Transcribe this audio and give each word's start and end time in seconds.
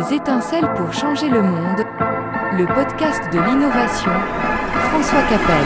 Des 0.00 0.14
étincelles 0.14 0.72
pour 0.76 0.92
changer 0.94 1.28
le 1.28 1.42
monde, 1.42 1.84
le 2.56 2.64
podcast 2.74 3.20
de 3.34 3.38
l'innovation, 3.38 4.10
François 4.88 5.22
Capel. 5.24 5.64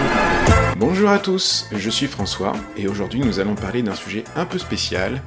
Bonjour 0.76 1.10
à 1.10 1.20
tous, 1.20 1.68
je 1.70 1.90
suis 1.90 2.08
François 2.08 2.54
et 2.76 2.88
aujourd'hui 2.88 3.20
nous 3.20 3.38
allons 3.38 3.54
parler 3.54 3.82
d'un 3.82 3.94
sujet 3.94 4.24
un 4.34 4.44
peu 4.44 4.58
spécial, 4.58 5.22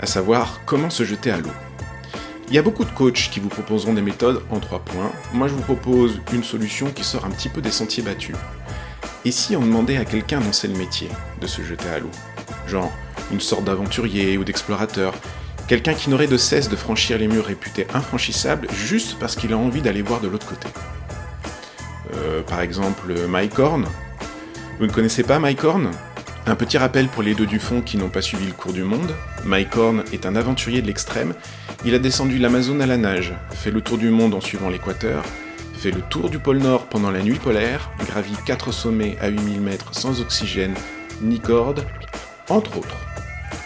à 0.00 0.06
savoir 0.06 0.60
comment 0.66 0.90
se 0.90 1.04
jeter 1.04 1.30
à 1.30 1.38
l'eau. 1.38 1.52
Il 2.48 2.54
y 2.54 2.58
a 2.58 2.62
beaucoup 2.62 2.84
de 2.84 2.90
coachs 2.90 3.30
qui 3.30 3.38
vous 3.38 3.48
proposeront 3.48 3.94
des 3.94 4.02
méthodes 4.02 4.42
en 4.50 4.58
trois 4.58 4.80
points. 4.80 5.12
Moi 5.32 5.46
je 5.46 5.54
vous 5.54 5.62
propose 5.62 6.20
une 6.32 6.42
solution 6.42 6.90
qui 6.90 7.04
sort 7.04 7.24
un 7.24 7.30
petit 7.30 7.48
peu 7.48 7.60
des 7.60 7.70
sentiers 7.70 8.02
battus. 8.02 8.36
Et 9.24 9.30
si 9.30 9.54
on 9.54 9.60
demandait 9.60 9.98
à 9.98 10.04
quelqu'un 10.04 10.40
dont 10.40 10.52
c'est 10.52 10.68
le 10.68 10.76
métier 10.76 11.08
de 11.40 11.46
se 11.46 11.62
jeter 11.62 11.88
à 11.90 12.00
l'eau? 12.00 12.10
Genre 12.66 12.90
une 13.30 13.40
sorte 13.40 13.64
d'aventurier 13.64 14.36
ou 14.36 14.42
d'explorateur 14.42 15.14
Quelqu'un 15.72 15.94
qui 15.94 16.10
n'aurait 16.10 16.26
de 16.26 16.36
cesse 16.36 16.68
de 16.68 16.76
franchir 16.76 17.16
les 17.16 17.26
murs 17.26 17.46
réputés 17.46 17.86
infranchissables 17.94 18.68
juste 18.74 19.16
parce 19.18 19.36
qu'il 19.36 19.54
a 19.54 19.56
envie 19.56 19.80
d'aller 19.80 20.02
voir 20.02 20.20
de 20.20 20.28
l'autre 20.28 20.46
côté. 20.46 20.68
Euh, 22.12 22.42
par 22.42 22.60
exemple, 22.60 23.14
Mike 23.26 23.58
Horn. 23.58 23.86
Vous 24.78 24.84
ne 24.84 24.92
connaissez 24.92 25.22
pas 25.22 25.38
Mike 25.38 25.64
Horn? 25.64 25.90
Un 26.44 26.56
petit 26.56 26.76
rappel 26.76 27.08
pour 27.08 27.22
les 27.22 27.34
deux 27.34 27.46
du 27.46 27.58
fond 27.58 27.80
qui 27.80 27.96
n'ont 27.96 28.10
pas 28.10 28.20
suivi 28.20 28.44
le 28.48 28.52
cours 28.52 28.74
du 28.74 28.82
monde. 28.82 29.14
Mike 29.46 29.74
Horn 29.74 30.04
est 30.12 30.26
un 30.26 30.36
aventurier 30.36 30.82
de 30.82 30.88
l'extrême. 30.88 31.32
Il 31.86 31.94
a 31.94 31.98
descendu 31.98 32.36
l'Amazone 32.36 32.82
à 32.82 32.86
la 32.86 32.98
nage, 32.98 33.32
fait 33.52 33.70
le 33.70 33.80
tour 33.80 33.96
du 33.96 34.10
monde 34.10 34.34
en 34.34 34.42
suivant 34.42 34.68
l'équateur, 34.68 35.24
fait 35.72 35.90
le 35.90 36.02
tour 36.02 36.28
du 36.28 36.38
pôle 36.38 36.58
Nord 36.58 36.84
pendant 36.84 37.10
la 37.10 37.22
nuit 37.22 37.38
polaire, 37.38 37.90
gravi 38.06 38.34
4 38.44 38.72
sommets 38.72 39.16
à 39.22 39.28
8000 39.28 39.62
mètres 39.62 39.94
sans 39.94 40.20
oxygène 40.20 40.74
ni 41.22 41.40
corde, 41.40 41.86
entre 42.50 42.76
autres. 42.76 43.11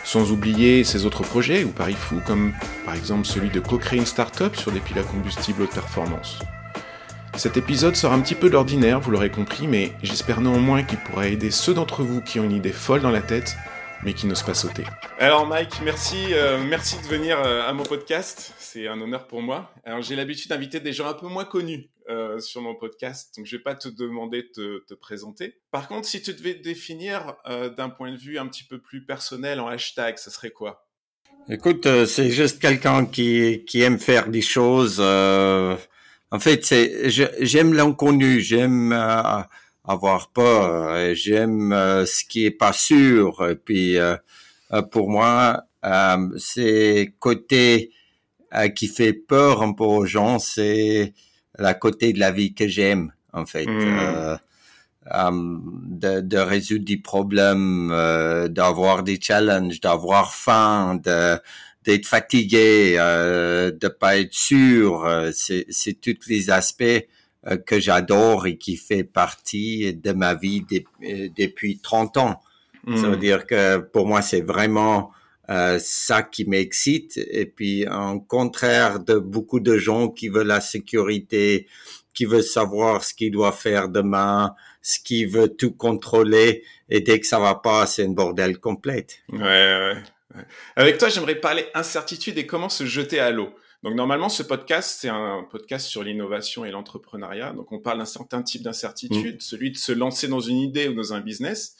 Sans 0.07 0.31
oublier 0.31 0.85
ses 0.85 1.05
autres 1.05 1.25
projets 1.25 1.65
ou 1.65 1.73
paris 1.73 1.97
fous, 1.99 2.21
comme 2.25 2.55
par 2.85 2.95
exemple 2.95 3.27
celui 3.27 3.51
de 3.51 3.59
co-créer 3.59 3.99
une 3.99 4.07
start-up 4.07 4.55
sur 4.55 4.71
des 4.71 4.79
piles 4.79 5.01
à 5.01 5.03
combustible 5.03 5.63
haute 5.63 5.75
performance. 5.75 6.39
Cet 7.35 7.57
épisode 7.57 7.97
sort 7.97 8.13
un 8.13 8.21
petit 8.21 8.37
peu 8.37 8.49
d'ordinaire, 8.49 9.01
vous 9.01 9.11
l'aurez 9.11 9.33
compris, 9.33 9.67
mais 9.67 9.91
j'espère 10.05 10.41
néanmoins 10.41 10.85
qu'il 10.85 10.99
pourra 10.99 11.27
aider 11.27 11.51
ceux 11.51 11.75
d'entre 11.75 12.05
vous 12.05 12.21
qui 12.21 12.39
ont 12.39 12.45
une 12.45 12.53
idée 12.53 12.71
folle 12.71 13.01
dans 13.01 13.11
la 13.11 13.21
tête, 13.21 13.57
mais 14.05 14.13
qui 14.13 14.29
n'osent 14.29 14.45
pas 14.45 14.55
sauter. 14.55 14.85
Alors 15.19 15.45
Mike, 15.45 15.81
merci, 15.85 16.27
euh, 16.31 16.63
merci 16.65 16.99
de 17.03 17.09
venir 17.09 17.41
euh, 17.45 17.69
à 17.69 17.73
mon 17.73 17.83
podcast, 17.83 18.55
c'est 18.59 18.87
un 18.87 19.01
honneur 19.01 19.27
pour 19.27 19.43
moi. 19.43 19.73
Alors 19.85 20.03
j'ai 20.03 20.15
l'habitude 20.15 20.51
d'inviter 20.51 20.79
des 20.79 20.93
gens 20.93 21.09
un 21.09 21.15
peu 21.15 21.27
moins 21.27 21.45
connus 21.45 21.91
euh, 22.09 22.39
sur 22.39 22.63
mon 22.63 22.77
podcast, 22.77 23.35
donc 23.37 23.47
je 23.47 23.57
vais 23.57 23.63
pas 23.63 23.75
te 23.75 23.89
demander 23.89 24.49
de 24.57 24.85
te, 24.87 24.95
présenter. 24.95 25.59
Par 25.73 25.89
contre, 25.89 26.07
si 26.07 26.23
tu 26.23 26.33
devais 26.35 26.55
te 26.55 26.63
définir 26.63 27.35
euh, 27.49 27.69
d'un 27.69 27.89
point 27.89 28.13
de 28.13 28.17
vue 28.17 28.39
un 28.39 28.47
petit 28.47 28.63
peu 28.63 28.79
plus 28.79 29.05
personnel 29.05 29.59
en 29.59 29.67
hashtag, 29.67 30.17
ça 30.17 30.31
serait 30.31 30.53
quoi? 30.53 30.87
Écoute, 31.49 31.87
euh, 31.87 32.07
c'est 32.07 32.31
juste 32.31 32.61
quelqu'un 32.61 33.07
qui, 33.07 33.65
qui 33.67 33.83
aime 33.83 33.99
faire 33.99 34.29
des 34.29 34.41
choses. 34.41 35.01
en 35.01 36.39
fait, 36.39 36.65
c'est 36.65 37.11
j'aime 37.11 37.75
l'inconnu, 37.75 38.41
j'aime 38.41 38.93
avoir 39.83 40.31
peur, 40.31 41.13
j'aime 41.17 41.73
ce 42.07 42.25
qui 42.25 42.47
est 42.47 42.53
pas 42.53 42.73
sûr. 42.73 43.49
Et 43.51 43.57
puis, 43.57 43.97
pour 44.93 45.11
moi, 45.11 45.65
c'est 46.37 47.15
côté 47.19 47.91
qui 48.77 48.87
fait 48.87 49.13
peur 49.13 49.63
un 49.63 49.73
peu 49.73 49.83
aux 49.83 50.07
gens, 50.07 50.39
c'est 50.39 51.13
la 51.59 51.75
côté 51.75 52.13
de 52.13 52.21
la 52.21 52.31
vie 52.31 52.55
que 52.55 52.69
j'aime 52.69 53.13
en 53.33 53.47
fait. 53.47 53.67
Hmm. 53.67 53.99
Euh, 53.99 54.37
euh, 55.15 55.31
de, 55.31 56.21
de, 56.21 56.39
résoudre 56.39 56.85
des 56.85 56.97
problèmes, 56.97 57.91
euh, 57.93 58.49
d'avoir 58.49 59.05
des 59.05 59.21
challenges, 59.21 59.81
d'avoir 59.81 60.35
faim, 60.35 61.01
de 61.03 61.39
d'être 61.85 62.07
fatigué, 62.07 62.97
euh, 62.99 63.71
de 63.71 63.87
pas 63.87 64.17
être 64.19 64.35
sûr. 64.35 65.05
Euh, 65.05 65.31
c'est 65.33 65.67
c'est 65.69 65.95
tous 66.01 66.27
les 66.27 66.51
aspects 66.51 67.07
que 67.65 67.79
j'adore 67.79 68.49
et 68.49 68.59
qui 68.59 68.77
fait 68.77 69.05
partie 69.05 69.95
de 69.95 70.11
ma 70.11 70.35
vie 70.35 70.67
depuis 71.39 71.79
30 71.79 72.17
ans. 72.17 72.41
Ça 72.89 73.09
veut 73.09 73.17
hmm. 73.17 73.21
dire 73.21 73.47
que 73.47 73.77
pour 73.79 74.09
moi 74.09 74.23
c'est 74.23 74.41
vraiment 74.41 75.13
euh, 75.51 75.79
ça 75.81 76.23
qui 76.23 76.45
m'excite. 76.45 77.19
Et 77.31 77.47
puis, 77.47 77.87
en 77.89 78.19
contraire 78.19 79.01
de 79.01 79.19
beaucoup 79.19 79.61
de 79.61 79.77
gens 79.77 80.09
qui 80.09 80.29
veulent 80.29 80.47
la 80.47 80.61
sécurité, 80.61 81.67
qui 82.15 82.25
veulent 82.25 82.43
savoir 82.43 83.05
ce 83.05 83.15
qu'ils 83.15 83.31
doivent 83.31 83.59
faire 83.59 83.89
demain, 83.89 84.55
ce 84.83 84.99
qui 84.99 85.25
veut 85.25 85.49
tout 85.49 85.73
contrôler, 85.73 86.65
et 86.89 87.01
dès 87.01 87.21
que 87.21 87.27
ça 87.27 87.39
va 87.39 87.55
pas, 87.57 87.87
c'est 87.87 88.05
une 88.05 88.15
bordel 88.15 88.59
complète. 88.59 89.19
Ouais, 89.31 89.39
ouais. 89.39 90.03
Avec 90.77 90.99
toi, 90.99 91.09
j'aimerais 91.09 91.37
parler 91.37 91.67
incertitude 91.75 92.39
et 92.39 92.47
comment 92.47 92.69
se 92.69 92.85
jeter 92.85 93.21
à 93.21 93.31
l'eau. 93.31 93.55
Donc 93.83 93.95
normalement, 93.95 94.29
ce 94.29 94.43
podcast, 94.43 94.99
c'est 95.01 95.09
un 95.09 95.47
podcast 95.51 95.87
sur 95.87 96.03
l'innovation 96.03 96.65
et 96.65 96.71
l'entrepreneuriat. 96.71 97.53
Donc 97.53 97.71
on 97.73 97.79
parle 97.79 97.99
d'un 97.99 98.05
certain 98.05 98.43
type 98.43 98.63
d'incertitude, 98.63 99.37
mmh. 99.37 99.41
celui 99.41 99.71
de 99.71 99.77
se 99.77 99.93
lancer 99.93 100.29
dans 100.29 100.41
une 100.41 100.57
idée 100.57 100.89
ou 100.89 100.95
dans 100.95 101.13
un 101.13 101.21
business. 101.21 101.77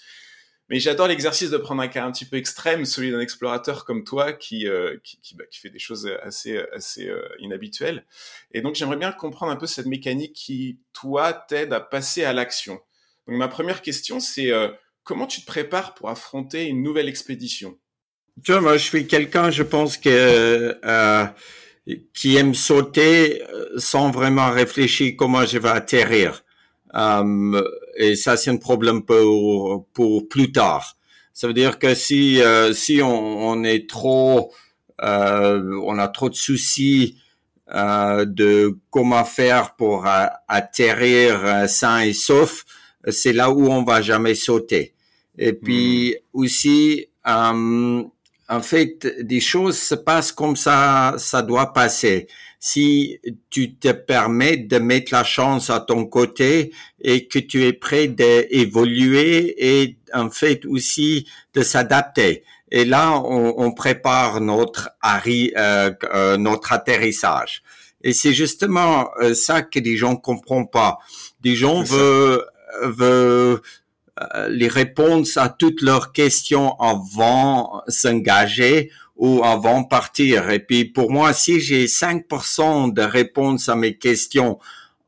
Mais 0.69 0.81
j'adore 0.81 1.07
l'exercice 1.07 1.51
de 1.51 1.59
prendre 1.59 1.81
un 1.81 1.89
cas 1.89 2.05
un 2.05 2.11
petit 2.11 2.25
peu 2.25 2.37
extrême, 2.37 2.85
celui 2.85 3.13
d'un 3.13 3.21
explorateur 3.21 3.85
comme 3.85 4.03
toi 4.03 4.33
qui 4.33 4.67
euh, 4.67 4.97
qui, 5.05 5.37
bah, 5.37 5.45
qui, 5.49 5.61
fait 5.61 5.71
des 5.71 5.79
choses 5.79 6.11
assez 6.23 6.59
assez 6.73 7.09
euh, 7.09 7.23
inhabituelles. 7.39 8.05
Et 8.53 8.63
donc 8.63 8.75
j'aimerais 8.75 8.97
bien 8.97 9.13
comprendre 9.13 9.53
un 9.53 9.57
peu 9.57 9.67
cette 9.67 9.87
mécanique 9.87 10.33
qui 10.33 10.81
toi 10.93 11.33
t'aide 11.33 11.73
à 11.73 11.81
passer 11.81 12.25
à 12.25 12.33
l'action. 12.33 12.81
Donc 13.29 13.37
ma 13.37 13.47
première 13.47 13.81
question 13.81 14.19
c'est 14.19 14.51
euh, 14.51 14.69
comment 15.05 15.27
tu 15.27 15.41
te 15.43 15.47
prépares 15.47 15.95
pour 15.95 16.11
affronter 16.11 16.65
une 16.65 16.83
nouvelle 16.83 17.09
expédition? 17.09 17.79
Tu 18.45 18.51
vois, 18.51 18.61
moi 18.61 18.77
je 18.77 18.85
suis 18.85 19.07
quelqu'un, 19.07 19.51
je 19.51 19.63
pense 19.63 19.97
que 19.97 20.77
qui 22.13 22.37
aime 22.37 22.55
sauter 22.55 23.45
sans 23.77 24.11
vraiment 24.11 24.51
réfléchir 24.51 25.15
comment 25.17 25.47
je 25.47 25.59
vais 25.59 25.69
atterrir. 25.69 26.45
Um, 26.97 27.63
et 27.99 28.17
ça, 28.17 28.39
c'est 28.39 28.51
un 28.51 28.57
problème 28.57 29.03
pour, 29.03 29.87
pour 29.93 30.29
plus 30.29 30.51
tard. 30.51 30.97
Ça 31.35 31.47
veut 31.47 31.53
dire 31.53 31.79
que 31.79 31.95
si, 31.95 32.41
euh, 32.41 32.73
si 32.73 33.03
on, 33.03 33.49
on, 33.49 33.65
est 33.65 33.89
trop, 33.89 34.51
euh, 35.03 35.79
on 35.85 35.99
a 35.99 36.09
trop 36.09 36.31
de 36.31 36.35
soucis 36.35 37.19
euh, 37.75 38.25
de 38.25 38.79
comment 38.91 39.25
faire 39.27 39.75
pour 39.75 40.07
atterrir 40.49 41.45
euh, 41.45 41.67
sain 41.67 42.01
et 42.01 42.15
sauf, 42.15 42.65
c'est 43.09 43.35
là 43.35 43.51
où 43.51 43.67
on 43.67 43.83
va 43.83 44.01
jamais 44.01 44.35
sauter. 44.35 44.95
Et 45.37 45.53
puis 45.53 46.15
hmm. 46.15 46.41
aussi, 46.41 47.09
en 48.49 48.61
fait, 48.61 49.07
des 49.23 49.41
choses 49.41 49.79
se 49.79 49.95
passent 49.95 50.33
comme 50.33 50.57
ça, 50.57 51.15
ça 51.19 51.43
doit 51.43 51.73
passer 51.73 52.29
si 52.59 53.21
tu 53.51 53.75
te 53.75 53.93
permets 53.93 54.57
de 54.57 54.79
mettre 54.79 55.13
la 55.13 55.25
chance 55.25 55.71
à 55.71 55.81
ton 55.81 56.07
côté 56.07 56.73
et 57.01 57.29
que 57.29 57.39
tu 57.39 57.65
es 57.65 57.73
prêt 57.73 58.09
d'évoluer 58.09 59.55
et 59.59 59.99
en 60.13 60.31
fait 60.31 60.65
aussi 60.67 61.29
de 61.55 61.63
s'adapter. 61.63 62.45
Et 62.71 62.85
là, 62.85 63.21
on, 63.21 63.55
on 63.59 63.73
prépare 63.73 64.41
notre, 64.41 64.91
euh, 65.05 65.93
euh, 66.15 66.37
notre 66.37 66.73
atterrissage. 66.73 67.63
Et 68.03 68.13
c'est 68.13 68.33
justement 68.33 69.11
euh, 69.21 69.35
ça 69.35 69.63
que 69.63 69.79
les 69.79 69.97
gens 69.97 70.17
comprennent 70.17 70.69
pas. 70.69 70.99
Des 71.41 71.55
gens 71.55 71.83
veulent, 71.83 72.45
veulent 72.83 73.61
les 74.49 74.69
réponses 74.69 75.37
à 75.37 75.49
toutes 75.49 75.83
leurs 75.83 76.13
questions 76.13 76.79
avant 76.81 77.83
s'engager 77.89 78.91
ou 79.17 79.43
avant 79.45 79.85
partir. 79.85 80.51
Et 80.51 80.61
puis 80.61 80.85
pour 80.85 81.11
moi, 81.11 81.33
si 81.33 81.61
j'ai 81.61 81.87
5% 81.87 82.93
de 82.93 83.03
réponses 83.03 83.69
à 83.69 83.77
mes 83.77 83.97
questions 83.97 84.59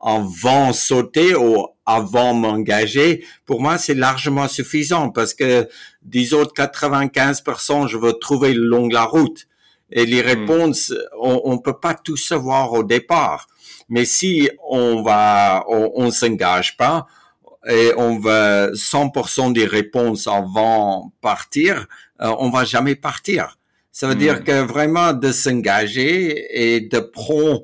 avant 0.01 0.73
sauter 0.73 1.35
ou 1.35 1.67
avant 1.85 2.33
m'engager, 2.33 3.25
pour 3.45 3.61
moi, 3.61 3.77
c'est 3.77 3.95
largement 3.95 4.47
suffisant 4.47 5.09
parce 5.09 5.33
que 5.33 5.67
des 6.03 6.33
autres 6.33 6.53
95%, 6.53 7.87
je 7.87 7.97
veux 7.97 8.13
trouver 8.13 8.53
le 8.53 8.65
long 8.65 8.87
de 8.87 8.93
la 8.93 9.03
route. 9.03 9.47
Et 9.91 10.05
les 10.05 10.21
hmm. 10.21 10.25
réponses, 10.25 10.93
on, 11.19 11.41
on 11.45 11.57
peut 11.57 11.79
pas 11.79 11.95
tout 11.95 12.17
savoir 12.17 12.73
au 12.73 12.83
départ. 12.83 13.47
Mais 13.89 14.05
si 14.05 14.49
on 14.69 15.01
va, 15.01 15.65
on, 15.67 15.91
on 15.95 16.11
s'engage 16.11 16.77
pas 16.77 17.07
et 17.67 17.91
on 17.97 18.19
veut 18.19 18.71
100% 18.73 19.53
des 19.53 19.65
réponses 19.65 20.27
avant 20.27 21.11
partir, 21.21 21.87
euh, 22.21 22.33
on 22.39 22.49
va 22.49 22.63
jamais 22.63 22.95
partir. 22.95 23.57
Ça 23.91 24.07
veut 24.07 24.15
dire 24.15 24.39
hmm. 24.39 24.43
que 24.43 24.61
vraiment 24.61 25.13
de 25.13 25.31
s'engager 25.31 26.45
et 26.51 26.81
de 26.81 26.99
prendre 26.99 27.63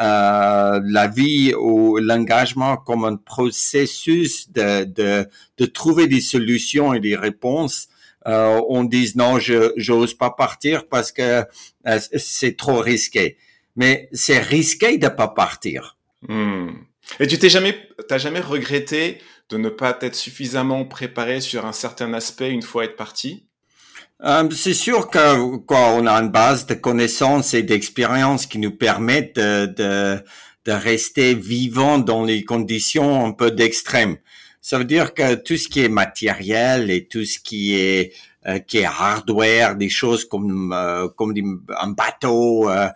euh, 0.00 0.80
la 0.84 1.08
vie 1.08 1.54
ou 1.54 1.96
l'engagement 1.96 2.76
comme 2.76 3.04
un 3.04 3.16
processus 3.16 4.50
de, 4.52 4.84
de, 4.84 5.26
de, 5.56 5.66
trouver 5.66 6.06
des 6.06 6.20
solutions 6.20 6.92
et 6.92 7.00
des 7.00 7.16
réponses. 7.16 7.88
Euh, 8.26 8.60
on 8.68 8.84
dit 8.84 9.12
non, 9.16 9.38
je 9.38 9.72
j'ose 9.76 10.12
pas 10.12 10.30
partir 10.30 10.86
parce 10.88 11.12
que 11.12 11.44
euh, 11.86 11.98
c'est 12.18 12.56
trop 12.56 12.78
risqué. 12.78 13.38
Mais 13.74 14.08
c'est 14.12 14.38
risqué 14.38 14.98
de 14.98 15.08
pas 15.08 15.28
partir. 15.28 15.96
Hmm. 16.28 16.72
Et 17.20 17.26
tu 17.26 17.38
t'es 17.38 17.48
jamais, 17.48 17.76
t'as 18.08 18.18
jamais 18.18 18.40
regretté 18.40 19.18
de 19.48 19.56
ne 19.56 19.68
pas 19.68 19.96
être 20.00 20.14
suffisamment 20.14 20.84
préparé 20.84 21.40
sur 21.40 21.66
un 21.66 21.72
certain 21.72 22.12
aspect 22.14 22.50
une 22.50 22.62
fois 22.62 22.84
être 22.84 22.96
parti? 22.96 23.46
Euh, 24.24 24.48
c'est 24.50 24.74
sûr 24.74 25.10
que 25.10 25.56
quoi, 25.58 25.90
on 25.90 26.06
a 26.06 26.12
une 26.14 26.30
base 26.30 26.66
de 26.66 26.74
connaissances 26.74 27.52
et 27.54 27.62
d'expériences 27.62 28.46
qui 28.46 28.58
nous 28.58 28.70
permettent 28.70 29.36
de, 29.36 29.66
de, 29.66 30.24
de, 30.64 30.72
rester 30.72 31.34
vivant 31.34 31.98
dans 31.98 32.24
les 32.24 32.42
conditions 32.42 33.26
un 33.26 33.32
peu 33.32 33.50
d'extrême. 33.50 34.16
Ça 34.62 34.78
veut 34.78 34.84
dire 34.84 35.12
que 35.14 35.34
tout 35.34 35.56
ce 35.56 35.68
qui 35.68 35.84
est 35.84 35.90
matériel 35.90 36.90
et 36.90 37.06
tout 37.06 37.24
ce 37.24 37.38
qui 37.38 37.74
est 37.74 38.14
euh, 38.48 38.60
qui 38.60 38.78
est 38.78 38.84
hardware, 38.84 39.74
des 39.74 39.88
choses 39.88 40.24
comme 40.24 40.72
euh, 40.72 41.08
comme 41.08 41.34
un 41.78 41.88
bateau, 41.88 42.70
euh, 42.70 42.88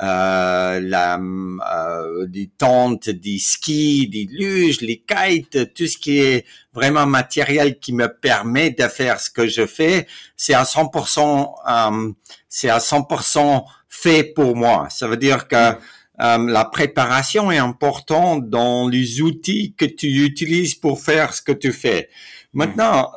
la, 0.00 1.18
euh, 1.18 2.26
des 2.26 2.50
tentes, 2.56 3.08
des 3.08 3.38
skis, 3.38 4.08
des 4.08 4.28
luges, 4.30 4.80
les 4.80 5.02
kites, 5.02 5.74
tout 5.74 5.86
ce 5.86 5.98
qui 5.98 6.20
est 6.20 6.44
vraiment 6.72 7.06
matériel 7.06 7.78
qui 7.78 7.92
me 7.92 8.06
permet 8.06 8.70
de 8.70 8.84
faire 8.84 9.20
ce 9.20 9.30
que 9.30 9.48
je 9.48 9.66
fais, 9.66 10.06
c'est 10.36 10.54
à 10.54 10.62
100%, 10.62 11.54
euh, 11.68 12.12
c'est 12.48 12.68
à 12.68 12.78
100% 12.78 13.64
fait 13.88 14.24
pour 14.24 14.54
moi. 14.54 14.88
Ça 14.90 15.08
veut 15.08 15.16
dire 15.16 15.48
que 15.48 15.56
euh, 15.56 15.76
la 16.18 16.64
préparation 16.64 17.50
est 17.50 17.58
importante 17.58 18.48
dans 18.48 18.88
les 18.88 19.20
outils 19.20 19.74
que 19.76 19.84
tu 19.84 20.24
utilises 20.24 20.74
pour 20.74 21.00
faire 21.00 21.34
ce 21.34 21.42
que 21.42 21.52
tu 21.52 21.72
fais. 21.72 22.08
Maintenant, 22.52 23.10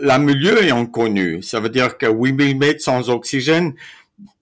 la 0.00 0.18
milieu 0.18 0.62
est 0.64 0.70
inconnu. 0.70 1.42
Ça 1.42 1.60
veut 1.60 1.68
dire 1.70 1.96
que 1.96 2.06
8000 2.06 2.58
mètres 2.58 2.82
sans 2.82 3.08
oxygène, 3.10 3.74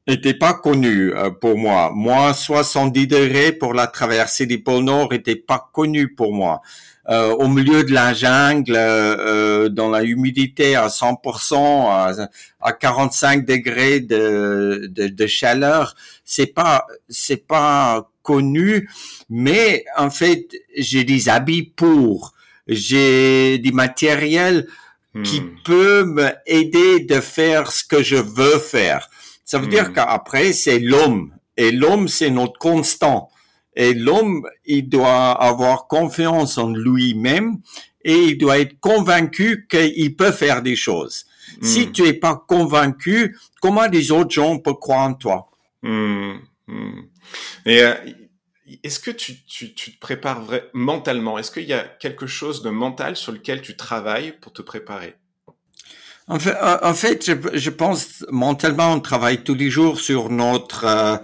n'était 0.07 0.35
pas 0.35 0.55
connu 0.55 1.13
euh, 1.13 1.31
pour 1.31 1.57
moi. 1.57 1.91
Moi, 1.95 2.33
70 2.33 3.07
degrés 3.07 3.53
pour 3.53 3.75
la 3.75 3.87
traversée 3.87 4.47
du 4.47 4.63
pôle 4.63 4.85
Nord 4.85 5.13
était 5.13 5.37
pas 5.37 5.71
connu 5.73 6.15
pour 6.15 6.33
moi. 6.33 6.63
Euh, 7.09 7.33
au 7.35 7.47
milieu 7.47 7.85
de 7.85 7.93
la 7.93 8.15
jungle, 8.15 8.75
euh, 8.77 9.69
dans 9.69 9.91
la 9.91 10.03
humidité 10.03 10.75
à 10.75 10.89
100%, 10.89 11.89
à, 11.89 12.29
à 12.61 12.73
45 12.73 13.45
degrés 13.45 14.01
de, 14.01 14.89
de, 14.91 15.07
de 15.07 15.27
chaleur, 15.27 15.95
c'est 16.25 16.53
pas 16.53 16.85
c'est 17.09 17.47
pas 17.47 18.11
connu, 18.23 18.91
mais 19.31 19.85
en 19.97 20.11
fait 20.11 20.49
j'ai 20.77 21.05
des 21.05 21.29
habits 21.29 21.63
pour, 21.63 22.33
j'ai 22.67 23.59
du 23.59 23.71
matériel 23.71 24.67
qui 25.23 25.41
hmm. 25.41 25.55
peut 25.65 26.05
m'aider 26.05 27.01
de 27.01 27.21
faire 27.21 27.71
ce 27.71 27.85
que 27.85 28.03
je 28.03 28.17
veux 28.17 28.59
faire. 28.59 29.09
Ça 29.47 29.59
veut 29.59 29.69
dire 29.69 29.91
hmm. 29.91 29.95
qu'après, 29.95 30.53
c'est 30.53 30.81
l'homme. 30.81 31.33
Et 31.57 31.71
l'homme, 31.71 32.09
c'est 32.09 32.31
notre 32.31 32.59
constant. 32.59 33.31
Et 33.75 33.95
l'homme, 33.95 34.47
il 34.67 34.89
doit 34.89 35.31
avoir 35.31 35.87
confiance 35.87 36.59
en 36.59 36.71
lui-même 36.71 37.61
et 38.05 38.17
il 38.17 38.39
doit 38.39 38.59
être 38.59 38.79
convaincu 38.81 39.67
qu'il 39.71 40.17
peut 40.17 40.33
faire 40.33 40.63
des 40.63 40.77
choses. 40.77 41.27
Si 41.63 41.87
hmm. 41.87 41.93
tu 41.93 42.03
es 42.07 42.13
pas 42.13 42.45
convaincu, 42.49 43.39
comment 43.61 43.87
les 43.87 44.11
autres 44.11 44.33
gens 44.33 44.59
peuvent 44.59 44.75
croire 44.75 45.09
en 45.09 45.15
toi? 45.15 45.49
Mmh. 45.83 46.35
Et 47.67 47.83
euh, 47.83 47.95
est-ce 48.83 48.99
que 48.99 49.13
tu, 49.13 49.45
tu, 49.45 49.75
tu, 49.75 49.95
te 49.95 50.01
prépares 50.01 50.43
mentalement? 50.73 51.39
Est-ce 51.39 51.53
qu'il 51.53 51.65
y 51.65 51.73
a 51.73 51.85
quelque 51.85 52.27
chose 52.27 52.63
de 52.63 52.71
mental 52.71 53.15
sur 53.15 53.31
lequel 53.31 53.63
tu 53.63 53.77
travailles 53.77 54.33
pour 54.41 54.53
te 54.53 54.63
préparer? 54.63 55.15
En 56.29 56.39
fait, 56.95 57.31
je, 57.55 57.71
pense 57.71 58.25
mentalement, 58.31 58.93
on 58.93 59.01
travaille 59.01 59.45
tous 59.45 59.55
les 59.55 59.71
jours 59.71 60.01
sur 60.01 60.29
notre 60.29 60.85
euh, 60.85 61.17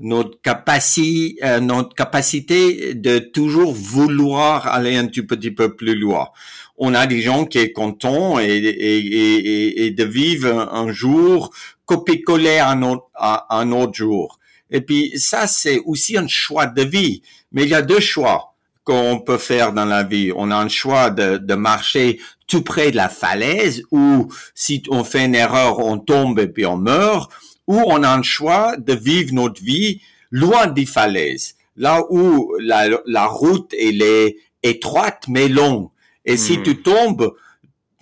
notre 0.00 0.40
capacité, 0.42 1.38
euh, 1.42 1.60
notre 1.60 1.94
capacité 1.94 2.94
de 2.94 3.18
toujours 3.20 3.72
vouloir 3.72 4.66
aller 4.66 4.96
un 4.96 5.06
petit, 5.06 5.22
petit 5.22 5.50
peu 5.50 5.76
plus 5.76 5.94
loin. 5.94 6.28
On 6.76 6.94
a 6.94 7.06
des 7.06 7.22
gens 7.22 7.46
qui 7.46 7.58
sont 7.58 7.72
contents 7.74 8.38
et, 8.38 8.48
et, 8.48 8.98
et, 8.98 9.86
et 9.86 9.90
de 9.92 10.04
vivre 10.04 10.68
un, 10.72 10.92
jour 10.92 11.50
copier-coller 11.86 12.58
un 12.58 12.82
à 13.14 13.58
un 13.58 13.72
autre 13.72 13.94
jour. 13.94 14.38
Et 14.70 14.82
puis 14.82 15.12
ça, 15.16 15.46
c'est 15.46 15.80
aussi 15.86 16.16
un 16.18 16.28
choix 16.28 16.66
de 16.66 16.82
vie. 16.82 17.22
Mais 17.52 17.64
il 17.64 17.70
y 17.70 17.74
a 17.74 17.82
deux 17.82 18.00
choix 18.00 18.49
qu'on 18.84 19.20
peut 19.20 19.38
faire 19.38 19.72
dans 19.72 19.84
la 19.84 20.02
vie. 20.02 20.32
On 20.34 20.50
a 20.50 20.56
un 20.56 20.68
choix 20.68 21.10
de, 21.10 21.36
de 21.36 21.54
marcher 21.54 22.20
tout 22.46 22.62
près 22.62 22.90
de 22.90 22.96
la 22.96 23.08
falaise 23.08 23.82
où 23.90 24.32
si 24.54 24.82
on 24.88 25.04
fait 25.04 25.24
une 25.24 25.34
erreur, 25.34 25.78
on 25.78 25.98
tombe 25.98 26.38
et 26.40 26.48
puis 26.48 26.66
on 26.66 26.76
meurt, 26.76 27.30
ou 27.66 27.80
on 27.86 28.02
a 28.02 28.12
un 28.12 28.22
choix 28.22 28.76
de 28.76 28.92
vivre 28.92 29.32
notre 29.32 29.62
vie 29.62 30.00
loin 30.30 30.66
des 30.66 30.86
falaises, 30.86 31.54
là 31.76 32.02
où 32.10 32.52
la, 32.58 32.88
la 33.06 33.26
route 33.26 33.72
elle 33.78 34.02
est 34.02 34.36
étroite 34.62 35.24
mais 35.28 35.48
longue. 35.48 35.88
Et 36.24 36.36
si 36.36 36.58
hmm. 36.58 36.62
tu 36.62 36.82
tombes, 36.82 37.34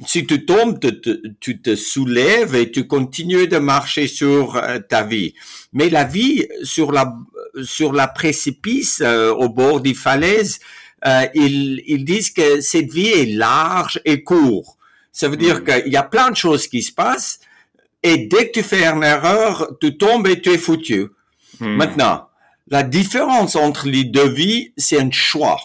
si 0.06 0.26
tu 0.26 0.44
tombes, 0.44 0.78
tu 1.40 1.60
te, 1.60 1.76
soulèves 1.76 2.54
et 2.54 2.70
tu 2.70 2.86
continues 2.86 3.48
de 3.48 3.58
marcher 3.58 4.06
sur 4.06 4.56
euh, 4.56 4.78
ta 4.78 5.02
vie. 5.02 5.34
Mais 5.72 5.90
la 5.90 6.04
vie 6.04 6.46
sur 6.62 6.92
la 6.92 7.14
sur 7.62 7.92
la 7.92 8.08
précipice 8.08 9.00
euh, 9.02 9.32
au 9.32 9.48
bord 9.48 9.80
des 9.80 9.94
falaises, 9.94 10.60
euh, 11.06 11.26
ils, 11.34 11.82
ils 11.86 12.04
disent 12.04 12.30
que 12.30 12.60
cette 12.60 12.90
vie 12.90 13.08
est 13.08 13.26
large 13.26 14.00
et 14.04 14.22
courte. 14.22 14.76
Ça 15.12 15.28
veut 15.28 15.36
dire 15.36 15.60
mm. 15.60 15.64
qu'il 15.64 15.92
y 15.92 15.96
a 15.96 16.02
plein 16.02 16.30
de 16.30 16.36
choses 16.36 16.66
qui 16.66 16.82
se 16.82 16.92
passent 16.92 17.40
et 18.02 18.18
dès 18.18 18.48
que 18.48 18.60
tu 18.60 18.62
fais 18.62 18.84
une 18.84 19.02
erreur, 19.02 19.72
tu 19.80 19.96
tombes 19.96 20.26
et 20.26 20.40
tu 20.40 20.50
es 20.50 20.58
foutu. 20.58 21.08
Mm. 21.60 21.76
Maintenant, 21.76 22.28
la 22.68 22.82
différence 22.82 23.56
entre 23.56 23.88
les 23.88 24.04
deux 24.04 24.28
vies, 24.28 24.72
c'est 24.76 25.00
un 25.00 25.10
choix. 25.10 25.58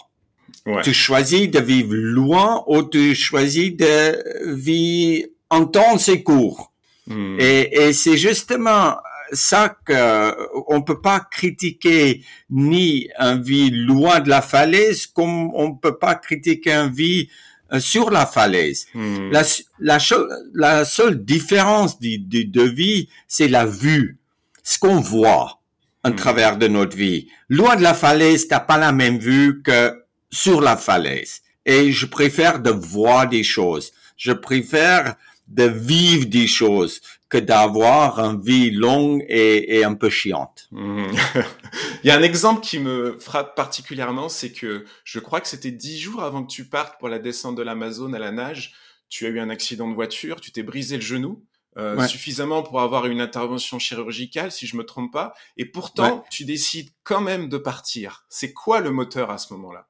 Ouais. 0.66 0.82
Tu 0.82 0.94
choisis 0.94 1.50
de 1.50 1.60
vivre 1.60 1.94
loin 1.94 2.64
ou 2.66 2.82
tu 2.82 3.14
choisis 3.14 3.76
de 3.76 4.54
vivre 4.54 5.28
en 5.50 5.66
temps 5.66 5.98
c'est 5.98 6.22
court. 6.22 6.72
Mm. 7.06 7.36
Et, 7.38 7.86
et 7.86 7.92
c'est 7.92 8.16
justement 8.16 8.96
ça 9.34 9.76
que 9.84 10.34
on 10.68 10.82
peut 10.82 11.00
pas 11.00 11.20
critiquer 11.20 12.24
ni 12.50 13.08
un 13.18 13.36
vie 13.36 13.70
loin 13.70 14.20
de 14.20 14.28
la 14.28 14.42
falaise 14.42 15.06
comme 15.06 15.50
on 15.54 15.74
peut 15.74 15.98
pas 15.98 16.14
critiquer 16.14 16.72
un 16.72 16.88
vie 16.88 17.28
euh, 17.72 17.80
sur 17.80 18.10
la 18.10 18.26
falaise. 18.26 18.86
Hmm. 18.94 19.30
La, 19.30 19.42
la, 19.80 19.98
la, 20.54 20.84
seule 20.84 21.24
différence 21.24 21.98
de, 21.98 22.16
de, 22.18 22.42
de 22.42 22.62
vie, 22.62 23.08
c'est 23.26 23.48
la 23.48 23.64
vue, 23.64 24.18
ce 24.62 24.78
qu'on 24.78 25.00
voit 25.00 25.60
en 26.04 26.10
hmm. 26.10 26.16
travers 26.16 26.56
de 26.58 26.68
notre 26.68 26.96
vie. 26.96 27.28
Loin 27.48 27.76
de 27.76 27.82
la 27.82 27.94
falaise, 27.94 28.48
t'as 28.48 28.60
pas 28.60 28.78
la 28.78 28.92
même 28.92 29.18
vue 29.18 29.62
que 29.62 29.92
sur 30.30 30.60
la 30.60 30.76
falaise. 30.76 31.40
Et 31.64 31.92
je 31.92 32.06
préfère 32.06 32.60
de 32.60 32.70
voir 32.70 33.28
des 33.28 33.42
choses. 33.42 33.92
Je 34.16 34.32
préfère 34.32 35.14
de 35.48 35.64
vivre 35.64 36.26
des 36.26 36.46
choses 36.46 37.00
que 37.34 37.38
d'avoir 37.38 38.20
une 38.20 38.40
vie 38.40 38.70
longue 38.70 39.24
et, 39.28 39.78
et 39.78 39.84
un 39.84 39.94
peu 39.94 40.08
chiante. 40.08 40.68
Mhm. 40.70 41.10
Il 42.04 42.08
y 42.08 42.10
a 42.10 42.16
un 42.16 42.22
exemple 42.22 42.60
qui 42.60 42.78
me 42.78 43.18
frappe 43.18 43.56
particulièrement, 43.56 44.28
c'est 44.28 44.52
que 44.52 44.84
je 45.02 45.18
crois 45.18 45.40
que 45.40 45.48
c'était 45.48 45.72
dix 45.72 45.98
jours 45.98 46.22
avant 46.22 46.44
que 46.44 46.52
tu 46.52 46.64
partes 46.64 46.98
pour 47.00 47.08
la 47.08 47.18
descente 47.18 47.56
de 47.56 47.62
l'Amazone 47.62 48.14
à 48.14 48.20
la 48.20 48.30
nage, 48.30 48.74
tu 49.08 49.26
as 49.26 49.30
eu 49.30 49.40
un 49.40 49.50
accident 49.50 49.88
de 49.88 49.94
voiture, 49.94 50.40
tu 50.40 50.52
t'es 50.52 50.62
brisé 50.62 50.96
le 50.96 51.02
genou. 51.02 51.44
Euh, 51.76 52.06
suffisamment 52.06 52.62
pour 52.62 52.80
avoir 52.80 53.06
une 53.06 53.20
intervention 53.20 53.80
chirurgicale, 53.80 54.52
si 54.52 54.68
je 54.68 54.76
me 54.76 54.84
trompe 54.84 55.12
pas, 55.12 55.34
et 55.56 55.64
pourtant 55.64 56.24
tu 56.30 56.44
décides 56.44 56.90
quand 57.02 57.20
même 57.20 57.48
de 57.48 57.58
partir. 57.58 58.24
C'est 58.28 58.52
quoi 58.52 58.78
le 58.78 58.92
moteur 58.92 59.32
à 59.32 59.38
ce 59.38 59.52
moment-là? 59.54 59.88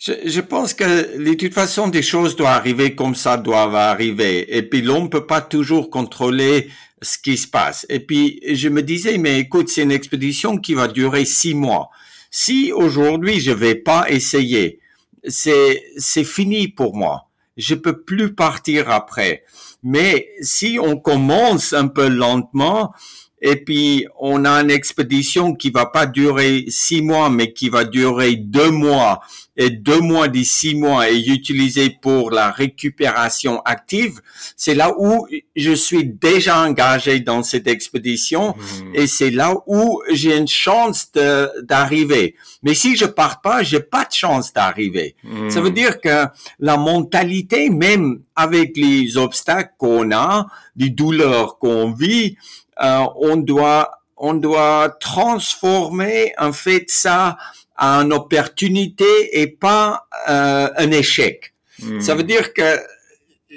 Je, 0.00 0.12
je, 0.24 0.40
pense 0.40 0.72
que 0.72 1.18
de 1.22 1.34
toute 1.34 1.52
façon 1.52 1.88
des 1.88 2.02
choses 2.02 2.34
doivent 2.34 2.56
arriver 2.56 2.94
comme 2.94 3.14
ça 3.14 3.36
doivent 3.36 3.74
arriver. 3.74 4.56
Et 4.56 4.62
puis 4.62 4.80
l'homme 4.80 5.10
peut 5.10 5.26
pas 5.26 5.42
toujours 5.42 5.90
contrôler 5.90 6.70
ce 7.02 7.18
qui 7.18 7.36
se 7.36 7.46
passe. 7.46 7.84
Et 7.90 8.00
puis 8.00 8.40
je 8.50 8.68
me 8.70 8.82
disais, 8.82 9.18
mais 9.18 9.38
écoute, 9.40 9.68
c'est 9.68 9.82
une 9.82 9.92
expédition 9.92 10.56
qui 10.56 10.72
va 10.72 10.88
durer 10.88 11.26
six 11.26 11.54
mois. 11.54 11.90
Si 12.30 12.72
aujourd'hui 12.72 13.40
je 13.40 13.52
vais 13.52 13.74
pas 13.74 14.10
essayer, 14.10 14.80
c'est 15.28 15.84
c'est 15.98 16.24
fini 16.24 16.68
pour 16.68 16.96
moi. 16.96 17.28
Je 17.58 17.74
peux 17.74 18.00
plus 18.00 18.34
partir 18.34 18.90
après. 18.90 19.44
Mais 19.82 20.30
si 20.40 20.78
on 20.80 20.96
commence 20.96 21.74
un 21.74 21.88
peu 21.88 22.08
lentement, 22.08 22.94
et 23.42 23.56
puis 23.56 24.06
on 24.18 24.44
a 24.44 24.52
une 24.60 24.70
expédition 24.70 25.54
qui 25.54 25.70
va 25.70 25.86
pas 25.86 26.06
durer 26.06 26.64
six 26.68 27.02
mois, 27.02 27.30
mais 27.30 27.52
qui 27.52 27.68
va 27.68 27.84
durer 27.84 28.36
deux 28.36 28.70
mois, 28.70 29.20
et 29.60 29.68
deux 29.68 30.00
mois 30.00 30.28
des 30.28 30.42
six 30.42 30.74
mois 30.74 31.10
est 31.10 31.26
utilisé 31.26 31.90
pour 31.90 32.30
la 32.30 32.50
récupération 32.50 33.60
active, 33.66 34.22
c'est 34.56 34.74
là 34.74 34.94
où 34.98 35.26
je 35.54 35.72
suis 35.72 36.06
déjà 36.06 36.62
engagé 36.62 37.20
dans 37.20 37.42
cette 37.42 37.66
expédition, 37.66 38.54
hmm. 38.56 38.94
et 38.94 39.06
c'est 39.06 39.30
là 39.30 39.54
où 39.66 40.00
j'ai 40.10 40.34
une 40.34 40.48
chance 40.48 41.12
d'arriver. 41.12 42.36
Mais 42.62 42.72
si 42.72 42.96
je 42.96 43.04
pars 43.04 43.42
pas, 43.42 43.62
j'ai 43.62 43.80
pas 43.80 44.06
de 44.06 44.12
chance 44.12 44.54
d'arriver. 44.54 45.14
Ça 45.50 45.60
veut 45.60 45.68
hmm. 45.68 45.74
dire 45.74 46.00
que 46.00 46.24
la 46.58 46.78
mentalité, 46.78 47.68
même 47.68 48.22
avec 48.34 48.78
les 48.78 49.18
obstacles 49.18 49.74
qu'on 49.76 50.10
a, 50.10 50.46
les 50.74 50.88
douleurs 50.88 51.58
qu'on 51.58 51.92
vit, 51.92 52.38
euh, 52.82 53.04
on 53.16 53.36
doit 53.36 53.90
on 54.22 54.34
doit 54.34 54.90
transformer 55.00 56.32
en 56.38 56.52
fait 56.52 56.84
ça 56.88 57.38
une 57.80 58.12
opportunité 58.12 59.40
et 59.40 59.46
pas 59.46 60.06
euh, 60.28 60.68
un 60.76 60.90
échec. 60.90 61.54
Hmm. 61.80 62.00
Ça 62.00 62.14
veut 62.14 62.24
dire 62.24 62.52
que 62.52 62.78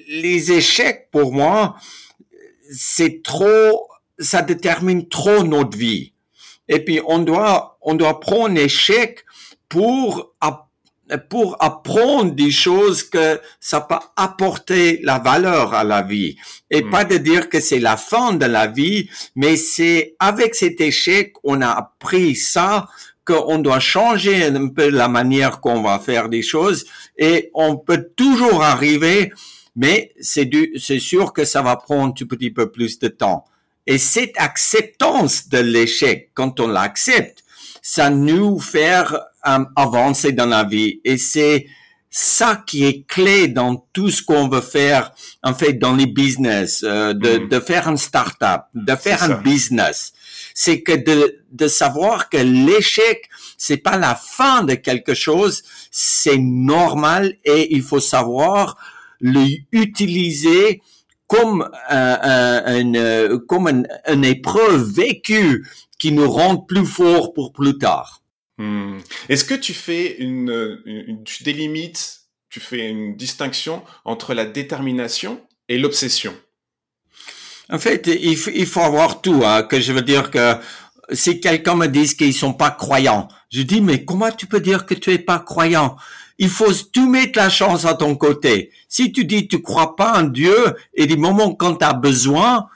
les 0.07 0.51
échecs 0.51 1.09
pour 1.11 1.33
moi 1.33 1.75
c'est 2.73 3.21
trop, 3.23 3.87
ça 4.17 4.41
détermine 4.41 5.07
trop 5.07 5.43
notre 5.43 5.77
vie. 5.77 6.13
Et 6.67 6.79
puis 6.83 7.01
on 7.05 7.19
doit, 7.19 7.77
on 7.81 7.93
doit 7.93 8.19
prendre 8.19 8.55
l'échec 8.55 9.25
pour 9.69 10.33
pour 11.29 11.57
apprendre 11.59 12.31
des 12.31 12.49
choses 12.49 13.03
que 13.03 13.39
ça 13.59 13.81
peut 13.81 13.95
apporter 14.15 14.99
la 15.03 15.19
valeur 15.19 15.73
à 15.73 15.83
la 15.83 16.01
vie 16.01 16.37
et 16.71 16.81
Mm. 16.81 16.89
pas 16.89 17.03
de 17.03 17.17
dire 17.17 17.49
que 17.49 17.59
c'est 17.59 17.79
la 17.79 17.97
fin 17.97 18.33
de 18.33 18.45
la 18.45 18.67
vie, 18.67 19.09
mais 19.35 19.57
c'est 19.57 20.15
avec 20.17 20.55
cet 20.55 20.81
échec 20.81 21.33
on 21.43 21.61
a 21.61 21.69
appris 21.69 22.35
ça 22.35 22.87
qu'on 23.25 23.59
doit 23.59 23.79
changer 23.79 24.45
un 24.45 24.67
peu 24.69 24.89
la 24.89 25.07
manière 25.07 25.59
qu'on 25.59 25.81
va 25.81 25.99
faire 25.99 26.29
des 26.29 26.41
choses 26.41 26.85
et 27.17 27.49
on 27.53 27.77
peut 27.77 28.09
toujours 28.15 28.63
arriver, 28.63 29.31
mais 29.75 30.11
c'est 30.19 30.45
du, 30.45 30.73
c'est 30.79 30.99
sûr 30.99 31.33
que 31.33 31.45
ça 31.45 31.61
va 31.61 31.75
prendre 31.75 32.09
un 32.09 32.11
petit 32.11 32.51
peu 32.51 32.71
plus 32.71 32.99
de 32.99 33.07
temps. 33.07 33.45
Et 33.85 33.97
cette 33.97 34.33
acceptance 34.37 35.49
de 35.49 35.59
l'échec, 35.59 36.31
quand 36.33 36.59
on 36.59 36.67
l'accepte, 36.67 37.43
ça 37.81 38.09
nous 38.09 38.59
fait 38.59 39.03
euh, 39.45 39.59
avancer 39.75 40.31
dans 40.31 40.45
la 40.45 40.63
vie. 40.63 41.01
Et 41.03 41.17
c'est 41.17 41.67
ça 42.09 42.63
qui 42.65 42.85
est 42.85 43.05
clé 43.07 43.47
dans 43.47 43.87
tout 43.91 44.09
ce 44.09 44.21
qu'on 44.21 44.47
veut 44.47 44.61
faire, 44.61 45.11
en 45.41 45.53
fait, 45.53 45.73
dans 45.73 45.95
les 45.95 46.05
business, 46.05 46.83
euh, 46.83 47.13
de, 47.13 47.47
de 47.47 47.59
faire 47.59 47.87
un 47.87 47.97
start-up, 47.97 48.61
de 48.73 48.95
faire 48.95 49.21
un 49.23 49.27
ça. 49.27 49.33
business. 49.35 50.13
C'est 50.53 50.81
que 50.81 50.91
de, 50.91 51.43
de 51.51 51.67
savoir 51.67 52.29
que 52.29 52.37
l'échec, 52.37 53.29
c'est 53.57 53.77
pas 53.77 53.97
la 53.97 54.15
fin 54.15 54.63
de 54.63 54.75
quelque 54.75 55.13
chose, 55.13 55.63
c'est 55.91 56.37
normal 56.37 57.35
et 57.45 57.73
il 57.75 57.81
faut 57.81 57.99
savoir 57.99 58.77
l'utiliser 59.71 60.81
comme 61.27 61.61
euh, 61.91 62.17
un- 62.21 62.79
une, 62.79 63.39
comme 63.47 63.67
une, 63.67 63.87
une 64.07 64.25
épreuve 64.25 64.83
vécue 64.91 65.65
qui 65.97 66.11
nous 66.11 66.29
rend 66.29 66.57
plus 66.57 66.85
forts 66.85 67.33
pour 67.33 67.53
plus 67.53 67.77
tard. 67.77 68.21
Hmm. 68.57 68.99
Est-ce 69.29 69.45
que 69.45 69.55
tu 69.55 69.73
fais 69.73 70.17
une- 70.17 71.23
tu 71.25 71.43
délimites, 71.43 72.21
tu 72.49 72.59
fais 72.59 72.89
une 72.89 73.15
distinction 73.15 73.81
entre 74.05 74.33
la 74.33 74.45
détermination 74.45 75.41
et 75.69 75.77
l'obsession? 75.79 76.35
En 77.71 77.79
fait, 77.79 78.07
il, 78.07 78.37
il 78.55 78.65
faut 78.65 78.81
avoir 78.81 79.21
tout. 79.21 79.41
Hein, 79.45 79.63
que 79.63 79.79
je 79.79 79.93
veux 79.93 80.01
dire 80.01 80.29
que 80.31 80.55
si 81.11 81.39
quelqu'un 81.39 81.75
me 81.75 81.87
dit 81.87 82.15
qu'ils 82.15 82.33
sont 82.33 82.53
pas 82.53 82.71
croyants, 82.71 83.27
je 83.51 83.61
dis 83.61 83.81
mais 83.81 84.05
comment 84.05 84.31
tu 84.31 84.47
peux 84.47 84.59
dire 84.59 84.85
que 84.85 84.93
tu 84.93 85.11
es 85.11 85.19
pas 85.19 85.39
croyant? 85.39 85.95
Il 86.39 86.49
faut 86.49 86.73
tout 86.91 87.07
mettre 87.07 87.37
la 87.37 87.49
chance 87.49 87.85
à 87.85 87.93
ton 87.93 88.15
côté. 88.15 88.71
Si 88.87 89.11
tu 89.11 89.25
dis 89.25 89.47
tu 89.47 89.61
crois 89.61 89.95
pas 89.95 90.19
en 90.19 90.23
Dieu 90.23 90.75
et 90.93 91.05
du 91.05 91.17
moment 91.17 91.53
quand 91.53 91.75
tu 91.75 91.85
as 91.85 91.93
besoin, 91.93 92.67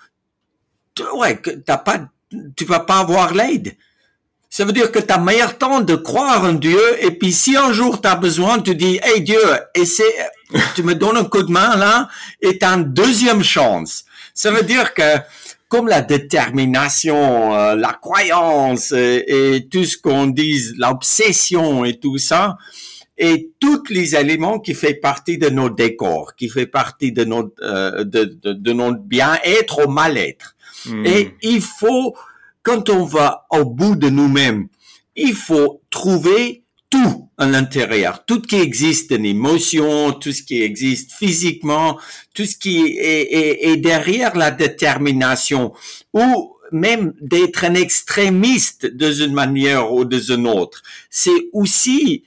tu, 0.94 1.04
ouais, 1.16 1.38
que 1.38 1.52
t'as 1.52 1.78
pas, 1.78 2.00
tu 2.56 2.66
vas 2.66 2.82
pas 2.82 3.00
avoir 3.00 3.34
l'aide. 3.34 3.76
Ça 4.50 4.64
veut 4.64 4.72
dire 4.72 4.92
que 4.92 5.00
tu 5.00 5.12
as 5.12 5.18
meilleur 5.18 5.58
temps 5.58 5.82
de 5.82 5.96
croire 5.96 6.44
en 6.44 6.54
Dieu 6.54 6.80
et 7.04 7.12
puis 7.12 7.34
si 7.34 7.58
un 7.58 7.74
jour 7.74 8.02
tu 8.02 8.08
as 8.08 8.16
besoin, 8.16 8.60
tu 8.60 8.76
dis 8.76 9.00
hey 9.04 9.22
Dieu, 9.22 9.42
essaie, 9.74 10.04
tu 10.76 10.84
me 10.84 10.96
donnes 10.96 11.18
un 11.18 11.26
coup 11.26 11.44
de 11.44 11.52
main 11.52 11.76
là 11.76 12.08
et 12.42 12.58
tu 12.58 12.66
as 12.66 12.74
une 12.74 12.94
deuxième 12.94 13.44
chance. 13.44 14.06
Ça 14.38 14.52
veut 14.52 14.62
dire 14.62 14.94
que 14.94 15.18
comme 15.68 15.88
la 15.88 16.02
détermination, 16.02 17.56
euh, 17.56 17.76
la 17.76 17.94
croyance 17.94 18.92
euh, 18.92 19.24
et, 19.26 19.68
tout 19.68 19.84
ce 19.84 19.98
qu'on 19.98 20.28
dit, 20.28 20.62
l'obsession 20.78 21.84
et 21.84 22.00
tout 22.00 22.20
ça, 22.20 22.56
et 23.18 23.50
tous 23.60 23.82
les 23.90 24.16
éléments 24.16 24.60
qui 24.60 24.76
fait 24.76 24.94
partie 24.94 25.40
de 25.40 25.50
notre 25.50 25.74
décor, 25.74 26.36
qui 26.36 26.50
fait 26.50 26.68
partie 26.68 27.12
de 27.12 27.24
notre 27.24 27.52
euh, 27.64 28.04
de, 28.04 28.26
de, 28.26 28.54
de 28.54 28.74
notre 28.74 29.00
bien-être 29.00 29.88
ou 29.88 29.90
mal-être. 29.90 30.56
Hmm. 30.86 31.04
Et 31.08 31.34
il 31.42 31.62
faut, 31.62 32.16
quand 32.62 32.92
on 32.92 33.06
va 33.06 33.48
au 33.50 33.66
bout 33.66 33.96
de 33.96 34.10
nous-mêmes, 34.10 34.68
il 35.16 35.34
faut 35.34 35.82
trouver 35.90 36.64
tout 36.90 37.30
à 37.38 37.46
l'intérieur, 37.46 38.24
tout 38.26 38.42
ce 38.42 38.48
qui 38.48 38.56
existe 38.56 39.12
en 39.12 39.24
émotion, 39.24 40.14
tout 40.14 40.32
ce 40.32 40.42
qui 40.42 40.62
existe 40.62 41.12
physiquement, 41.12 41.98
tout 42.34 42.46
ce 42.46 42.56
qui 42.56 42.86
est, 42.98 43.34
est- 43.34 43.70
est 43.70 43.78
derrière 43.78 44.36
la 44.38 44.52
détermination, 44.52 45.74
ou 46.14 46.54
même 46.72 47.14
d'être 47.22 47.64
un 47.66 47.76
extrémiste 47.76 48.86
d'une 48.88 49.34
manière 49.34 49.92
ou 49.94 50.06
d'une 50.06 50.48
autre. 50.48 50.82
C'est 51.10 51.50
aussi 51.54 52.24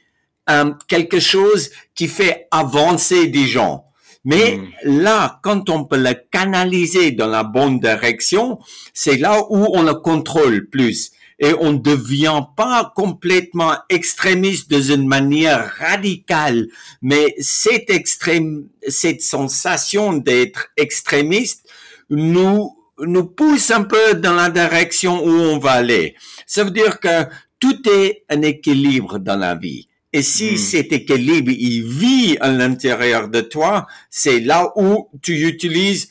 euh, 0.49 0.73
quelque 0.88 1.21
chose 1.21 1.71
qui 1.95 2.09
fait 2.09 2.49
avancer 2.50 3.26
des 3.29 3.47
gens. 3.47 3.85
Mais 4.25 4.57
Mm. 4.59 5.02
là, 5.02 5.38
quand 5.43 5.71
on 5.71 5.85
peut 5.85 5.97
le 5.99 6.14
canaliser 6.31 7.12
dans 7.12 7.29
la 7.29 7.45
bonne 7.45 7.79
direction, 7.81 8.59
c'est 8.93 9.17
là 9.17 9.40
où 9.50 9.67
on 9.75 9.83
le 9.83 9.95
contrôle 9.95 10.69
plus. 10.69 11.12
Et 11.42 11.54
on 11.59 11.73
ne 11.73 11.78
devient 11.78 12.42
pas 12.56 12.92
complètement 12.94 13.75
extrémiste 13.88 14.70
d'une 14.70 15.09
manière 15.09 15.75
radicale. 15.78 16.68
Mais 17.00 17.35
cette 17.40 17.88
extrême, 17.90 18.68
cette 18.87 19.23
sensation 19.23 20.12
d'être 20.12 20.68
extrémiste 20.76 21.66
nous, 22.11 22.76
nous 22.99 23.25
pousse 23.25 23.70
un 23.70 23.85
peu 23.85 24.14
dans 24.14 24.35
la 24.35 24.50
direction 24.50 25.25
où 25.25 25.30
on 25.30 25.59
va 25.59 25.73
aller. 25.73 26.14
Ça 26.47 26.62
veut 26.62 26.70
dire 26.70 27.00
que 27.00 27.25
tout 27.59 27.88
est 27.88 28.25
un 28.28 28.42
équilibre 28.42 29.18
dans 29.18 29.37
la 29.37 29.54
vie. 29.54 29.88
Et 30.12 30.23
si 30.23 30.52
Mm. 30.52 30.56
cet 30.56 30.92
équilibre, 30.92 31.52
il 31.52 31.82
vit 31.85 32.37
à 32.40 32.50
l'intérieur 32.50 33.28
de 33.28 33.40
toi, 33.40 33.87
c'est 34.11 34.40
là 34.40 34.73
où 34.76 35.09
tu 35.23 35.47
utilises 35.47 36.09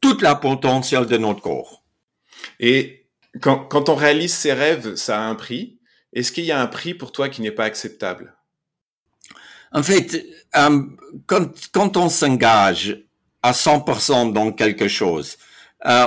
toute 0.00 0.22
la 0.22 0.34
potentiel 0.34 1.06
de 1.06 1.18
notre 1.18 1.42
corps. 1.42 1.82
Et 2.58 3.01
quand, 3.40 3.64
quand 3.66 3.88
on 3.88 3.94
réalise 3.94 4.34
ses 4.34 4.52
rêves, 4.52 4.94
ça 4.96 5.20
a 5.20 5.24
un 5.24 5.34
prix. 5.34 5.78
Est-ce 6.12 6.32
qu'il 6.32 6.44
y 6.44 6.52
a 6.52 6.60
un 6.60 6.66
prix 6.66 6.94
pour 6.94 7.12
toi 7.12 7.28
qui 7.28 7.40
n'est 7.40 7.50
pas 7.50 7.64
acceptable? 7.64 8.34
En 9.72 9.82
fait, 9.82 10.26
euh, 10.56 10.82
quand, 11.26 11.50
quand 11.72 11.96
on 11.96 12.08
s'engage 12.08 13.04
à 13.42 13.52
100% 13.52 14.32
dans 14.32 14.52
quelque 14.52 14.88
chose, 14.88 15.38
euh, 15.86 16.06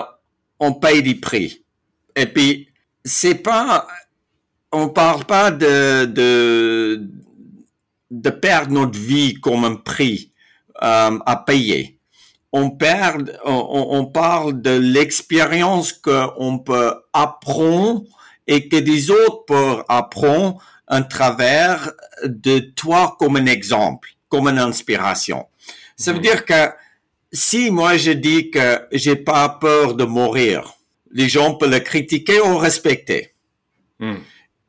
on 0.59 0.73
paye 0.73 1.01
des 1.01 1.15
prix. 1.15 1.65
Et 2.15 2.27
puis, 2.27 2.69
c'est 3.03 3.35
pas, 3.35 3.87
on 4.71 4.89
parle 4.89 5.25
pas 5.25 5.51
de, 5.51 6.05
de, 6.05 7.09
de 8.11 8.29
perdre 8.29 8.71
notre 8.71 8.97
vie 8.97 9.33
comme 9.33 9.65
un 9.65 9.75
prix 9.75 10.31
euh, 10.81 11.19
à 11.25 11.43
payer. 11.45 11.94
On 12.57 12.69
perd, 12.71 13.37
on, 13.43 13.87
on 13.99 14.05
parle 14.05 14.61
de 14.61 14.75
l'expérience 14.95 15.91
qu'on 15.91 16.59
peut 16.59 16.93
apprendre 17.11 18.03
et 18.47 18.69
que 18.69 18.77
des 18.77 19.11
autres 19.11 19.43
peuvent 19.45 19.83
apprendre 19.89 20.61
à 20.87 21.01
travers 21.01 21.91
de 22.23 22.59
toi 22.59 23.15
comme 23.19 23.35
un 23.35 23.45
exemple, 23.47 24.09
comme 24.29 24.47
une 24.47 24.59
inspiration. 24.59 25.47
Ça 25.97 26.11
veut 26.11 26.19
Mhm. 26.19 26.23
dire 26.23 26.45
que 26.45 26.69
si 27.33 27.71
moi 27.71 27.97
je 27.97 28.11
dis 28.11 28.51
que 28.51 28.67
j'ai 28.91 29.15
pas 29.17 29.49
peur 29.49 29.95
de 29.95 30.05
mourir, 30.05 30.75
les 31.11 31.27
gens 31.27 31.55
peuvent 31.55 31.71
le 31.71 31.79
critiquer 31.79 32.39
ou 32.39 32.57
respecter. 32.57 33.33
Hmm. 33.99 34.19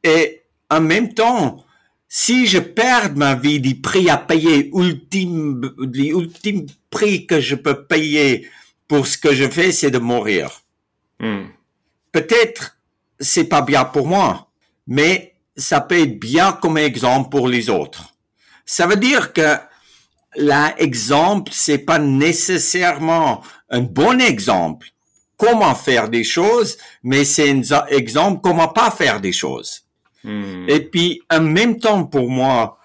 Et 0.03 0.43
en 0.71 0.81
même 0.81 1.13
temps, 1.15 1.65
si 2.09 2.47
je 2.47 2.59
perds 2.59 3.15
ma 3.17 3.35
vie 3.35 3.61
des 3.61 3.75
prix 3.75 4.09
à 4.09 4.17
payer, 4.17 4.71
ultime, 4.75 5.75
les 5.93 6.09
ultimes 6.09 6.67
prix 6.91 7.27
que 7.27 7.41
je 7.41 7.55
peux 7.55 7.85
payer 7.87 8.49
pour 8.89 9.07
ce 9.07 9.19
que 9.19 9.35
je 9.35 9.49
fais, 9.49 9.73
c'est 9.73 9.91
de 9.91 9.99
mourir. 9.99 10.63
Hmm. 11.19 11.47
Peut-être 12.13 12.79
c'est 13.19 13.45
pas 13.45 13.63
bien 13.63 13.85
pour 13.85 14.07
moi, 14.07 14.51
mais 14.87 15.35
ça 15.57 15.81
peut 15.81 16.01
être 16.01 16.19
bien 16.19 16.53
comme 16.53 16.79
exemple 16.79 17.31
pour 17.31 17.49
les 17.49 17.71
autres. 17.71 18.15
Ça 18.65 18.87
veut 18.87 18.97
dire 18.97 19.33
que 19.33 19.57
l'exemple, 20.37 21.53
c'est 21.55 21.79
pas 21.79 21.99
nécessairement 21.99 23.43
un 23.71 23.81
bon 23.81 24.21
exemple 24.21 24.89
comment 25.37 25.75
faire 25.75 26.09
des 26.09 26.25
choses, 26.25 26.79
mais 27.03 27.25
c'est 27.25 27.51
un 27.51 27.87
exemple 27.87 28.41
comment 28.43 28.69
pas 28.69 28.91
faire 28.91 29.21
des 29.21 29.33
choses. 29.33 29.86
Hmm. 30.27 30.67
Et 30.69 30.81
puis, 30.81 31.23
en 31.31 31.41
même 31.41 31.79
temps, 31.79 32.05
pour 32.05 32.29
moi, 32.29 32.79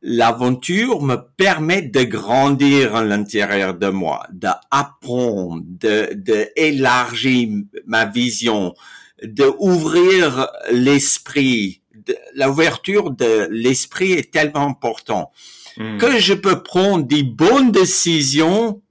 l'aventure 0.00 1.02
me 1.02 1.16
permet 1.36 1.82
de 1.82 2.02
grandir 2.02 2.96
à 2.96 3.04
l'intérieur 3.04 3.74
de 3.74 3.88
moi, 3.88 4.26
d'apprendre, 4.32 5.62
de, 5.64 6.14
de 6.14 6.48
élargir 6.56 7.48
ma 7.86 8.04
vision, 8.06 8.74
de 9.22 9.44
ouvrir 9.58 10.48
l'esprit. 10.72 11.82
L'ouverture 12.34 13.10
de 13.10 13.48
l'esprit 13.50 14.12
est 14.12 14.32
tellement 14.32 14.66
important 14.68 15.30
Hmm. 15.78 15.96
que 15.96 16.18
je 16.18 16.34
peux 16.34 16.62
prendre 16.62 17.06
des 17.06 17.22
bonnes 17.22 17.72
décisions 17.72 18.82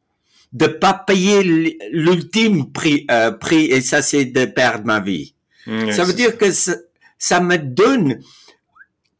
de 0.52 0.66
pas 0.66 0.94
payer 0.96 1.44
l'ultime 1.92 2.72
prix, 2.72 3.06
euh, 3.12 3.30
prix, 3.32 3.66
et 3.66 3.82
ça 3.82 4.02
c'est 4.02 4.26
de 4.26 4.46
perdre 4.46 4.86
ma 4.86 5.00
vie. 5.00 5.36
Hmm, 5.68 5.92
Ça 5.92 6.04
veut 6.06 6.14
dire 6.14 6.40
que 6.40 6.48
ça, 7.22 7.40
me 7.40 7.58
donne, 7.58 8.20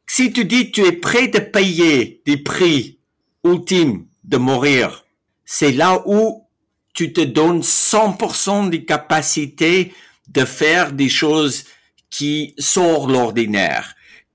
si 0.08 0.32
tu 0.32 0.44
dis 0.44 0.72
tu 0.72 0.84
es 0.84 0.92
prêt 0.92 1.28
de 1.28 1.38
payer 1.38 2.20
des 2.26 2.36
prix 2.36 2.98
ultimes 3.44 4.06
de 4.24 4.38
mourir, 4.38 5.04
c'est 5.44 5.70
là 5.70 6.02
où 6.06 6.44
tu 6.94 7.12
te 7.12 7.20
donnes 7.20 7.60
100% 7.60 8.70
des 8.70 8.84
capacités 8.84 9.94
de 10.28 10.44
faire 10.44 10.92
des 10.92 11.08
choses 11.08 11.64
qui 12.10 12.54
sortent 12.58 13.10
l'ordinaire, 13.10 13.94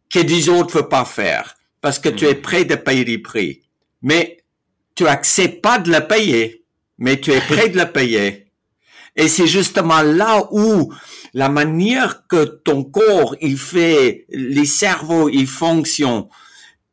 que 0.10 0.20
des 0.20 0.48
autres 0.48 0.78
ne 0.78 0.82
veulent 0.82 0.90
pas 0.90 1.06
faire, 1.06 1.58
parce 1.82 2.00
que 2.00 2.10
tu 2.10 2.26
es 2.26 2.36
prêt 2.36 2.64
de 2.64 2.76
payer 2.76 3.04
les 3.04 3.20
prix. 3.20 3.64
Mais 4.02 4.38
tu 4.96 5.08
acceptes 5.08 5.62
pas 5.62 5.78
de 5.78 5.92
le 5.92 6.08
payer, 6.08 6.64
mais 6.98 7.20
tu 7.20 7.32
es 7.32 7.42
prêt 7.42 7.68
de 7.68 7.78
le 7.78 7.92
payer. 7.92 8.48
Et 9.18 9.28
c'est 9.28 9.48
justement 9.48 10.04
là 10.04 10.48
où 10.52 10.94
la 11.38 11.50
manière 11.50 12.26
que 12.26 12.46
ton 12.46 12.84
corps, 12.84 13.36
il 13.42 13.60
fait, 13.60 14.26
les 14.30 14.66
cerveaux, 14.66 15.30
ils 15.30 15.46
fonctionnent, 15.46 16.26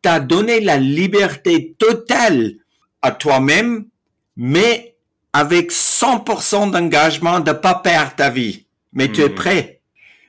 t'a 0.03 0.21
donné 0.21 0.61
la 0.61 0.77
liberté 0.77 1.75
totale 1.79 2.53
à 3.01 3.11
toi-même, 3.11 3.87
mais 4.37 4.97
avec 5.33 5.73
100% 5.73 6.73
d'engagement 6.73 7.41
de 7.41 7.53
pas 7.53 7.77
perdre 7.77 8.17
ta 8.17 8.29
vie. 8.29 8.67
Mais 8.93 9.11
tu 9.11 9.23
es 9.23 9.31
hmm. 9.31 9.35
prêt. 9.35 9.81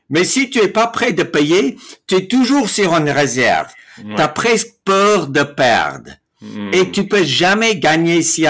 Mais 0.10 0.24
si 0.24 0.50
tu 0.50 0.60
es 0.60 0.70
pas 0.70 0.88
prêt 0.88 1.12
de 1.12 1.24
payer, 1.24 1.76
tu 2.08 2.16
es 2.16 2.28
toujours 2.28 2.70
sur 2.70 2.96
une 2.96 3.10
réserve. 3.10 3.68
Tu 3.98 4.22
as 4.22 4.30
presque 4.30 4.76
peur 4.86 5.28
de 5.28 5.44
perdre. 5.44 6.12
Hmm. 6.42 6.70
Et 6.72 6.90
tu 6.90 7.06
peux 7.10 7.26
jamais 7.26 7.80
gagner 7.80 8.22
si, 8.22 8.46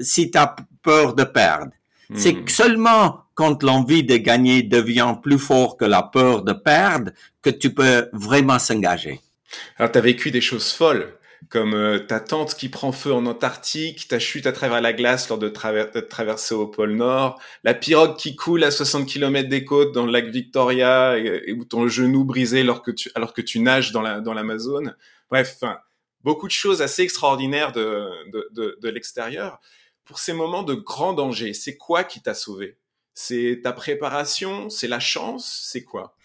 si 0.00 0.30
tu 0.30 0.38
as 0.38 0.56
peur 0.82 1.12
de 1.12 1.24
perdre. 1.24 1.72
C'est 2.14 2.32
hmm. 2.32 2.48
seulement 2.48 3.19
quand 3.34 3.62
l'envie 3.62 4.04
de 4.04 4.16
gagner 4.16 4.62
devient 4.62 5.14
plus 5.22 5.38
fort 5.38 5.76
que 5.76 5.84
la 5.84 6.02
peur 6.02 6.42
de 6.42 6.52
perdre 6.52 7.12
que 7.42 7.50
tu 7.50 7.72
peux 7.72 8.08
vraiment 8.12 8.58
s'engager. 8.58 9.20
Alors, 9.76 9.90
tu 9.90 9.98
as 9.98 10.02
vécu 10.02 10.30
des 10.30 10.40
choses 10.40 10.72
folles, 10.72 11.12
comme 11.48 11.74
euh, 11.74 11.98
ta 11.98 12.20
tente 12.20 12.54
qui 12.54 12.68
prend 12.68 12.92
feu 12.92 13.12
en 13.12 13.26
Antarctique, 13.26 14.06
ta 14.08 14.18
chute 14.18 14.46
à 14.46 14.52
travers 14.52 14.80
la 14.80 14.92
glace 14.92 15.28
lors 15.28 15.38
de, 15.38 15.48
de 15.48 16.00
traverser 16.00 16.54
au 16.54 16.66
pôle 16.66 16.92
Nord, 16.92 17.40
la 17.64 17.74
pirogue 17.74 18.16
qui 18.16 18.36
coule 18.36 18.62
à 18.62 18.70
60 18.70 19.06
km 19.06 19.48
des 19.48 19.64
côtes 19.64 19.92
dans 19.92 20.06
le 20.06 20.12
lac 20.12 20.26
Victoria, 20.26 21.16
ou 21.56 21.64
ton 21.64 21.88
genou 21.88 22.24
brisé 22.24 22.60
alors 22.60 22.82
que 22.82 23.40
tu, 23.40 23.60
nages 23.60 23.92
dans 23.92 24.02
l'Amazone. 24.02 24.94
Bref, 25.30 25.60
beaucoup 26.22 26.46
de 26.46 26.52
choses 26.52 26.82
assez 26.82 27.02
extraordinaires 27.02 27.72
de, 27.72 28.10
de 28.52 28.88
l'extérieur. 28.88 29.60
Pour 30.04 30.18
ces 30.18 30.32
moments 30.32 30.62
de 30.62 30.74
grand 30.74 31.12
danger, 31.12 31.54
c'est 31.54 31.76
quoi 31.76 32.04
qui 32.04 32.20
t'a 32.20 32.34
sauvé? 32.34 32.79
C'est 33.14 33.60
ta 33.62 33.72
préparation 33.72 34.70
C'est 34.70 34.88
la 34.88 35.00
chance 35.00 35.68
C'est 35.70 35.82
quoi? 35.82 36.16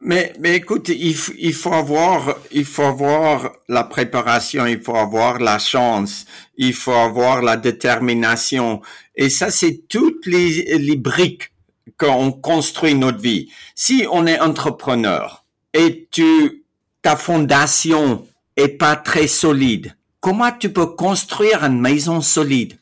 Mais, 0.00 0.34
mais 0.38 0.56
écoute, 0.56 0.90
il, 0.90 1.16
il, 1.38 1.54
faut 1.54 1.72
avoir, 1.72 2.36
il 2.52 2.66
faut 2.66 2.82
avoir 2.82 3.52
la 3.68 3.84
préparation, 3.84 4.66
il 4.66 4.82
faut 4.82 4.96
avoir 4.96 5.38
la 5.38 5.58
chance, 5.58 6.26
il 6.58 6.74
faut 6.74 6.92
avoir 6.92 7.40
la 7.40 7.56
détermination. 7.56 8.82
Et 9.16 9.30
ça, 9.30 9.50
c'est 9.50 9.88
toutes 9.88 10.26
les, 10.26 10.76
les 10.78 10.96
briques 10.96 11.52
qu'on 11.96 12.32
construit 12.32 12.94
notre 12.94 13.20
vie. 13.20 13.50
Si 13.74 14.06
on 14.10 14.26
est 14.26 14.38
entrepreneur 14.40 15.44
et 15.72 16.06
tu, 16.10 16.64
ta 17.00 17.16
fondation 17.16 18.26
est 18.56 18.68
pas 18.68 18.96
très 18.96 19.26
solide, 19.26 19.96
comment 20.20 20.52
tu 20.52 20.70
peux 20.70 20.86
construire 20.86 21.64
une 21.64 21.80
maison 21.80 22.20
solide? 22.20 22.78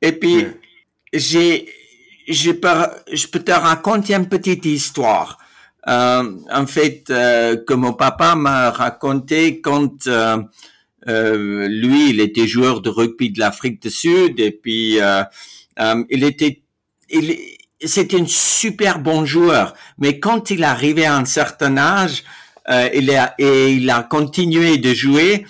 Et 0.00 0.12
puis, 0.12 0.46
j'ai, 1.12 1.68
je 2.28 2.52
peux, 2.52 2.68
je 3.12 3.26
peux 3.26 3.40
te 3.40 3.52
raconter 3.52 4.14
une 4.14 4.28
petite 4.28 4.64
histoire 4.64 5.38
euh, 5.88 6.38
en 6.50 6.66
fait, 6.66 7.10
euh, 7.10 7.56
que 7.56 7.74
mon 7.74 7.92
papa 7.92 8.34
m'a 8.34 8.70
raconté 8.70 9.60
quand 9.60 10.06
euh, 10.06 10.38
euh, 11.08 11.66
lui, 11.68 12.10
il 12.10 12.20
était 12.20 12.46
joueur 12.46 12.80
de 12.80 12.88
rugby 12.88 13.30
de 13.30 13.40
l'Afrique 13.40 13.82
du 13.82 13.90
Sud 13.90 14.38
et 14.38 14.52
puis 14.52 14.98
il 14.98 16.24
était, 16.24 16.62
il, 17.10 17.36
c'était 17.84 18.20
un 18.20 18.26
super 18.26 19.00
bon 19.00 19.24
joueur. 19.24 19.74
Mais 19.98 20.20
quand 20.20 20.50
il 20.50 20.62
arrivait 20.62 21.06
à 21.06 21.16
un 21.16 21.24
certain 21.24 21.76
âge, 21.76 22.22
il 22.94 23.10
a, 23.10 23.34
et 23.38 23.72
il 23.72 23.90
a 23.90 24.04
continué 24.04 24.78
de 24.78 24.94
jouer, 24.94 25.44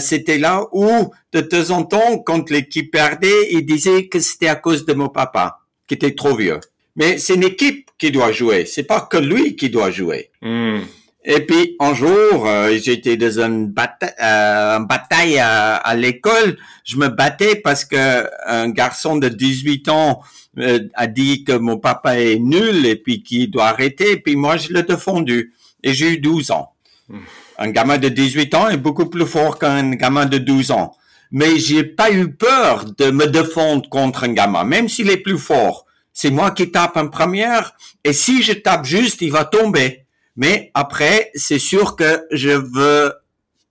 c'était 0.00 0.38
là 0.38 0.64
où, 0.72 1.12
de 1.34 1.40
temps 1.42 1.70
en 1.70 1.84
temps, 1.84 2.18
quand 2.24 2.48
l'équipe 2.48 2.90
perdait, 2.90 3.48
il 3.50 3.66
disait 3.66 4.06
que 4.08 4.20
c'était 4.20 4.48
à 4.48 4.56
cause 4.56 4.86
de 4.86 4.94
mon 4.94 5.10
papa, 5.10 5.65
qui 5.86 5.94
était 5.94 6.14
trop 6.14 6.36
vieux. 6.36 6.60
Mais 6.96 7.18
c'est 7.18 7.34
une 7.34 7.44
équipe 7.44 7.90
qui 7.98 8.10
doit 8.10 8.32
jouer. 8.32 8.64
C'est 8.66 8.84
pas 8.84 9.00
que 9.02 9.16
lui 9.18 9.56
qui 9.56 9.70
doit 9.70 9.90
jouer. 9.90 10.30
Hmm. 10.42 10.80
Et 11.28 11.40
puis 11.40 11.76
un 11.80 11.92
jour, 11.92 12.46
euh, 12.46 12.78
j'étais 12.80 13.16
dans 13.16 13.40
une 13.40 13.66
bataille, 13.66 14.14
euh, 14.22 14.78
bataille 14.80 15.38
à, 15.38 15.94
l'école. 15.96 16.56
Je 16.84 16.96
me 16.96 17.08
battais 17.08 17.56
parce 17.56 17.84
que 17.84 18.26
un 18.46 18.70
garçon 18.70 19.16
de 19.16 19.28
18 19.28 19.88
ans 19.88 20.22
euh, 20.58 20.78
a 20.94 21.08
dit 21.08 21.42
que 21.42 21.52
mon 21.52 21.78
papa 21.78 22.18
est 22.20 22.38
nul 22.38 22.86
et 22.86 22.94
puis 22.94 23.22
qu'il 23.24 23.50
doit 23.50 23.66
arrêter. 23.66 24.12
Et 24.12 24.16
puis 24.18 24.36
moi, 24.36 24.56
je 24.56 24.72
l'ai 24.72 24.84
défendu. 24.84 25.52
Et 25.82 25.94
j'ai 25.94 26.12
eu 26.12 26.18
12 26.18 26.52
ans. 26.52 26.72
Hmm. 27.08 27.18
Un 27.58 27.70
gamin 27.70 27.98
de 27.98 28.08
18 28.08 28.54
ans 28.54 28.68
est 28.68 28.76
beaucoup 28.76 29.06
plus 29.06 29.26
fort 29.26 29.58
qu'un 29.58 29.90
gamin 29.92 30.26
de 30.26 30.38
12 30.38 30.70
ans. 30.70 30.96
Mais 31.30 31.58
j'ai 31.58 31.84
pas 31.84 32.10
eu 32.10 32.32
peur 32.32 32.84
de 32.96 33.10
me 33.10 33.26
défendre 33.26 33.88
contre 33.88 34.24
un 34.24 34.32
gamin, 34.32 34.64
même 34.64 34.88
s'il 34.88 35.10
est 35.10 35.16
plus 35.16 35.38
fort 35.38 35.86
c'est 36.16 36.30
moi 36.30 36.50
qui 36.50 36.70
tape 36.70 36.96
en 36.96 37.08
première, 37.08 37.74
et 38.02 38.14
si 38.14 38.42
je 38.42 38.54
tape 38.54 38.86
juste, 38.86 39.20
il 39.20 39.30
va 39.30 39.44
tomber. 39.44 40.06
Mais 40.34 40.70
après, 40.72 41.30
c'est 41.34 41.58
sûr 41.58 41.94
que 41.94 42.24
je 42.30 42.48
veux, 42.48 43.12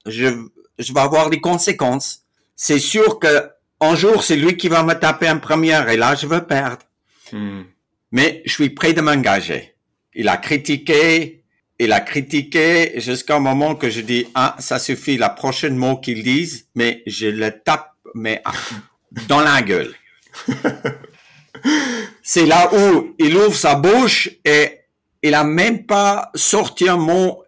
je, 0.05 0.27
je 0.77 0.93
vais 0.93 0.99
avoir 0.99 1.31
des 1.31 1.41
conséquences. 1.41 2.21
C'est 2.55 2.77
sûr 2.77 3.17
que 3.17 3.49
un 3.81 3.95
jour, 3.95 4.23
c'est 4.23 4.35
lui 4.35 4.57
qui 4.57 4.67
va 4.67 4.83
me 4.83 4.93
taper 4.93 5.27
en 5.27 5.39
première, 5.39 5.89
et 5.89 5.97
là, 5.97 6.13
je 6.13 6.27
veux 6.27 6.45
perdre. 6.45 6.85
Hmm. 7.31 7.63
Mais 8.11 8.43
je 8.45 8.51
suis 8.51 8.69
prêt 8.69 8.93
de 8.93 9.01
m'engager. 9.01 9.73
Il 10.13 10.27
a 10.29 10.37
critiqué, 10.37 11.43
il 11.79 11.91
a 11.91 11.99
critiqué 11.99 12.99
jusqu'à 12.99 13.35
un 13.35 13.39
moment 13.39 13.75
que 13.75 13.89
je 13.89 14.01
dis, 14.01 14.27
ah, 14.33 14.55
ça 14.59 14.79
suffit, 14.79 15.17
la 15.17 15.29
prochaine 15.29 15.75
mot 15.75 15.97
qu'il 15.97 16.23
dise, 16.23 16.67
mais 16.75 17.03
je 17.05 17.27
le 17.27 17.51
tape, 17.51 17.93
mais 18.13 18.41
dans 19.27 19.41
la 19.41 19.61
gueule. 19.61 19.93
c'est 22.23 22.45
là 22.45 22.71
où 22.73 23.15
il 23.19 23.35
ouvre 23.35 23.55
sa 23.55 23.75
bouche 23.75 24.29
et 24.45 24.79
il 25.21 25.33
a 25.33 25.43
même 25.43 25.85
pas 25.85 26.31
sorti 26.35 26.87
un 26.87 26.97
mot, 26.97 27.43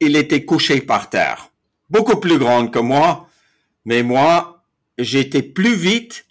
il 0.00 0.16
était 0.16 0.44
couché 0.44 0.80
par 0.80 1.10
terre. 1.10 1.50
Beaucoup 1.88 2.16
plus 2.16 2.38
grand 2.38 2.68
que 2.68 2.78
moi, 2.78 3.28
mais 3.84 4.02
moi, 4.02 4.62
j'étais 4.98 5.42
plus 5.42 5.74
vite 5.74 6.26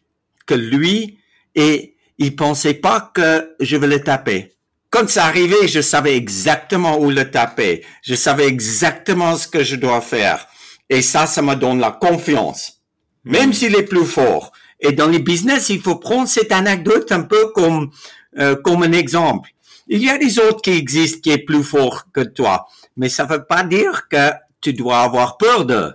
que 0.46 0.54
lui 0.54 1.20
et 1.56 1.96
il 2.18 2.36
pensait 2.36 2.74
pas 2.74 3.12
que 3.14 3.56
je 3.60 3.78
vais 3.78 3.88
le 3.88 4.04
taper. 4.04 4.54
Quand 4.90 5.08
ça 5.08 5.26
arrivait, 5.26 5.68
je 5.68 5.82
savais 5.82 6.16
exactement 6.16 7.00
où 7.00 7.12
le 7.12 7.30
taper. 7.30 7.86
Je 8.02 8.16
savais 8.16 8.48
exactement 8.48 9.36
ce 9.36 9.48
que 9.48 9.64
je 9.64 9.76
dois 9.76 10.02
faire. 10.02 10.48
Et 10.90 11.02
ça, 11.02 11.28
ça 11.28 11.42
me 11.42 11.56
donne 11.56 11.80
la 11.80 11.92
confiance. 11.92 12.82
Même 13.24 13.50
hmm. 13.50 13.54
s'il 13.54 13.76
est 13.76 13.84
plus 13.84 14.06
fort. 14.06 14.52
Et 14.80 14.92
dans 14.92 15.08
les 15.08 15.20
business, 15.20 15.70
il 15.70 15.82
faut 15.82 15.98
prendre 15.98 16.28
cette 16.28 16.52
anecdote 16.52 17.12
un 17.12 17.22
peu 17.22 17.52
comme 17.52 17.92
euh, 18.38 18.56
comme 18.56 18.84
un 18.84 18.92
exemple. 18.92 19.50
Il 19.88 20.04
y 20.04 20.10
a 20.10 20.18
des 20.18 20.40
autres 20.40 20.62
qui 20.62 20.72
existent 20.72 21.20
qui 21.22 21.32
est 21.32 21.44
plus 21.44 21.64
fort 21.64 22.06
que 22.14 22.22
toi, 22.22 22.68
mais 22.96 23.10
ça 23.10 23.26
veut 23.26 23.44
pas 23.44 23.64
dire 23.64 24.08
que 24.08 24.32
tu 24.62 24.74
dois 24.74 25.02
avoir 25.02 25.38
peur 25.38 25.66
d'eux. 25.66 25.94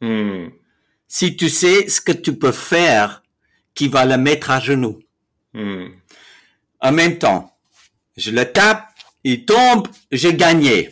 Hmm. 0.00 0.48
Si 1.08 1.36
tu 1.36 1.48
sais 1.48 1.88
ce 1.88 2.00
que 2.00 2.12
tu 2.12 2.36
peux 2.36 2.52
faire 2.52 3.22
qui 3.74 3.88
va 3.88 4.04
le 4.04 4.16
mettre 4.16 4.50
à 4.50 4.60
genoux. 4.60 4.98
Hmm. 5.54 5.86
En 6.80 6.92
même 6.92 7.18
temps, 7.18 7.55
je 8.16 8.30
le 8.30 8.50
tape, 8.50 8.88
il 9.24 9.44
tombe, 9.44 9.88
j'ai 10.10 10.34
gagné. 10.34 10.90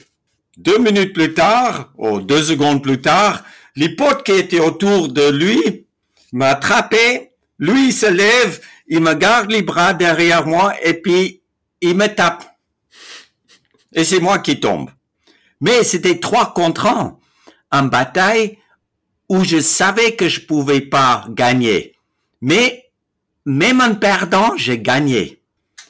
Deux 0.57 0.79
minutes 0.79 1.13
plus 1.13 1.35
tard, 1.35 1.93
ou 1.97 2.21
deux 2.21 2.43
secondes 2.43 2.83
plus 2.83 3.01
tard, 3.01 3.45
les 3.77 3.95
potes 3.95 4.25
qui 4.25 4.33
étaient 4.33 4.61
autour 4.61 5.09
de 5.09 5.31
lui 5.31 5.87
m'attrapaient 6.33 7.35
lui, 7.59 7.89
il 7.89 7.93
se 7.93 8.07
lève, 8.07 8.61
il 8.89 9.01
me 9.01 9.15
garde 9.15 9.51
les 9.51 9.63
bras 9.63 9.95
derrière 9.95 10.47
moi 10.47 10.75
et 10.83 10.95
puis 10.95 11.43
il 11.81 11.97
me 11.97 12.09
tape. 12.09 12.45
Et 13.93 14.05
c'est 14.05 14.21
moi 14.21 14.39
qui 14.41 14.59
tombe. 14.59 14.91
Mais 15.61 15.85
c'était 15.85 16.19
trois 16.19 16.53
contre 16.53 16.87
un 16.87 17.19
en 17.71 17.85
bataille 17.85 18.59
où 19.29 19.45
je 19.45 19.61
savais 19.61 20.17
que 20.17 20.29
je 20.29 20.41
pouvais 20.41 20.81
pas 20.81 21.25
gagner. 21.31 21.95
Mais 22.41 22.91
même 23.47 23.81
en 23.81 23.95
perdant, 23.95 24.57
j'ai 24.57 24.79
gagné. 24.79 25.43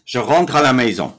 Je 0.05 0.19
rentre 0.19 0.57
à 0.57 0.63
la 0.63 0.73
maison. 0.73 1.19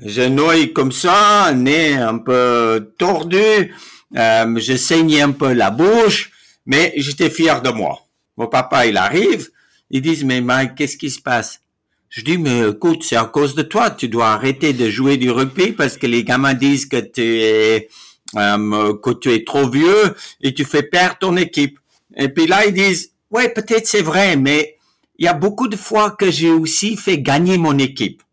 Je 0.00 0.22
noie 0.22 0.66
comme 0.74 0.90
ça, 0.90 1.52
nez 1.54 1.94
un 1.94 2.18
peu 2.18 2.92
tordu, 2.98 3.72
euh, 4.16 4.58
je 4.58 4.76
saignais 4.76 5.20
un 5.20 5.30
peu 5.30 5.52
la 5.52 5.70
bouche, 5.70 6.32
mais 6.66 6.92
j'étais 6.96 7.30
fier 7.30 7.62
de 7.62 7.70
moi. 7.70 8.00
Mon 8.36 8.48
papa, 8.48 8.86
il 8.86 8.96
arrive, 8.96 9.50
ils 9.90 10.02
disent, 10.02 10.24
mais 10.24 10.40
Mike, 10.40 10.74
qu'est-ce 10.74 10.96
qui 10.96 11.10
se 11.10 11.20
passe? 11.20 11.60
Je 12.08 12.22
dis, 12.22 12.38
mais 12.38 12.70
écoute, 12.70 13.04
c'est 13.04 13.16
à 13.16 13.24
cause 13.24 13.54
de 13.54 13.62
toi, 13.62 13.90
tu 13.90 14.08
dois 14.08 14.32
arrêter 14.32 14.72
de 14.72 14.90
jouer 14.90 15.16
du 15.16 15.30
rugby 15.30 15.70
parce 15.70 15.96
que 15.96 16.08
les 16.08 16.24
gamins 16.24 16.54
disent 16.54 16.86
que 16.86 16.96
tu 16.96 17.22
es, 17.22 17.88
euh, 18.36 18.94
que 19.00 19.10
tu 19.12 19.32
es 19.32 19.44
trop 19.44 19.68
vieux 19.68 20.16
et 20.40 20.54
tu 20.54 20.64
fais 20.64 20.82
perdre 20.82 21.18
ton 21.20 21.36
équipe. 21.36 21.78
Et 22.16 22.28
puis 22.28 22.48
là, 22.48 22.66
ils 22.66 22.74
disent, 22.74 23.12
ouais, 23.30 23.48
peut-être 23.48 23.86
c'est 23.86 24.02
vrai, 24.02 24.36
mais 24.36 24.76
il 25.18 25.24
y 25.24 25.28
a 25.28 25.34
beaucoup 25.34 25.68
de 25.68 25.76
fois 25.76 26.10
que 26.10 26.32
j'ai 26.32 26.50
aussi 26.50 26.96
fait 26.96 27.20
gagner 27.20 27.58
mon 27.58 27.78
équipe. 27.78 28.23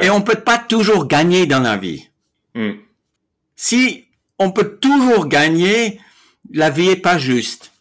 Et 0.00 0.10
on 0.10 0.22
peut 0.22 0.40
pas 0.40 0.58
toujours 0.58 1.06
gagner 1.06 1.46
dans 1.46 1.60
la 1.60 1.76
vie. 1.76 2.08
Hmm. 2.54 2.72
Si 3.56 4.04
on 4.38 4.52
peut 4.52 4.76
toujours 4.76 5.26
gagner, 5.26 6.00
la 6.52 6.70
vie 6.70 6.90
est 6.90 6.96
pas 6.96 7.18
juste. 7.18 7.72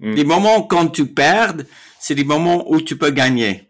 Mm. 0.00 0.12
Les 0.12 0.24
moments 0.24 0.62
quand 0.62 0.88
tu 0.88 1.06
perds, 1.06 1.54
c'est 1.98 2.14
des 2.14 2.24
moments 2.24 2.70
où 2.70 2.80
tu 2.80 2.96
peux 2.96 3.10
gagner. 3.10 3.68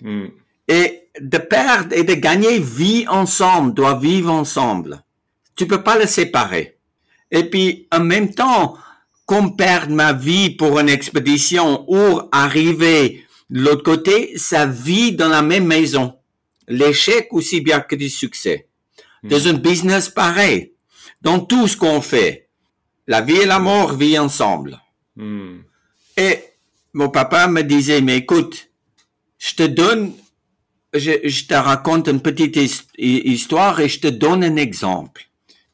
Hmm. 0.00 0.26
Et 0.68 1.08
de 1.20 1.38
perdre 1.38 1.94
et 1.94 2.04
de 2.04 2.14
gagner 2.14 2.58
vivent 2.58 3.10
ensemble, 3.10 3.74
doivent 3.74 4.02
vivre 4.02 4.30
ensemble. 4.30 5.02
Tu 5.56 5.66
peux 5.66 5.82
pas 5.82 5.98
les 5.98 6.06
séparer. 6.06 6.76
Et 7.30 7.44
puis, 7.44 7.88
en 7.90 8.00
même 8.00 8.32
temps, 8.32 8.76
qu'on 9.24 9.50
perde 9.50 9.90
ma 9.90 10.12
vie 10.12 10.50
pour 10.50 10.78
une 10.78 10.88
expédition 10.88 11.84
ou 11.88 12.20
arriver 12.30 13.24
de 13.50 13.60
l'autre 13.60 13.82
côté, 13.82 14.36
ça 14.36 14.66
vit 14.66 15.12
dans 15.12 15.28
la 15.28 15.42
même 15.42 15.66
maison. 15.66 16.14
L'échec 16.68 17.28
aussi 17.30 17.60
bien 17.60 17.80
que 17.80 17.96
du 17.96 18.08
succès. 18.08 18.68
Dans 19.22 19.48
un 19.48 19.54
business 19.54 20.08
pareil. 20.08 20.72
Dans 21.20 21.40
tout 21.40 21.66
ce 21.68 21.76
qu'on 21.76 22.00
fait. 22.00 22.48
La 23.06 23.20
vie 23.20 23.36
et 23.36 23.46
la 23.46 23.58
mort 23.58 23.94
vivent 23.94 24.20
ensemble. 24.20 24.78
Hmm. 25.16 25.58
Et 26.16 26.38
mon 26.92 27.08
papa 27.08 27.46
me 27.46 27.62
disait, 27.62 28.00
mais 28.00 28.18
écoute, 28.18 28.68
je 29.38 29.54
te 29.54 29.62
donne, 29.64 30.12
je, 30.92 31.12
je 31.24 31.44
te 31.46 31.54
raconte 31.54 32.08
une 32.08 32.20
petite 32.20 32.56
his- 32.56 32.88
hi- 32.98 33.22
histoire 33.32 33.78
et 33.80 33.88
je 33.88 34.00
te 34.00 34.08
donne 34.08 34.42
un 34.44 34.56
exemple. 34.56 35.22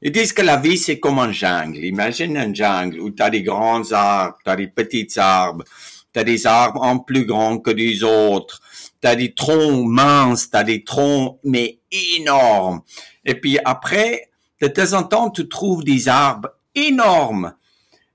Ils 0.03 0.11
disent 0.13 0.33
que 0.33 0.43
la 0.43 0.57
vie, 0.57 0.79
c'est 0.79 0.99
comme 0.99 1.21
un 1.21 1.33
jungle. 1.33 1.85
Imagine 1.85 2.37
un 2.37 2.53
jungle 2.53 3.01
où 3.01 3.11
tu 3.11 3.23
as 3.23 3.31
des 3.31 3.43
grands 3.43 3.91
arbres, 3.93 4.37
tu 4.45 4.51
as 4.51 4.57
des 4.57 4.67
petits 4.67 5.09
arbres, 5.17 5.65
tu 6.13 6.19
as 6.21 6.25
des 6.25 6.45
arbres 6.47 6.83
en 6.83 6.99
plus 6.99 7.25
grands 7.25 7.59
que 7.59 7.71
des 7.71 8.03
autres, 8.03 8.61
tu 9.03 9.09
as 9.09 9.17
des 9.17 9.35
troncs 9.35 9.87
minces, 9.87 10.51
tu 10.51 10.57
as 10.57 10.65
des 10.65 10.85
troncs, 10.85 11.39
mais 11.45 11.81
énormes. 12.17 12.83
Et 13.25 13.35
puis 13.35 13.59
après, 13.65 14.31
de 14.61 14.69
temps 14.69 14.93
en 14.93 15.03
temps, 15.03 15.31
tu 15.31 15.49
trouves 15.49 15.85
des 15.85 16.09
arbres 16.09 16.51
énormes, 16.75 17.55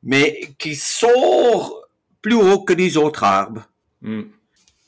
mais 0.01 0.53
qui 0.57 0.75
sortent 0.75 1.73
plus 2.21 2.35
haut 2.35 2.61
que 2.61 2.73
les 2.73 2.97
autres 2.97 3.23
arbres. 3.23 3.63
Hmm. 4.01 4.23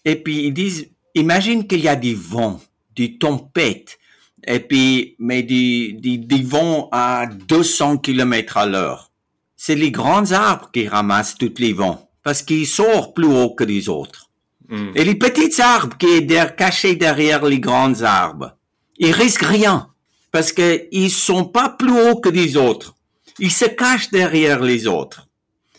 Et 0.06 0.16
puis 0.16 0.46
ils 0.46 0.54
disent, 0.54 0.90
imagine 1.16 1.68
qu'il 1.68 1.82
y 1.82 1.90
a 1.90 1.96
des 1.96 2.14
vents, 2.14 2.62
des 2.96 3.18
tempêtes, 3.18 4.00
et 4.48 4.62
puis 4.62 5.16
mais 5.20 5.44
des, 5.44 5.94
des, 5.94 6.18
des 6.18 6.42
vents 6.42 6.88
à 6.92 7.28
200 7.28 7.98
km 7.98 8.58
à 8.58 8.66
l'heure. 8.66 9.12
C'est 9.58 9.76
les 9.76 9.92
grands 9.92 10.32
arbres 10.32 10.72
qui 10.72 10.88
ramassent 10.88 11.38
tous 11.38 11.56
les 11.58 11.74
vents, 11.74 12.10
parce 12.24 12.42
qu'ils 12.42 12.68
sortent 12.68 13.14
plus 13.14 13.28
haut 13.28 13.54
que 13.54 13.66
les 13.66 13.90
autres. 13.90 14.29
Hmm. 14.70 14.92
Et 14.96 15.04
les 15.04 15.16
petits 15.16 15.62
arbres 15.62 15.98
qui 15.98 16.06
est 16.08 16.56
cachés 16.56 16.96
derrière 16.96 17.44
les 17.44 17.60
grands 17.60 18.02
arbres, 18.02 18.56
ils 18.98 19.12
risquent 19.12 19.46
rien, 19.46 19.90
parce 20.32 20.52
que 20.52 20.88
ils 20.92 21.12
sont 21.12 21.46
pas 21.46 21.70
plus 21.70 21.92
hauts 21.92 22.20
que 22.20 22.30
les 22.30 22.56
autres. 22.56 22.96
Ils 23.40 23.52
se 23.52 23.66
cachent 23.66 24.12
derrière 24.12 24.62
les 24.62 24.86
autres. 24.86 25.28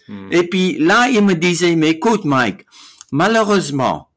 Hmm. 0.09 0.29
Et 0.33 0.43
puis 0.43 0.79
là, 0.79 1.09
il 1.09 1.23
me 1.23 1.35
disait, 1.35 1.77
mais 1.77 1.91
écoute, 1.91 2.25
Mike, 2.25 2.67
malheureusement, 3.13 4.09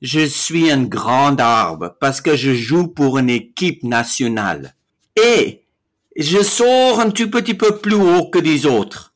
je 0.00 0.24
suis 0.24 0.70
un 0.70 0.84
grand 0.84 1.38
arbre 1.38 1.94
parce 2.00 2.20
que 2.20 2.34
je 2.34 2.54
joue 2.54 2.88
pour 2.88 3.18
une 3.18 3.30
équipe 3.30 3.82
nationale. 3.82 4.74
Et 5.22 5.62
je 6.16 6.42
sors 6.42 7.00
un 7.00 7.10
tout 7.10 7.30
petit 7.30 7.54
peu 7.54 7.76
plus 7.78 7.94
haut 7.94 8.28
que 8.30 8.38
les 8.38 8.66
autres. 8.66 9.12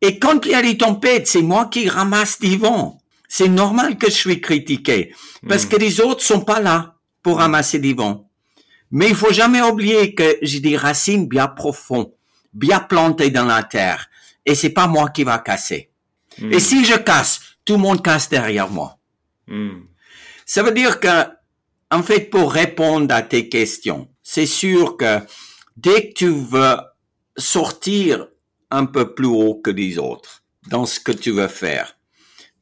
Et 0.00 0.18
quand 0.18 0.46
il 0.46 0.52
y 0.52 0.54
a 0.54 0.62
des 0.62 0.78
tempêtes, 0.78 1.28
c'est 1.28 1.42
moi 1.42 1.66
qui 1.66 1.88
ramasse 1.88 2.40
des 2.40 2.56
vents. 2.56 3.01
C'est 3.34 3.48
normal 3.48 3.96
que 3.96 4.08
je 4.08 4.18
suis 4.24 4.42
critiqué 4.42 5.14
parce 5.48 5.64
Mm. 5.64 5.68
que 5.70 5.76
les 5.76 6.02
autres 6.02 6.22
sont 6.22 6.42
pas 6.42 6.60
là 6.60 6.96
pour 7.22 7.38
ramasser 7.38 7.78
des 7.78 7.94
vents. 7.94 8.28
Mais 8.90 9.08
il 9.08 9.14
faut 9.14 9.32
jamais 9.32 9.62
oublier 9.62 10.14
que 10.14 10.36
j'ai 10.42 10.60
des 10.60 10.76
racines 10.76 11.26
bien 11.26 11.48
profondes, 11.48 12.12
bien 12.52 12.78
plantées 12.78 13.30
dans 13.30 13.46
la 13.46 13.62
terre. 13.62 14.10
Et 14.44 14.54
c'est 14.54 14.74
pas 14.74 14.86
moi 14.86 15.08
qui 15.08 15.24
va 15.24 15.38
casser. 15.38 15.88
Hmm. 16.38 16.52
Et 16.52 16.60
si 16.60 16.84
je 16.84 16.94
casse, 16.98 17.40
tout 17.64 17.76
le 17.78 17.78
monde 17.78 18.02
casse 18.02 18.28
derrière 18.28 18.68
moi. 18.68 18.98
Hmm. 19.46 19.80
Ça 20.44 20.62
veut 20.62 20.72
dire 20.72 21.00
que, 21.00 21.24
en 21.90 22.02
fait, 22.02 22.28
pour 22.28 22.52
répondre 22.52 23.14
à 23.14 23.22
tes 23.22 23.48
questions, 23.48 24.10
c'est 24.22 24.50
sûr 24.62 24.98
que 24.98 25.20
dès 25.78 26.10
que 26.10 26.12
tu 26.12 26.28
veux 26.28 26.76
sortir 27.38 28.26
un 28.70 28.84
peu 28.84 29.14
plus 29.14 29.32
haut 29.40 29.54
que 29.54 29.70
les 29.70 29.96
autres 29.96 30.42
dans 30.68 30.84
ce 30.84 31.00
que 31.00 31.12
tu 31.12 31.30
veux 31.30 31.48
faire, 31.48 31.96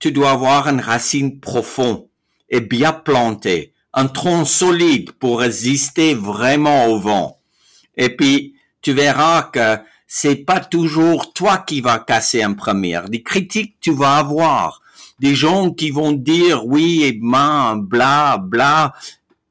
tu 0.00 0.10
dois 0.10 0.32
avoir 0.32 0.66
une 0.66 0.80
racine 0.80 1.38
profonde 1.38 2.06
et 2.48 2.60
bien 2.60 2.92
plantée, 2.92 3.72
un 3.92 4.08
tronc 4.08 4.44
solide 4.44 5.12
pour 5.12 5.40
résister 5.40 6.14
vraiment 6.14 6.86
au 6.86 6.98
vent. 6.98 7.38
Et 7.96 8.16
puis, 8.16 8.54
tu 8.82 8.92
verras 8.92 9.42
que 9.42 9.78
c'est 10.06 10.36
pas 10.36 10.60
toujours 10.60 11.32
toi 11.32 11.58
qui 11.58 11.80
vas 11.80 11.98
casser 11.98 12.44
en 12.44 12.54
première. 12.54 13.08
Des 13.08 13.22
critiques 13.22 13.76
tu 13.80 13.92
vas 13.94 14.16
avoir. 14.16 14.82
Des 15.20 15.34
gens 15.34 15.70
qui 15.70 15.90
vont 15.90 16.12
dire 16.12 16.66
oui 16.66 17.04
et 17.04 17.12
ben, 17.12 17.76
bla, 17.76 18.38
bla. 18.38 18.94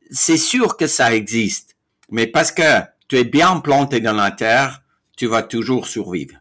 C'est 0.09 0.37
sûr 0.37 0.75
que 0.75 0.87
ça 0.87 1.15
existe. 1.15 1.75
Mais 2.09 2.25
parce 2.25 2.51
que 2.51 2.81
tu 3.07 3.17
es 3.17 3.23
bien 3.23 3.59
planté 3.59 3.99
dans 3.99 4.13
la 4.13 4.31
terre, 4.31 4.81
tu 5.15 5.27
vas 5.27 5.43
toujours 5.43 5.87
survivre. 5.87 6.35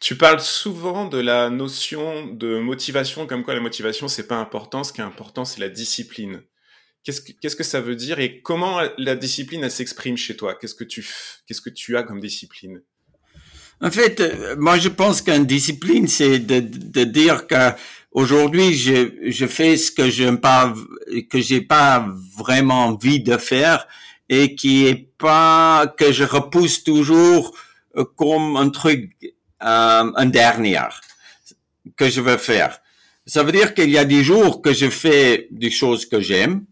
Tu 0.00 0.16
parles 0.16 0.40
souvent 0.40 1.06
de 1.06 1.18
la 1.18 1.50
notion 1.50 2.26
de 2.26 2.58
motivation, 2.58 3.26
comme 3.26 3.44
quoi 3.44 3.54
la 3.54 3.60
motivation, 3.60 4.08
c'est 4.08 4.26
pas 4.26 4.36
important. 4.36 4.84
Ce 4.84 4.92
qui 4.92 5.00
est 5.00 5.04
important, 5.04 5.44
c'est 5.44 5.60
la 5.60 5.68
discipline. 5.68 6.42
Qu'est-ce 7.02 7.22
que, 7.22 7.32
qu'est-ce 7.32 7.56
que 7.56 7.64
ça 7.64 7.80
veut 7.80 7.96
dire 7.96 8.18
et 8.18 8.40
comment 8.42 8.80
la 8.98 9.16
discipline, 9.16 9.64
elle 9.64 9.70
s'exprime 9.70 10.16
chez 10.16 10.36
toi? 10.36 10.54
Qu'est-ce 10.54 10.74
que 10.74 10.84
tu, 10.84 11.06
qu'est-ce 11.46 11.62
que 11.62 11.70
tu 11.70 11.96
as 11.96 12.02
comme 12.02 12.20
discipline? 12.20 12.82
En 13.80 13.90
fait, 13.90 14.20
euh, 14.20 14.56
moi 14.58 14.78
je 14.78 14.90
pense 14.90 15.22
qu'une 15.22 15.46
discipline, 15.46 16.06
c'est 16.06 16.38
de, 16.38 16.60
de 16.60 17.04
dire 17.04 17.46
que 17.46 17.70
aujourd'hui 18.12 18.74
je, 18.74 19.12
je 19.26 19.46
fais 19.46 19.78
ce 19.78 19.90
que 19.90 20.10
j'aime 20.10 20.38
pas, 20.38 20.74
que 21.30 21.40
j'ai 21.40 21.62
pas 21.62 22.06
vraiment 22.36 22.86
envie 22.86 23.20
de 23.22 23.38
faire 23.38 23.86
et 24.28 24.54
qui 24.54 24.86
est 24.86 25.08
pas 25.16 25.86
que 25.96 26.12
je 26.12 26.24
repousse 26.24 26.84
toujours 26.84 27.56
euh, 27.96 28.04
comme 28.04 28.56
un 28.56 28.68
truc, 28.68 29.10
euh, 29.62 30.12
un 30.14 30.26
dernier 30.26 30.80
que 31.96 32.08
je 32.08 32.20
veux 32.20 32.36
faire. 32.36 32.80
Ça 33.26 33.42
veut 33.42 33.52
dire 33.52 33.74
qu'il 33.74 33.90
y 33.90 33.98
a 33.98 34.04
des 34.04 34.24
jours 34.24 34.62
que 34.62 34.72
je 34.72 34.88
fais 34.90 35.48
des 35.50 35.70
choses 35.70 36.06
que 36.06 36.20
j'aime 36.20 36.64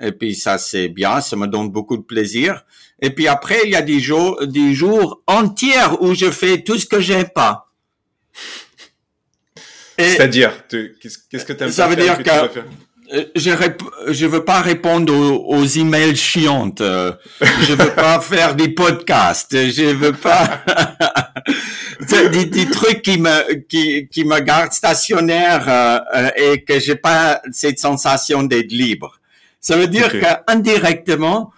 et 0.00 0.12
puis 0.12 0.34
ça 0.34 0.58
c'est 0.58 0.88
bien, 0.88 1.20
ça 1.20 1.36
me 1.36 1.46
donne 1.46 1.70
beaucoup 1.70 1.96
de 1.96 2.02
plaisir. 2.02 2.64
Et 3.00 3.10
puis 3.10 3.28
après, 3.28 3.60
il 3.64 3.70
y 3.70 3.76
a 3.76 3.82
des 3.82 4.00
jours, 4.00 4.44
des 4.46 4.74
jours 4.74 5.22
entiers 5.26 5.74
où 6.00 6.14
je 6.14 6.30
fais 6.30 6.62
tout 6.62 6.78
ce 6.78 6.86
que 6.86 7.00
j'aime 7.00 7.28
pas. 7.28 7.68
C'est-à-dire, 9.96 10.66
qu'est-ce, 10.68 11.44
que 11.44 11.52
tu 11.52 11.64
aimes 11.64 11.70
Ça 11.70 11.88
pas 11.88 11.94
veut 11.94 12.02
faire 12.04 12.18
dire 12.18 12.52
que- 12.52 12.60
je 13.34 13.50
rép- 13.50 13.82
je 14.08 14.26
veux 14.26 14.44
pas 14.44 14.60
répondre 14.60 15.14
aux, 15.14 15.56
aux 15.56 15.64
emails 15.64 16.16
chiantes. 16.16 16.80
euh, 16.80 17.12
Je 17.40 17.72
veux 17.72 17.90
pas 17.94 18.20
faire 18.32 18.54
des 18.54 18.68
podcasts. 18.68 19.52
Je 19.70 19.94
veux 19.94 20.12
pas 20.12 20.62
des, 22.32 22.44
des 22.46 22.66
trucs 22.70 23.02
qui 23.02 23.18
me 23.18 23.54
qui 23.68 24.08
qui 24.08 24.24
me 24.24 24.38
gardent 24.40 24.72
stationnaire 24.72 25.64
euh, 25.68 25.98
euh, 26.14 26.30
et 26.36 26.64
que 26.64 26.78
j'ai 26.80 26.96
pas 26.96 27.40
cette 27.52 27.78
sensation 27.78 28.42
d'être 28.42 28.72
libre. 28.72 29.18
Ça 29.60 29.76
veut 29.76 29.88
dire 29.88 30.06
Ok. 30.06 30.20
que 30.20 30.26
indirectement, 30.52 31.52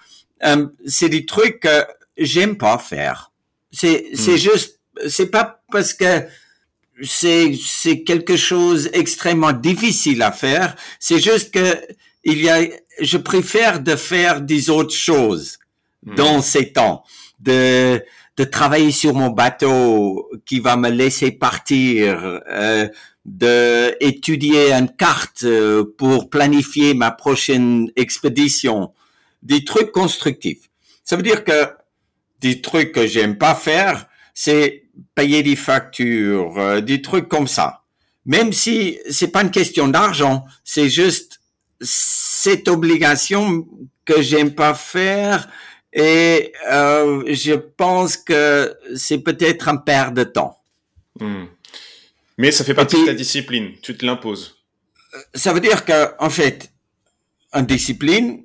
euh, 0.44 0.66
c'est 0.86 1.08
des 1.08 1.26
trucs 1.26 1.60
que 1.60 1.84
j'aime 2.16 2.56
pas 2.56 2.78
faire. 2.78 3.30
C'est 3.72 4.06
c'est 4.14 4.38
juste 4.38 4.78
c'est 5.08 5.30
pas 5.30 5.60
parce 5.72 5.94
que 5.94 6.22
c'est 7.02 7.52
c'est 7.62 8.02
quelque 8.02 8.36
chose 8.36 8.90
extrêmement 8.92 9.52
difficile 9.52 10.22
à 10.22 10.32
faire. 10.32 10.76
C'est 10.98 11.20
juste 11.20 11.52
que 11.52 11.80
il 12.24 12.42
y 12.42 12.48
a, 12.48 12.62
je 13.00 13.16
préfère 13.16 13.80
de 13.80 13.96
faire 13.96 14.40
des 14.42 14.70
autres 14.70 14.94
choses 14.94 15.60
Hmm. 16.06 16.14
dans 16.14 16.42
ces 16.42 16.72
temps, 16.72 17.04
de 17.40 18.02
de 18.36 18.44
travailler 18.44 18.90
sur 18.90 19.12
mon 19.12 19.28
bateau 19.28 20.30
qui 20.46 20.60
va 20.60 20.76
me 20.76 20.88
laisser 20.88 21.30
partir, 21.30 22.40
euh, 22.48 22.88
de 23.26 23.94
étudier 24.02 24.72
une 24.72 24.88
carte 24.88 25.42
euh, 25.44 25.84
pour 25.98 26.30
planifier 26.30 26.94
ma 26.94 27.10
prochaine 27.10 27.90
expédition, 27.96 28.94
des 29.42 29.62
trucs 29.62 29.92
constructifs. 29.92 30.70
Ça 31.04 31.16
veut 31.16 31.22
dire 31.22 31.44
que 31.44 31.68
des 32.40 32.62
trucs 32.62 32.92
que 32.92 33.06
j'aime 33.06 33.36
pas 33.36 33.54
faire, 33.54 34.06
c'est 34.32 34.79
payer 35.14 35.42
des 35.42 35.56
factures, 35.56 36.58
euh, 36.58 36.80
des 36.80 37.02
trucs 37.02 37.28
comme 37.28 37.48
ça. 37.48 37.82
Même 38.26 38.52
si 38.52 38.98
c'est 39.10 39.28
pas 39.28 39.42
une 39.42 39.50
question 39.50 39.88
d'argent, 39.88 40.44
c'est 40.64 40.88
juste 40.88 41.40
cette 41.80 42.68
obligation 42.68 43.66
que 44.04 44.22
j'aime 44.22 44.54
pas 44.54 44.74
faire 44.74 45.48
et 45.92 46.52
euh, 46.70 47.22
je 47.26 47.54
pense 47.54 48.16
que 48.16 48.74
c'est 48.94 49.18
peut-être 49.18 49.68
un 49.68 49.76
perte 49.76 50.14
de 50.14 50.24
temps. 50.24 50.58
Hmm. 51.18 51.46
Mais 52.38 52.52
ça 52.52 52.64
fait 52.64 52.74
partie 52.74 52.96
puis- 52.96 53.04
de 53.04 53.10
ta 53.10 53.14
discipline, 53.14 53.72
tu 53.82 53.96
te 53.96 54.04
l'imposes. 54.06 54.56
ça 55.34 55.52
veut 55.52 55.60
dire 55.60 55.84
que, 55.84 56.14
en 56.18 56.30
fait, 56.30 56.70
une 57.52 57.66
discipline, 57.66 58.44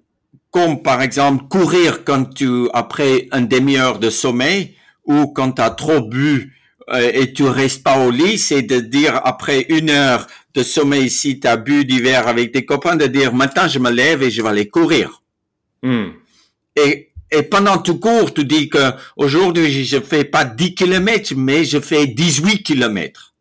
comme 0.52 0.82
par 0.82 1.02
exemple 1.02 1.46
courir 1.48 2.04
quand 2.04 2.34
tu, 2.34 2.70
après 2.74 3.28
une 3.32 3.48
demi-heure 3.48 4.00
de 4.00 4.10
sommeil, 4.10 4.76
ou 5.06 5.28
quand 5.28 5.54
tu 5.54 5.62
as 5.62 5.72
trop 5.72 6.02
bu 6.02 6.54
euh, 6.90 7.12
et 7.14 7.34
tu 7.34 7.44
restes 7.44 7.84
pas 7.84 8.06
au 8.06 8.12
lit, 8.12 8.38
c'est 8.38 8.62
de 8.62 8.80
dire 8.80 9.20
après 9.24 9.66
une 9.70 9.90
heure 9.90 10.28
de 10.54 10.64
sommeil, 10.64 11.10
si 11.10 11.40
tu 11.40 11.48
as 11.48 11.58
bu 11.58 11.86
d'hiver 11.86 12.28
avec 12.28 12.52
tes 12.52 12.66
copains, 12.66 12.96
de 12.96 13.08
dire 13.08 13.34
maintenant 13.34 13.68
je 13.68 13.80
me 13.80 13.90
lève 13.90 14.22
et 14.24 14.30
je 14.30 14.42
vais 14.42 14.50
aller 14.50 14.68
courir. 14.68 15.22
Hmm. 15.82 16.10
Et, 16.76 17.12
et 17.32 17.44
pendant 17.44 17.78
tout 17.80 18.00
cours, 18.00 18.34
tu 18.34 18.46
dis 18.46 18.70
que 18.70 18.92
aujourd'hui 19.18 19.84
je 19.84 20.00
fais 20.00 20.26
pas 20.26 20.46
10 20.46 20.76
kilomètres, 20.76 21.34
mais 21.36 21.66
je 21.66 21.80
fais 21.80 22.08
18 22.08 22.64
kilomètres. 22.64 23.34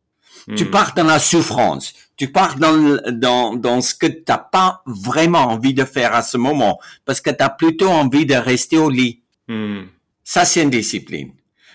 Tu 0.56 0.64
hmm. 0.64 0.70
pars 0.70 0.94
dans 0.94 1.04
la 1.04 1.18
souffrance. 1.18 1.94
Tu 2.16 2.28
pars 2.28 2.56
dans, 2.56 2.98
dans, 3.10 3.54
dans 3.56 3.80
ce 3.80 3.94
que 3.94 4.06
t'as 4.06 4.38
pas 4.38 4.82
vraiment 4.86 5.48
envie 5.50 5.74
de 5.74 5.84
faire 5.84 6.14
à 6.14 6.22
ce 6.22 6.36
moment, 6.36 6.78
parce 7.04 7.20
que 7.20 7.30
tu 7.30 7.42
as 7.42 7.50
plutôt 7.50 7.88
envie 7.88 8.24
de 8.24 8.34
rester 8.34 8.78
au 8.78 8.88
lit. 8.88 9.20
Hmm. 9.48 9.82
Ça, 10.22 10.44
c'est 10.44 10.62
une 10.62 10.70
discipline. 10.70 11.32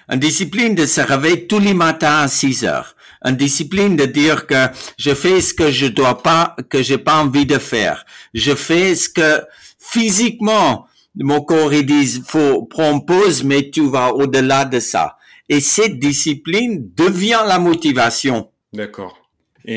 Une 0.10 0.20
discipline 0.20 0.76
de 0.76 0.86
se 0.86 1.02
réveiller 1.02 1.48
tous 1.48 1.60
les 1.60 1.74
matins 1.74 2.22
à 2.22 2.28
6 2.28 2.66
heures. 2.66 2.96
Une 3.24 3.36
discipline 3.36 3.96
de 3.96 4.06
dire 4.06 4.48
que 4.48 4.68
je 4.98 5.14
fais 5.14 5.42
ce 5.42 5.54
que 5.54 5.72
je 5.72 5.86
dois 5.86 6.24
pas, 6.24 6.56
que 6.70 6.82
j'ai 6.82 6.98
pas 6.98 7.22
envie 7.22 7.46
de 7.46 7.58
faire. 7.58 8.06
Je 8.34 8.56
fais 8.56 8.96
ce 8.96 9.10
que 9.10 9.42
physiquement, 9.78 10.88
mon 11.16 11.42
corps 11.42 11.74
il 11.74 11.86
dit, 11.86 12.22
faut 12.26 12.64
prendre 12.64 13.06
pause, 13.06 13.44
mais 13.44 13.70
tu 13.70 13.90
vas 13.90 14.14
au-delà 14.14 14.66
de 14.66 14.80
ça. 14.80 15.18
Et 15.48 15.60
cette 15.60 16.00
discipline 16.00 16.90
devient 16.96 17.42
la 17.46 17.60
motivation. 17.60 18.50
D'accord. 18.74 19.18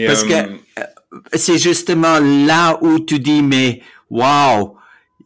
Parce 0.07 0.25
que 0.25 0.33
euh, 0.33 0.85
c'est 1.35 1.59
justement 1.59 2.19
là 2.21 2.79
où 2.83 3.01
tu 3.01 3.19
dis, 3.19 3.43
mais 3.43 3.83
wow, 4.11 4.77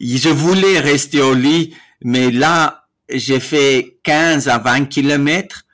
je 0.00 0.28
voulais 0.28 0.80
rester 0.80 1.20
au 1.20 1.34
lit, 1.34 1.74
mais 2.02 2.30
là, 2.30 2.85
j'ai 3.08 3.40
fait 3.40 3.98
15 4.02 4.48
à 4.48 4.58
20 4.58 4.86
kilomètres. 4.86 5.64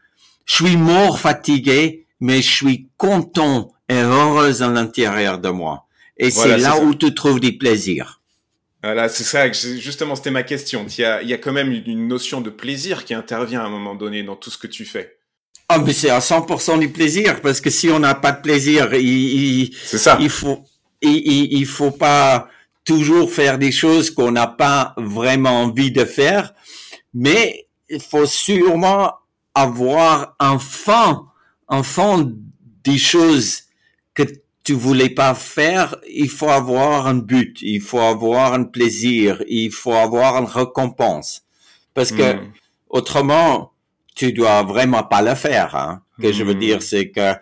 Je 0.44 0.64
suis 0.64 0.76
mort 0.76 1.18
fatigué, 1.18 2.06
mais 2.20 2.42
je 2.42 2.50
suis 2.50 2.88
content 2.96 3.72
et 3.88 3.94
heureuse 3.94 4.62
à 4.62 4.68
l'intérieur 4.68 5.38
de 5.38 5.48
moi. 5.48 5.86
Et 6.16 6.30
c'est 6.30 6.58
là 6.58 6.78
où 6.78 6.94
tu 6.94 7.14
trouves 7.14 7.40
du 7.40 7.56
plaisir. 7.56 8.20
Voilà, 8.82 9.08
c'est 9.08 9.24
ça, 9.24 9.50
justement, 9.52 10.16
c'était 10.16 10.32
ma 10.32 10.42
question. 10.42 10.86
Il 10.88 11.00
y, 11.00 11.04
a, 11.04 11.22
il 11.22 11.28
y 11.28 11.32
a 11.32 11.38
quand 11.38 11.52
même 11.52 11.72
une 11.86 12.08
notion 12.08 12.40
de 12.40 12.50
plaisir 12.50 13.04
qui 13.04 13.14
intervient 13.14 13.60
à 13.60 13.66
un 13.66 13.70
moment 13.70 13.94
donné 13.94 14.24
dans 14.24 14.34
tout 14.34 14.50
ce 14.50 14.58
que 14.58 14.66
tu 14.66 14.84
fais. 14.84 15.18
Ah, 15.68 15.78
mais 15.78 15.92
c'est 15.92 16.10
à 16.10 16.18
100% 16.18 16.80
du 16.80 16.88
plaisir, 16.88 17.40
parce 17.40 17.60
que 17.60 17.70
si 17.70 17.88
on 17.90 18.00
n'a 18.00 18.14
pas 18.14 18.32
de 18.32 18.42
plaisir, 18.42 18.92
il, 18.94 19.74
ça. 19.84 20.18
il 20.20 20.30
faut, 20.30 20.64
il, 21.00 21.52
il, 21.52 21.64
faut 21.64 21.92
pas 21.92 22.48
toujours 22.84 23.32
faire 23.32 23.56
des 23.56 23.72
choses 23.72 24.10
qu'on 24.10 24.32
n'a 24.32 24.48
pas 24.48 24.94
vraiment 24.96 25.62
envie 25.62 25.92
de 25.92 26.04
faire, 26.04 26.52
mais 27.14 27.68
il 27.88 28.00
faut 28.00 28.26
sûrement 28.26 29.12
avoir 29.54 30.34
un 30.38 30.58
fond, 30.58 31.26
un 31.68 31.82
fond 31.82 32.32
des 32.84 32.98
choses 32.98 33.64
que 34.14 34.22
tu 34.64 34.74
voulais 34.74 35.10
pas 35.10 35.34
faire, 35.34 35.96
il 36.08 36.28
faut 36.28 36.48
avoir 36.48 37.06
un 37.06 37.16
but, 37.16 37.58
il 37.62 37.80
faut 37.80 37.98
avoir 37.98 38.54
un 38.54 38.64
plaisir, 38.64 39.42
il 39.48 39.72
faut 39.72 39.92
avoir 39.92 40.38
une 40.38 40.48
récompense. 40.48 41.42
Parce 41.94 42.12
que 42.12 42.34
hmm. 42.34 42.52
autrement, 42.88 43.72
tu 44.14 44.32
dois 44.32 44.62
vraiment 44.62 45.02
pas 45.02 45.22
le 45.22 45.34
faire. 45.34 45.74
Hein. 45.74 46.02
Que 46.20 46.32
je 46.32 46.44
veux 46.44 46.54
hmm. 46.54 46.60
dire, 46.60 46.82
c'est 46.82 47.10
que 47.10 47.34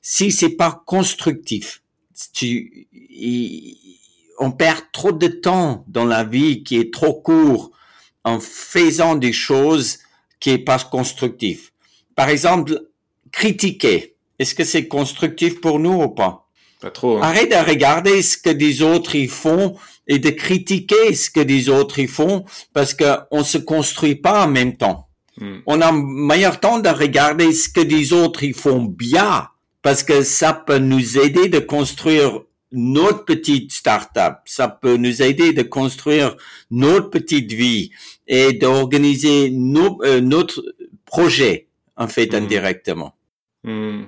si 0.00 0.32
c'est 0.32 0.56
pas 0.56 0.82
constructif, 0.86 1.82
tu, 2.32 2.88
on 4.38 4.50
perd 4.50 4.80
trop 4.92 5.12
de 5.12 5.28
temps 5.28 5.84
dans 5.88 6.04
la 6.04 6.24
vie 6.24 6.64
qui 6.64 6.78
est 6.78 6.92
trop 6.92 7.14
court 7.14 7.70
en 8.24 8.40
faisant 8.40 9.14
des 9.14 9.32
choses 9.32 9.98
qui 10.40 10.50
est 10.50 10.58
pas 10.58 10.78
constructif. 10.78 11.72
Par 12.16 12.28
exemple, 12.28 12.88
critiquer. 13.30 14.16
Est-ce 14.38 14.54
que 14.54 14.64
c'est 14.64 14.88
constructif 14.88 15.60
pour 15.60 15.78
nous 15.78 16.02
ou 16.02 16.08
pas? 16.08 16.48
Pas 16.80 16.90
trop. 16.90 17.18
Hein. 17.18 17.22
Arrête 17.22 17.50
de 17.50 17.68
regarder 17.70 18.22
ce 18.22 18.36
que 18.36 18.50
des 18.50 18.82
autres 18.82 19.14
y 19.14 19.28
font 19.28 19.76
et 20.08 20.18
de 20.18 20.30
critiquer 20.30 21.14
ce 21.14 21.30
que 21.30 21.40
des 21.40 21.68
autres 21.68 21.98
y 22.00 22.08
font 22.08 22.44
parce 22.72 22.92
que 22.92 23.18
on 23.30 23.44
se 23.44 23.58
construit 23.58 24.16
pas 24.16 24.44
en 24.44 24.48
même 24.48 24.76
temps. 24.76 25.08
Hmm. 25.38 25.60
On 25.66 25.80
a 25.80 25.92
meilleur 25.92 26.60
temps 26.60 26.78
de 26.78 26.88
regarder 26.88 27.52
ce 27.52 27.68
que 27.68 27.80
des 27.80 28.12
autres 28.12 28.42
y 28.42 28.52
font 28.52 28.82
bien 28.82 29.48
parce 29.80 30.02
que 30.02 30.22
ça 30.22 30.52
peut 30.52 30.78
nous 30.78 31.18
aider 31.18 31.48
de 31.48 31.58
construire 31.58 32.42
notre 32.72 33.24
petite 33.24 33.72
start-up. 33.72 34.36
Ça 34.44 34.68
peut 34.68 34.96
nous 34.96 35.22
aider 35.22 35.52
de 35.52 35.62
construire 35.62 36.36
notre 36.70 37.10
petite 37.10 37.52
vie 37.52 37.90
et 38.26 38.52
d'organiser 38.52 39.50
nos, 39.50 40.02
euh, 40.04 40.20
notre 40.20 40.64
projet, 41.04 41.68
en 41.96 42.08
fait, 42.08 42.32
hmm. 42.32 42.36
indirectement. 42.36 43.16
Mmh. 43.64 44.04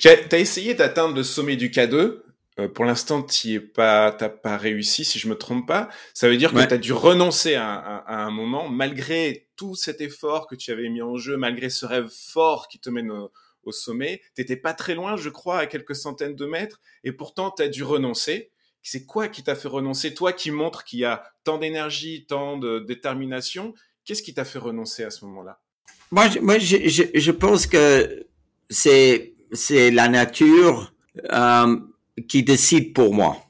T'as 0.00 0.38
essayé 0.38 0.74
d'atteindre 0.74 1.14
le 1.14 1.22
sommet 1.22 1.56
du 1.56 1.70
K2. 1.70 2.22
Euh, 2.58 2.68
pour 2.68 2.84
l'instant, 2.84 3.22
tu 3.22 3.52
es 3.52 3.60
pas, 3.60 4.10
t'as 4.12 4.30
pas 4.30 4.56
réussi, 4.56 5.04
si 5.04 5.18
je 5.18 5.28
me 5.28 5.34
trompe 5.34 5.66
pas. 5.66 5.88
Ça 6.14 6.28
veut 6.28 6.36
dire 6.36 6.52
que 6.52 6.64
tu 6.64 6.74
as 6.74 6.78
dû 6.78 6.92
renoncer 6.92 7.54
à, 7.54 7.74
à, 7.74 8.24
un 8.24 8.30
moment, 8.30 8.68
malgré 8.68 9.46
tout 9.56 9.74
cet 9.74 10.00
effort 10.00 10.46
que 10.46 10.54
tu 10.54 10.70
avais 10.72 10.88
mis 10.88 11.02
en 11.02 11.16
jeu, 11.16 11.36
malgré 11.36 11.68
ce 11.68 11.84
rêve 11.84 12.08
fort 12.10 12.68
qui 12.68 12.78
te 12.78 12.88
mène 12.88 13.10
au, 13.10 13.30
au 13.66 13.72
sommet. 13.72 14.20
T'étais 14.34 14.56
pas 14.56 14.72
très 14.72 14.94
loin, 14.94 15.16
je 15.16 15.28
crois, 15.28 15.58
à 15.58 15.66
quelques 15.66 15.96
centaines 15.96 16.34
de 16.34 16.46
mètres, 16.46 16.80
et 17.04 17.12
pourtant 17.12 17.50
tu 17.50 17.62
as 17.62 17.68
dû 17.68 17.82
renoncer. 17.82 18.50
C'est 18.82 19.04
quoi 19.04 19.28
qui 19.28 19.42
t'a 19.42 19.56
fait 19.56 19.68
renoncer? 19.68 20.14
Toi 20.14 20.32
qui 20.32 20.50
montres 20.50 20.84
qu'il 20.84 21.00
y 21.00 21.04
a 21.04 21.24
tant 21.42 21.58
d'énergie, 21.58 22.24
tant 22.28 22.56
de 22.56 22.78
détermination, 22.78 23.74
qu'est-ce 24.04 24.22
qui 24.22 24.32
t'a 24.32 24.44
fait 24.44 24.60
renoncer 24.60 25.02
à 25.02 25.10
ce 25.10 25.24
moment-là? 25.24 25.60
Moi, 26.12 26.28
je, 26.28 26.38
moi 26.38 26.58
je, 26.58 26.88
je, 26.88 27.02
je, 27.12 27.30
pense 27.32 27.66
que 27.66 28.26
c'est 28.70 29.34
la 29.68 30.08
nature 30.08 30.94
euh, 31.32 31.76
qui 32.28 32.44
décide 32.44 32.92
pour 32.92 33.12
moi. 33.12 33.42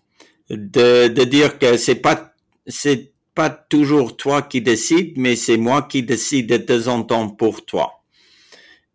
De, 0.49 1.09
de 1.09 1.25
dire 1.25 1.59
que 1.59 1.77
c'est 1.77 1.97
pas 1.97 2.33
c'est 2.69 3.13
pas 3.35 3.51
toujours 3.51 4.17
toi 4.17 4.43
qui 4.43 4.63
décide, 4.63 5.19
mais 5.19 5.37
c'est 5.37 5.57
moi 5.57 5.83
qui 5.83 6.03
décide 6.03 6.49
de 6.49 6.57
temps 6.57 6.87
en 6.87 7.03
temps 7.03 7.29
pour 7.29 7.67
toi. 7.67 8.03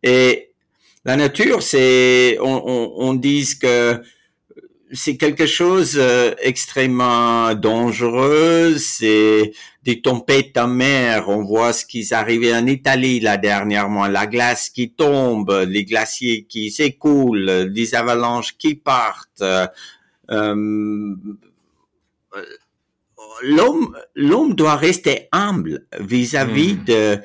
Et 0.01 0.50
la 1.05 1.15
nature, 1.15 1.63
c'est, 1.63 2.37
on, 2.41 2.63
on, 2.65 2.93
on 2.97 3.13
dit 3.13 3.47
que 3.59 4.01
c'est 4.93 5.17
quelque 5.17 5.45
chose 5.45 5.97
euh, 5.97 6.33
extrêmement 6.41 7.55
dangereux. 7.55 8.75
C'est 8.77 9.53
des 9.83 10.01
tempêtes 10.01 10.57
en 10.57 10.67
mer. 10.67 11.29
On 11.29 11.43
voit 11.43 11.73
ce 11.73 11.85
qui 11.85 12.01
est 12.01 12.11
arrivé 12.11 12.53
en 12.53 12.67
Italie 12.67 13.19
là 13.19 13.37
dernièrement. 13.37 14.07
La 14.07 14.27
glace 14.27 14.69
qui 14.69 14.91
tombe, 14.91 15.65
les 15.67 15.85
glaciers 15.85 16.43
qui 16.43 16.71
s'écoulent, 16.71 17.69
les 17.73 17.95
avalanches 17.95 18.57
qui 18.57 18.75
partent. 18.75 19.41
Euh, 19.41 19.67
euh 20.29 21.15
l'homme, 23.43 23.97
l'homme 24.15 24.53
doit 24.55 24.75
rester 24.75 25.27
humble 25.31 25.85
vis-à-vis 25.99 26.73
hmm. 26.73 26.83
de 26.85 27.19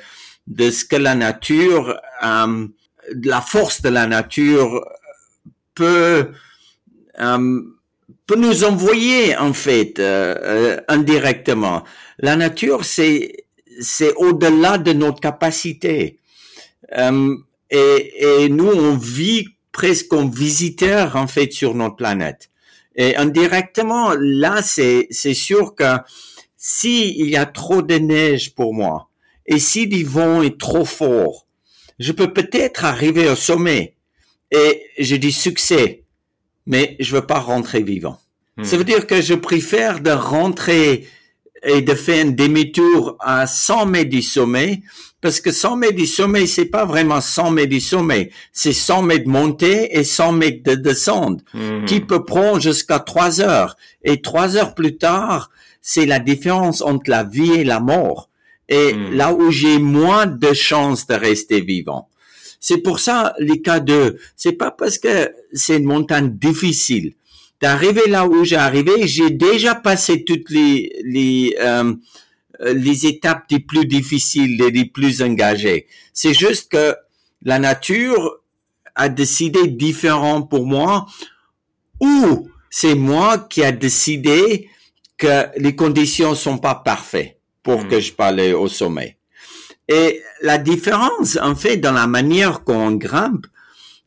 de 0.46 0.70
ce 0.70 0.84
que 0.84 0.96
la 0.96 1.14
nature 1.14 2.00
euh, 2.22 2.66
la 3.22 3.40
force 3.40 3.82
de 3.82 3.88
la 3.88 4.06
nature 4.06 4.84
peut 5.74 6.30
euh, 7.20 7.62
peut 8.26 8.36
nous 8.36 8.64
envoyer 8.64 9.36
en 9.36 9.52
fait 9.52 9.98
euh, 9.98 10.34
euh, 10.42 10.80
indirectement. 10.88 11.84
La 12.18 12.36
nature, 12.36 12.84
c'est 12.84 13.46
c'est 13.80 14.14
au-delà 14.14 14.78
de 14.78 14.92
notre 14.92 15.20
capacité. 15.20 16.18
et, 17.70 18.12
et 18.18 18.48
nous, 18.48 18.68
on 18.68 18.96
vit 18.96 19.48
presque 19.72 20.08
comme 20.08 20.30
visiteurs 20.30 21.16
en 21.16 21.26
fait 21.26 21.52
sur 21.52 21.74
notre 21.74 21.96
planète. 21.96 22.50
Et 22.96 23.16
indirectement, 23.16 24.14
là, 24.18 24.62
c'est 24.62 25.06
c'est 25.10 25.34
sûr 25.34 25.74
que 25.74 25.98
si 26.56 27.16
il 27.18 27.28
y 27.28 27.36
a 27.36 27.46
trop 27.46 27.82
de 27.82 27.96
neige 27.96 28.54
pour 28.54 28.74
moi 28.74 29.08
et 29.46 29.58
si 29.58 29.86
le 29.86 30.06
vent 30.06 30.42
est 30.42 30.58
trop 30.58 30.84
fort 30.84 31.45
je 31.98 32.12
peux 32.12 32.32
peut-être 32.32 32.85
arriver 32.85 33.28
au 33.28 33.37
sommet 33.37 33.94
et 34.50 34.82
je 34.98 35.16
dis 35.16 35.32
succès, 35.32 36.04
mais 36.66 36.96
je 37.00 37.14
veux 37.14 37.26
pas 37.26 37.38
rentrer 37.38 37.82
vivant. 37.82 38.18
Hmm. 38.56 38.64
Ça 38.64 38.76
veut 38.76 38.85
dire 38.85 39.06
que 39.06 39.20
je 39.20 39.35
préfère 39.35 40.00
de 40.00 40.11
rentrer 40.11 41.09
et 41.62 41.82
de 41.82 41.94
faire 41.94 42.24
un 42.24 42.30
demi-tour 42.30 43.16
à 43.20 43.46
100 43.46 43.87
mètres 43.87 44.11
du 44.11 44.22
sommet, 44.22 44.82
parce 45.20 45.40
que 45.40 45.50
100 45.50 45.76
mètres 45.76 45.96
du 45.96 46.06
sommet, 46.06 46.46
c'est 46.46 46.66
pas 46.66 46.85
vraiment 46.85 47.20
100 47.20 47.50
mètres 47.50 47.70
du 47.70 47.80
sommet, 47.80 48.30
c'est 48.52 48.72
100 48.72 49.02
mètres 49.02 49.24
de 49.24 49.30
montée 49.30 49.98
et 49.98 50.04
100 50.04 50.32
mètres 50.32 50.62
de 50.62 50.74
descente, 50.74 51.40
hmm. 51.54 51.87
qui 51.87 52.00
peut 52.00 52.24
prendre 52.24 52.61
jusqu'à 52.61 52.98
3 52.98 53.40
heures. 53.40 53.76
Et 54.04 54.20
3 54.20 54.56
heures 54.56 54.74
plus 54.74 54.96
tard, 54.96 55.50
c'est 55.80 56.06
la 56.06 56.18
différence 56.18 56.82
entre 56.82 57.11
la 57.11 57.24
vie 57.24 57.52
et 57.52 57.64
la 57.64 57.80
mort 57.80 58.28
et 58.68 58.92
hmm. 58.92 59.14
là 59.14 59.33
où 59.33 59.50
j'ai 59.50 59.79
moins 59.79 60.26
de 60.26 60.52
chances 60.52 61.07
de 61.07 61.14
rester 61.14 61.61
vivant. 61.61 62.09
C'est 62.61 62.79
pour 62.79 62.98
ça 62.98 63.35
les 63.38 63.62
cas 63.62 63.81
de, 63.81 64.18
c'est 64.37 64.52
pas 64.52 64.70
parce 64.70 64.98
que 64.98 65.31
c'est 65.52 65.76
une 65.76 65.85
montagne 65.85 66.31
difficile 66.37 67.14
d'arriver 67.61 68.09
là 68.09 68.26
où 68.26 68.44
j'ai 68.44 68.57
arrivé, 68.57 69.07
j'ai 69.07 69.31
déjà 69.31 69.74
passé 69.74 70.24
toutes 70.24 70.50
les 70.50 71.00
les 71.05 71.57
euh, 71.61 71.94
les 72.61 73.07
étapes 73.07 73.44
les 73.50 73.61
plus 73.61 73.87
difficiles, 73.87 74.57
les 74.57 74.85
plus 74.87 75.22
engagées. 75.22 75.87
C'est 76.12 76.35
juste 76.35 76.70
que 76.72 76.94
la 77.42 77.59
nature 77.59 78.38
a 78.94 79.09
décidé 79.09 79.68
différent 79.68 80.42
pour 80.42 80.66
moi, 80.66 81.07
ou 82.00 82.48
c'est 82.70 82.94
moi 82.94 83.38
qui 83.38 83.62
a 83.62 83.72
décidé 83.72 84.70
que 85.18 85.46
les 85.59 85.76
conditions 85.76 86.35
sont 86.35 86.59
pas 86.59 86.74
parfaites 86.74 87.36
pour 87.66 87.83
hmm. 87.83 87.88
que 87.88 87.98
je 87.98 88.12
parle 88.12 88.40
au 88.55 88.68
sommet. 88.68 89.18
Et 89.88 90.22
la 90.40 90.57
différence, 90.57 91.37
en 91.42 91.57
fait, 91.57 91.79
dans 91.79 91.92
la 91.92 92.07
manière 92.07 92.62
qu'on 92.62 92.92
grimpe 92.92 93.46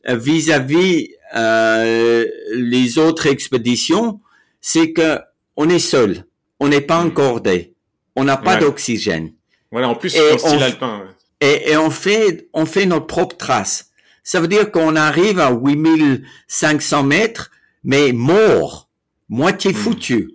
euh, 0.08 0.16
vis-à-vis 0.16 1.10
euh, 1.36 2.24
les 2.54 2.96
autres 2.96 3.26
expéditions, 3.26 4.20
c'est 4.62 4.92
que 4.92 5.18
on 5.56 5.68
est 5.68 5.78
seul, 5.78 6.24
on 6.58 6.68
n'est 6.68 6.80
pas 6.80 7.02
hmm. 7.02 7.08
encordé, 7.08 7.74
on 8.16 8.24
n'a 8.24 8.38
pas 8.38 8.56
d'oxygène. 8.56 9.34
Voilà, 9.70 9.90
en 9.90 9.94
plus, 9.94 10.08
c'est 10.08 10.38
style 10.38 10.62
alpin. 10.62 11.02
Et, 11.42 11.72
et, 11.72 11.76
on 11.76 11.90
fait, 11.90 12.48
on 12.54 12.64
fait 12.64 12.86
notre 12.86 13.06
propre 13.06 13.36
trace. 13.36 13.90
Ça 14.24 14.40
veut 14.40 14.48
dire 14.48 14.70
qu'on 14.70 14.96
arrive 14.96 15.38
à 15.38 15.50
8500 15.50 17.02
mètres, 17.02 17.50
mais 17.84 18.12
mort, 18.12 18.88
moitié 19.28 19.72
hmm. 19.72 19.82
foutu. 19.82 20.30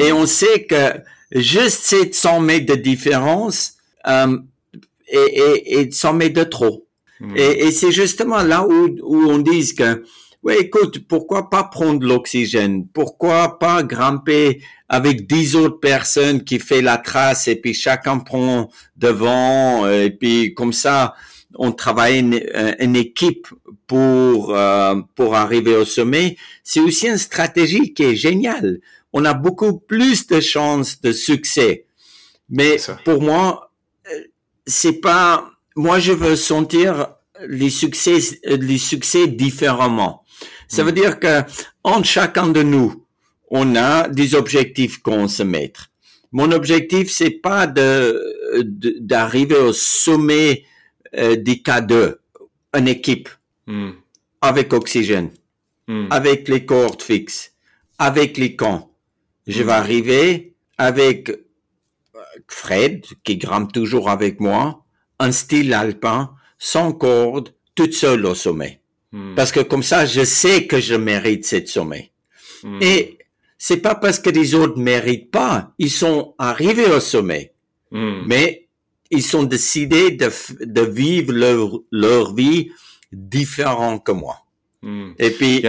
Et 0.00 0.12
on 0.12 0.26
sait 0.26 0.64
que 0.64 1.00
juste 1.32 1.84
700 1.84 2.40
mètres 2.40 2.66
de 2.66 2.80
différence, 2.80 3.74
euh, 4.06 4.38
et, 5.08 5.80
et, 5.80 5.90
s'en 5.90 6.12
met 6.12 6.30
de 6.30 6.44
trop. 6.44 6.86
Hmm. 7.20 7.36
Et, 7.36 7.66
et 7.66 7.70
c'est 7.70 7.92
justement 7.92 8.42
là 8.42 8.66
où, 8.66 8.88
où 9.02 9.30
on 9.30 9.38
dit 9.38 9.74
que, 9.74 10.04
ouais, 10.42 10.60
écoute, 10.60 11.06
pourquoi 11.08 11.50
pas 11.50 11.64
prendre 11.64 12.06
l'oxygène? 12.06 12.86
Pourquoi 12.92 13.58
pas 13.58 13.82
grimper 13.82 14.60
avec 14.88 15.26
dix 15.26 15.56
autres 15.56 15.80
personnes 15.80 16.44
qui 16.44 16.58
fait 16.58 16.80
la 16.80 16.96
trace 16.96 17.48
et 17.48 17.56
puis 17.56 17.74
chacun 17.74 18.18
prend 18.18 18.68
devant 18.96 19.84
euh, 19.84 20.04
et 20.04 20.10
puis 20.10 20.54
comme 20.54 20.72
ça, 20.72 21.14
on 21.54 21.72
travaille 21.72 22.20
une, 22.20 22.40
euh, 22.54 22.74
une 22.78 22.96
équipe 22.96 23.48
pour 23.86 24.54
euh, 24.54 24.96
pour 25.14 25.34
arriver 25.34 25.76
au 25.76 25.84
sommet. 25.84 26.36
C'est 26.62 26.80
aussi 26.80 27.08
une 27.08 27.18
stratégie 27.18 27.92
qui 27.92 28.04
est 28.04 28.16
géniale. 28.16 28.80
On 29.20 29.24
a 29.24 29.34
beaucoup 29.34 29.80
plus 29.80 30.28
de 30.28 30.38
chances 30.38 31.00
de 31.00 31.10
succès. 31.10 31.86
Mais 32.48 32.76
pour 33.04 33.20
moi, 33.20 33.72
c'est 34.64 35.00
pas, 35.00 35.50
moi 35.74 35.98
je 35.98 36.12
veux 36.12 36.36
sentir 36.36 37.08
les 37.48 37.68
succès, 37.68 38.18
les 38.44 38.78
succès 38.78 39.26
différemment. 39.26 40.22
Ça 40.68 40.84
veut 40.84 40.92
mm. 40.92 40.94
dire 41.02 41.18
que 41.18 41.42
entre 41.82 42.06
chacun 42.06 42.46
de 42.46 42.62
nous, 42.62 43.06
on 43.50 43.74
a 43.74 44.06
des 44.06 44.36
objectifs 44.36 44.98
qu'on 44.98 45.26
se 45.26 45.42
met. 45.42 45.72
Mon 46.30 46.52
objectif, 46.52 47.10
c'est 47.10 47.30
pas 47.30 47.66
de 47.66 47.90
d'arriver 49.00 49.56
au 49.56 49.72
sommet 49.72 50.62
euh, 51.16 51.34
des 51.34 51.56
K2, 51.56 52.14
une 52.72 52.86
équipe 52.86 53.28
mm. 53.66 53.90
avec 54.42 54.72
oxygène, 54.72 55.30
mm. 55.88 56.06
avec 56.10 56.46
les 56.46 56.64
cordes 56.64 57.02
fixes, 57.02 57.52
avec 57.98 58.36
les 58.36 58.54
camps. 58.54 58.87
Je 59.48 59.62
vais 59.62 59.72
arriver 59.72 60.54
avec 60.76 61.32
Fred, 62.46 63.04
qui 63.24 63.36
grimpe 63.36 63.72
toujours 63.72 64.10
avec 64.10 64.40
moi, 64.40 64.84
un 65.18 65.32
style 65.32 65.72
alpin, 65.74 66.30
sans 66.58 66.92
corde, 66.92 67.54
toute 67.74 67.94
seule 67.94 68.26
au 68.26 68.34
sommet. 68.34 68.80
Hmm. 69.12 69.34
Parce 69.34 69.52
que 69.52 69.60
comme 69.60 69.82
ça, 69.82 70.06
je 70.06 70.24
sais 70.24 70.66
que 70.66 70.80
je 70.80 70.94
mérite 70.94 71.46
cette 71.46 71.68
sommet. 71.68 72.12
Hmm. 72.62 72.78
Et 72.82 73.18
c'est 73.56 73.78
pas 73.78 73.94
parce 73.94 74.18
que 74.18 74.30
les 74.30 74.54
autres 74.54 74.78
méritent 74.78 75.30
pas, 75.30 75.72
ils 75.78 75.90
sont 75.90 76.34
arrivés 76.38 76.90
au 76.90 77.00
sommet. 77.00 77.52
Hmm. 77.90 78.22
Mais 78.26 78.68
ils 79.10 79.22
sont 79.22 79.44
décidés 79.44 80.10
de, 80.10 80.30
de 80.60 80.82
vivre 80.82 81.32
leur, 81.32 81.80
leur 81.90 82.34
vie 82.34 82.70
différent 83.12 83.98
que 83.98 84.12
moi. 84.12 84.44
Et 85.18 85.30
puis, 85.30 85.64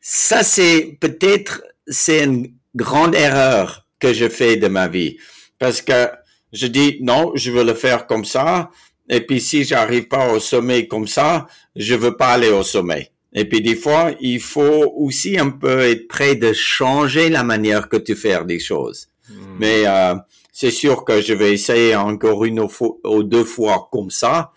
ça 0.00 0.42
c'est 0.42 0.96
peut-être, 0.98 1.62
c'est 1.86 2.24
une 2.24 2.54
grande 2.74 3.14
erreur 3.14 3.86
que 3.98 4.12
je 4.12 4.28
fais 4.28 4.56
de 4.56 4.68
ma 4.68 4.88
vie. 4.88 5.16
Parce 5.58 5.80
que 5.82 6.08
je 6.52 6.66
dis 6.66 6.98
non, 7.00 7.32
je 7.34 7.50
veux 7.50 7.64
le 7.64 7.74
faire 7.74 8.06
comme 8.06 8.24
ça. 8.24 8.70
Et 9.08 9.20
puis 9.20 9.40
si 9.40 9.64
j'arrive 9.64 10.08
pas 10.08 10.32
au 10.32 10.40
sommet 10.40 10.86
comme 10.86 11.06
ça, 11.06 11.46
je 11.76 11.94
veux 11.94 12.16
pas 12.16 12.28
aller 12.28 12.48
au 12.48 12.62
sommet. 12.62 13.10
Et 13.32 13.44
puis 13.46 13.60
des 13.60 13.74
fois, 13.74 14.12
il 14.20 14.40
faut 14.40 14.94
aussi 14.96 15.38
un 15.38 15.50
peu 15.50 15.80
être 15.80 16.06
prêt 16.06 16.36
de 16.36 16.52
changer 16.52 17.28
la 17.28 17.42
manière 17.42 17.88
que 17.88 17.96
tu 17.96 18.14
fais 18.14 18.42
des 18.44 18.60
choses. 18.60 19.08
Hmm. 19.28 19.56
Mais 19.58 19.86
euh, 19.86 20.14
c'est 20.52 20.70
sûr 20.70 21.04
que 21.04 21.20
je 21.20 21.34
vais 21.34 21.52
essayer 21.52 21.96
encore 21.96 22.44
une 22.44 22.60
ou 22.60 23.22
deux 23.22 23.44
fois 23.44 23.88
comme 23.90 24.10
ça. 24.10 24.52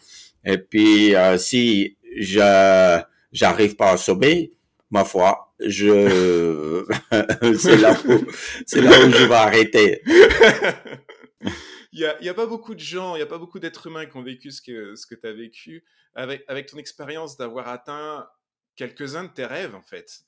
Et 0.46 0.58
puis 0.58 1.16
euh, 1.16 1.38
si 1.38 1.98
je 2.18 3.00
j'arrive 3.32 3.76
pas 3.76 3.96
au 3.96 3.98
sommet, 3.98 4.52
ma 4.92 5.04
foi, 5.04 5.47
je 5.60 6.86
c'est 7.58 7.78
là 7.78 7.98
où 8.08 8.26
c'est 8.66 8.82
là 8.82 9.06
où 9.06 9.12
je 9.12 9.26
vais 9.26 9.36
arrêter. 9.36 10.02
il 11.94 12.00
n'y 12.22 12.30
a, 12.30 12.32
a, 12.32 12.34
pas 12.34 12.46
beaucoup 12.46 12.76
de 12.76 12.80
gens, 12.80 13.16
il 13.16 13.20
n'y 13.20 13.24
a 13.24 13.28
pas 13.28 13.38
beaucoup 13.38 13.60
d'êtres 13.60 13.88
humains 13.88 14.06
qui 14.06 14.18
ont 14.18 14.24
vécu 14.24 14.52
ce 14.52 14.62
que, 14.62 14.96
ce 14.96 15.06
que 15.06 15.16
tu 15.16 15.28
as 15.28 15.34
vécu 15.34 15.84
avec, 16.16 16.44
avec 16.48 16.68
ton 16.68 16.78
expérience 16.78 17.38
d'avoir 17.38 17.68
atteint 17.68 18.28
quelques-uns 18.76 19.24
de 19.26 19.30
tes 19.30 19.46
rêves, 19.46 19.76
en 19.76 19.82
fait. 19.82 20.22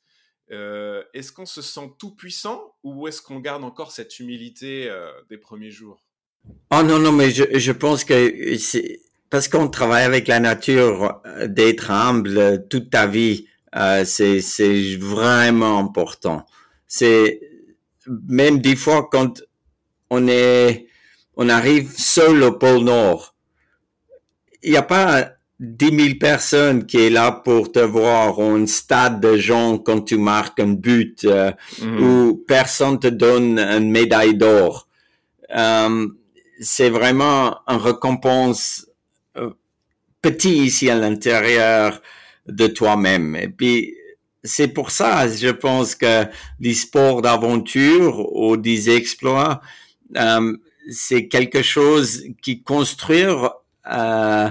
Euh, 0.52 1.04
est-ce 1.14 1.32
qu'on 1.32 1.46
se 1.46 1.62
sent 1.62 1.94
tout 2.00 2.16
puissant 2.16 2.76
ou 2.84 3.08
est-ce 3.08 3.22
qu'on 3.22 3.40
garde 3.40 3.64
encore 3.64 3.92
cette 3.92 4.20
humilité 4.20 4.90
euh, 4.90 5.12
des 5.30 5.38
premiers 5.38 5.70
jours? 5.70 6.04
Oh 6.72 6.82
non, 6.84 6.98
non, 7.00 7.12
mais 7.12 7.30
je, 7.30 7.44
je 7.58 7.72
pense 7.72 8.04
que 8.04 8.58
c'est 8.58 9.02
parce 9.30 9.48
qu'on 9.48 9.68
travaille 9.68 10.04
avec 10.04 10.28
la 10.28 10.40
nature, 10.40 11.22
euh, 11.26 11.48
d'être 11.48 11.92
humble 11.92 12.68
toute 12.68 12.90
ta 12.90 13.06
vie, 13.06 13.48
euh, 13.76 14.04
c'est 14.06 14.96
vraiment 14.98 15.80
important. 15.80 16.46
C'est 16.88 17.42
même 18.08 18.60
des 18.60 18.76
fois 18.76 19.08
quand 19.12 19.42
on 20.10 20.28
est 20.28 20.88
on 21.36 21.48
arrive 21.48 21.92
seul 21.98 22.44
au 22.44 22.52
pôle 22.52 22.84
Nord. 22.84 23.34
Il 24.62 24.72
n'y 24.72 24.78
a 24.78 24.82
pas 24.82 25.30
dix 25.60 25.92
mille 25.92 26.20
personnes 26.20 26.86
qui 26.86 26.98
est 26.98 27.10
là 27.10 27.32
pour 27.32 27.72
te 27.72 27.80
voir, 27.80 28.40
un 28.40 28.66
stade 28.66 29.20
de 29.22 29.38
gens 29.38 29.78
quand 29.78 30.02
tu 30.02 30.18
marques 30.18 30.60
un 30.60 30.74
but, 30.74 31.24
euh, 31.26 31.52
mm. 31.82 32.04
où 32.04 32.44
personne 32.48 33.00
te 33.00 33.08
donne 33.08 33.60
une 33.60 33.92
médaille 33.92 34.36
d'or. 34.36 34.88
Euh, 35.56 36.08
c'est 36.62 36.90
vraiment 36.90 37.58
une 37.68 37.78
récompense 37.78 38.88
euh, 39.38 39.52
petit 40.22 40.66
ici 40.66 40.90
à 40.90 40.96
l'intérieur 40.96 42.02
de 42.50 42.68
toi-même. 42.68 43.36
Et 43.36 43.48
puis, 43.48 43.96
c'est 44.44 44.70
pour 44.70 44.92
ça, 44.92 45.28
je 45.28 45.50
pense 45.50 45.96
que 45.96 46.26
les 46.60 46.74
sports 46.74 47.22
d'aventure 47.22 48.34
ou 48.36 48.58
des 48.58 48.90
exploits, 48.90 49.62
euh, 50.18 50.58
c'est 50.90 51.28
quelque 51.28 51.62
chose 51.62 52.24
qui 52.42 52.64
construire 52.64 53.52
euh, 53.92 54.50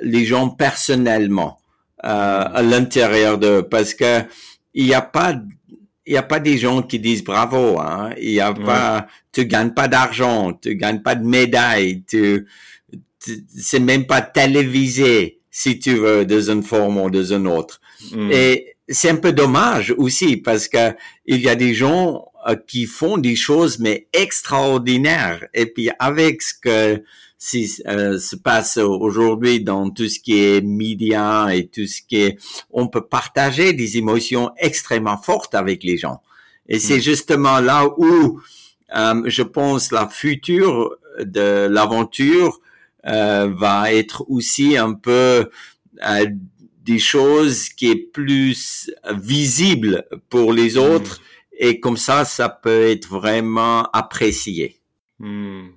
les 0.00 0.24
gens 0.24 0.50
personnellement 0.50 1.58
euh, 2.04 2.44
à 2.52 2.62
l'intérieur 2.62 3.38
de 3.38 3.60
parce 3.60 3.94
que 3.94 4.22
il 4.74 4.86
n'y 4.86 4.94
a 4.94 5.02
pas 5.02 5.34
il 6.06 6.14
y 6.14 6.16
a 6.16 6.22
pas 6.22 6.38
des 6.38 6.56
gens 6.56 6.82
qui 6.82 7.00
disent 7.00 7.24
bravo 7.24 7.78
hein. 7.80 8.14
Il 8.20 8.30
y 8.30 8.40
a 8.40 8.54
pas 8.54 9.08
tu 9.32 9.46
gagnes 9.46 9.74
pas 9.74 9.88
d'argent 9.88 10.52
tu 10.52 10.76
gagnes 10.76 11.02
pas 11.02 11.16
de 11.16 11.26
médaille 11.26 12.04
tu, 12.04 12.46
c'est 13.48 13.80
même 13.80 14.06
pas 14.06 14.22
télévisé 14.22 15.37
si 15.60 15.78
tu 15.78 15.92
veux 15.94 16.24
dans 16.24 16.44
une 16.54 16.62
forme 16.62 16.98
ou 16.98 17.10
dans 17.10 17.28
une 17.36 17.48
autre 17.48 17.80
mm. 18.12 18.30
et 18.30 18.76
c'est 18.88 19.10
un 19.10 19.16
peu 19.16 19.32
dommage 19.32 19.94
aussi 19.98 20.36
parce 20.36 20.68
que 20.68 20.94
il 21.26 21.40
y 21.40 21.48
a 21.48 21.54
des 21.54 21.74
gens 21.74 22.28
euh, 22.46 22.56
qui 22.66 22.86
font 22.86 23.18
des 23.18 23.36
choses 23.36 23.78
mais 23.78 24.06
extraordinaires. 24.12 25.46
Et 25.54 25.66
puis 25.66 25.90
avec 25.98 26.42
ce 26.42 26.54
que 26.54 27.02
si, 27.36 27.82
euh, 27.86 28.18
se 28.18 28.36
passe 28.36 28.78
aujourd'hui 28.78 29.60
dans 29.60 29.90
tout 29.90 30.08
ce 30.08 30.18
qui 30.18 30.38
est 30.42 30.60
média 30.60 31.48
et 31.54 31.66
tout 31.66 31.86
ce 31.86 32.00
qui 32.02 32.16
est, 32.16 32.38
on 32.70 32.88
peut 32.88 33.06
partager 33.06 33.72
des 33.72 33.98
émotions 33.98 34.50
extrêmement 34.58 35.18
fortes 35.18 35.54
avec 35.54 35.84
les 35.84 35.98
gens. 35.98 36.20
Et 36.68 36.78
c'est 36.78 36.98
mm. 36.98 37.02
justement 37.02 37.60
là 37.60 37.86
où 37.98 38.40
euh, 38.96 39.22
je 39.26 39.42
pense 39.42 39.92
la 39.92 40.08
future 40.08 40.96
de 41.20 41.68
l'aventure 41.68 42.60
va 43.04 43.92
être 43.92 44.24
aussi 44.28 44.76
un 44.76 44.94
peu 44.94 45.50
des 46.84 46.98
choses 46.98 47.68
qui 47.68 47.90
est 47.90 47.96
plus 48.12 48.90
visible 49.10 50.04
pour 50.30 50.52
les 50.52 50.74
mm. 50.74 50.78
autres 50.78 51.20
et 51.58 51.80
comme 51.80 51.96
ça, 51.96 52.24
ça 52.24 52.48
peut 52.48 52.88
être 52.88 53.08
vraiment 53.08 53.82
apprécié. 53.92 54.80
Hmm. 55.18 55.70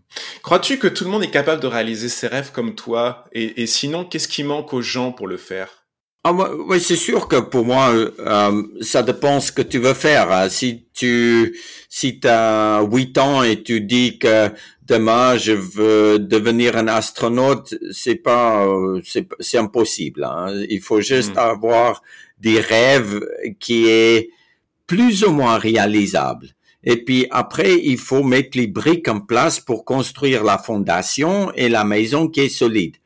Crois-tu 0.43 0.77
que 0.77 0.87
tout 0.87 1.03
le 1.03 1.09
monde 1.09 1.23
est 1.23 1.31
capable 1.31 1.61
de 1.61 1.67
réaliser 1.67 2.07
ses 2.07 2.27
rêves 2.27 2.51
comme 2.51 2.75
toi? 2.75 3.25
Et, 3.33 3.65
sinon, 3.65 4.05
qu'est-ce 4.05 4.27
qui 4.27 4.43
manque 4.43 4.71
aux 4.73 4.83
gens 4.83 5.11
pour 5.11 5.27
le 5.27 5.37
faire? 5.37 5.80
Ah, 6.23 6.33
oui, 6.33 6.79
c'est 6.79 6.95
sûr 6.95 7.27
que 7.27 7.37
pour 7.37 7.65
moi, 7.65 7.89
euh, 7.89 8.63
ça 8.81 9.01
dépend 9.01 9.39
ce 9.39 9.51
que 9.51 9.63
tu 9.63 9.79
veux 9.79 9.95
faire. 9.95 10.31
Hein. 10.31 10.49
Si 10.49 10.85
tu 10.93 11.57
si 11.89 12.21
as 12.25 12.83
8 12.83 13.17
ans 13.17 13.41
et 13.41 13.63
tu 13.63 13.81
dis 13.81 14.19
que 14.19 14.51
demain 14.83 15.37
je 15.37 15.53
veux 15.53 16.19
devenir 16.19 16.77
un 16.77 16.87
astronaute, 16.87 17.73
c'est 17.91 18.17
pas 18.17 18.67
euh, 18.67 19.01
c'est 19.39 19.57
impossible. 19.57 20.23
Hein. 20.23 20.63
Il 20.69 20.81
faut 20.81 21.01
juste 21.01 21.35
hmm. 21.35 21.39
avoir 21.39 22.03
des 22.39 22.59
rêves 22.59 23.25
qui 23.59 23.87
est 23.87 24.29
plus 24.85 25.23
ou 25.23 25.31
moins 25.31 25.57
réalisable. 25.57 26.49
Et 26.83 27.03
puis 27.03 27.25
après, 27.31 27.79
il 27.81 27.97
faut 27.97 28.23
mettre 28.23 28.57
les 28.59 28.67
briques 28.67 29.07
en 29.07 29.21
place 29.21 29.59
pour 29.59 29.85
construire 29.85 30.43
la 30.43 30.59
fondation 30.59 31.51
et 31.53 31.67
la 31.67 31.83
maison 31.83 32.27
qui 32.27 32.41
est 32.41 32.49
solide. 32.49 32.97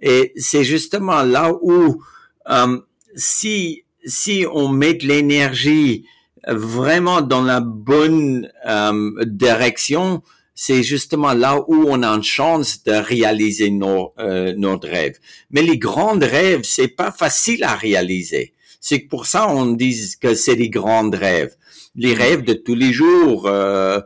Et 0.00 0.32
c'est 0.36 0.64
justement 0.64 1.22
là 1.22 1.52
où 1.60 2.02
euh, 2.48 2.78
si 3.14 3.84
si 4.04 4.46
on 4.52 4.68
met 4.68 4.98
l'énergie 5.00 6.04
vraiment 6.46 7.20
dans 7.20 7.42
la 7.42 7.60
bonne 7.60 8.50
euh, 8.66 9.24
direction, 9.26 10.22
c'est 10.54 10.82
justement 10.82 11.32
là 11.32 11.64
où 11.68 11.86
on 11.88 12.02
a 12.02 12.08
une 12.08 12.22
chance 12.22 12.82
de 12.84 12.92
réaliser 12.92 13.70
nos 13.70 14.12
euh, 14.18 14.52
nos 14.56 14.78
rêves. 14.78 15.18
Mais 15.50 15.62
les 15.62 15.78
grands 15.78 16.18
rêves, 16.18 16.62
c'est 16.64 16.88
pas 16.88 17.12
facile 17.12 17.64
à 17.64 17.74
réaliser. 17.74 18.52
C'est 18.80 19.00
pour 19.00 19.26
ça 19.26 19.48
on 19.48 19.66
dit 19.66 19.96
que 20.20 20.34
c'est 20.34 20.56
des 20.56 20.68
grands 20.68 21.10
rêves. 21.10 21.56
Les 21.94 22.14
rêves 22.14 22.42
de 22.42 22.54
tous 22.54 22.74
les 22.74 22.92
jours 22.92 23.46
euh, 23.46 24.00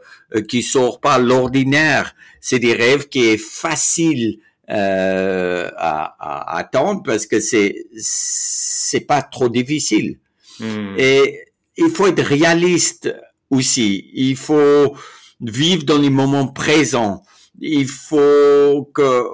qui 0.48 0.62
sortent 0.62 1.00
pas 1.00 1.18
l'ordinaire, 1.18 2.14
c'est 2.40 2.58
des 2.58 2.74
rêves 2.74 3.08
qui 3.08 3.26
est 3.26 3.38
facile 3.38 4.38
euh, 4.70 5.70
à, 5.76 6.16
à, 6.18 6.58
attendre 6.58 7.02
parce 7.04 7.26
que 7.26 7.38
c'est 7.38 7.86
c'est 7.96 9.00
pas 9.00 9.22
trop 9.22 9.48
difficile. 9.48 10.18
Hmm. 10.58 10.94
Et 10.98 11.40
il 11.76 11.90
faut 11.90 12.06
être 12.06 12.22
réaliste 12.22 13.14
aussi. 13.50 14.10
Il 14.12 14.36
faut 14.36 14.96
vivre 15.40 15.84
dans 15.84 15.98
les 15.98 16.10
moments 16.10 16.48
présents. 16.48 17.22
Il 17.60 17.86
faut 17.86 18.90
que 18.92 19.24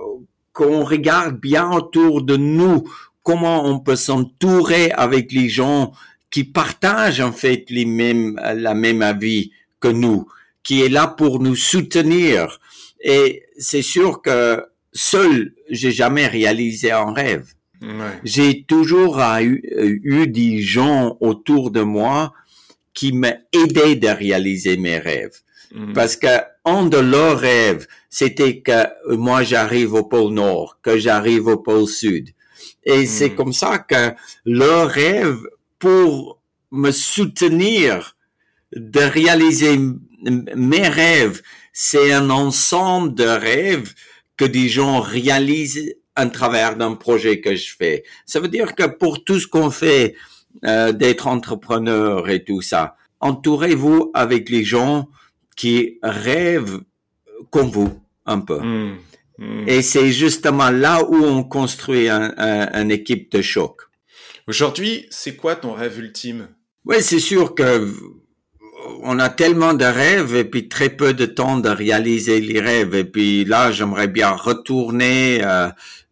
qu'on 0.53 0.85
regarde 0.85 1.41
bien 1.41 1.71
autour 1.71 2.23
de 2.23 2.37
nous 2.37 2.85
comment 3.23 3.65
on 3.65 3.81
peut 3.81 3.97
s'entourer 3.97 4.91
avec 4.91 5.33
les 5.33 5.49
gens 5.49 5.93
qui 6.31 6.45
partagent 6.45 7.21
en 7.21 7.33
fait 7.33 7.65
les 7.71 7.87
mêmes 7.87 8.39
la 8.55 8.75
même 8.75 9.01
avis 9.01 9.53
que 9.81 9.89
nous, 9.89 10.27
qui 10.63 10.83
est 10.83 10.89
là 10.89 11.07
pour 11.07 11.41
nous 11.41 11.57
soutenir. 11.57 12.61
Et 13.03 13.45
c'est 13.59 13.83
sûr 13.83 14.23
que 14.23 14.65
seul, 14.93 15.55
j'ai 15.71 15.91
jamais 15.91 16.27
réalisé 16.27 16.91
un 16.91 17.13
rêve. 17.13 17.55
J'ai 18.23 18.63
toujours 18.63 19.21
eu, 19.41 19.61
eu, 20.05 20.29
des 20.29 20.61
gens 20.61 21.17
autour 21.21 21.73
de 21.73 21.81
moi 21.81 22.33
qui 22.95 23.13
m'aidaient 23.13 23.97
de 23.97 24.09
réaliser 24.09 24.77
mes 24.77 24.99
rêves. 24.99 25.41
Mm. 25.75 25.93
Parce 25.93 26.17
que 26.17 26.29
un 26.65 26.87
de 26.87 26.99
leurs 26.99 27.39
rêves, 27.39 27.89
c'était 28.09 28.61
que 28.61 28.87
moi 29.17 29.43
j'arrive 29.43 29.95
au 29.95 30.05
pôle 30.05 30.33
Nord, 30.35 30.79
que 30.83 30.99
j'arrive 30.99 31.49
au 31.49 31.57
pôle 31.57 31.89
Sud. 31.89 32.31
Et 32.85 33.03
mm. 33.03 33.07
c'est 33.07 33.35
comme 33.35 33.53
ça 33.53 33.79
que 33.79 34.13
leur 34.45 34.89
rêve 34.89 35.41
pour 35.79 36.41
me 36.71 36.91
soutenir 36.91 38.17
de 38.75 39.01
réaliser 39.01 39.79
mes 40.23 40.89
rêves, 40.89 41.43
c'est 41.73 42.13
un 42.13 42.31
ensemble 42.31 43.15
de 43.15 43.25
rêves 43.25 43.93
que 44.43 44.49
des 44.49 44.69
gens 44.69 45.01
réalisent 45.01 45.95
en 46.17 46.29
travers 46.29 46.77
d'un 46.77 46.95
projet 46.95 47.41
que 47.41 47.55
je 47.55 47.77
fais. 47.79 48.03
Ça 48.27 48.41
veut 48.41 48.49
dire 48.49 48.75
que 48.75 48.87
pour 48.87 49.23
tout 49.23 49.39
ce 49.39 49.47
qu'on 49.47 49.71
fait, 49.71 50.17
euh, 50.65 50.93
d'être 50.93 51.29
entrepreneur 51.29 52.29
et 52.29 52.43
tout 52.43 52.61
ça, 52.61 52.97
entourez-vous 53.21 54.11
avec 54.15 54.51
les 54.51 54.65
gens 54.65 55.09
qui 55.55 55.99
rêvent 56.03 56.81
comme 57.51 57.71
vous, 57.71 58.01
un 58.27 58.41
peu. 58.41 58.59
Mmh, 58.59 58.99
mmh. 59.39 59.69
Et 59.69 59.81
c'est 59.83 60.11
justement 60.11 60.71
là 60.71 61.05
où 61.09 61.15
on 61.15 61.45
construit 61.45 62.09
un, 62.09 62.35
un, 62.37 62.83
une 62.83 62.91
équipe 62.91 63.31
de 63.31 63.43
choc. 63.43 63.83
Aujourd'hui, 64.49 65.07
c'est 65.11 65.37
quoi 65.37 65.55
ton 65.55 65.73
rêve 65.73 66.01
ultime? 66.01 66.49
Oui, 66.85 66.97
c'est 67.01 67.21
sûr 67.21 67.55
que 67.55 67.95
on 69.03 69.19
a 69.19 69.29
tellement 69.29 69.75
de 69.75 69.85
rêves 69.85 70.35
et 70.35 70.45
puis 70.45 70.69
très 70.69 70.89
peu 70.89 71.15
de 71.15 71.27
temps 71.27 71.59
de 71.59 71.69
réaliser 71.69 72.41
les 72.41 72.61
rêves. 72.61 72.95
Et 72.95 73.05
puis 73.05 73.45
là, 73.45 73.73
j'aimerais 73.73 74.09
bien 74.09 74.31
retourner 74.31 75.41
euh, 75.43 75.69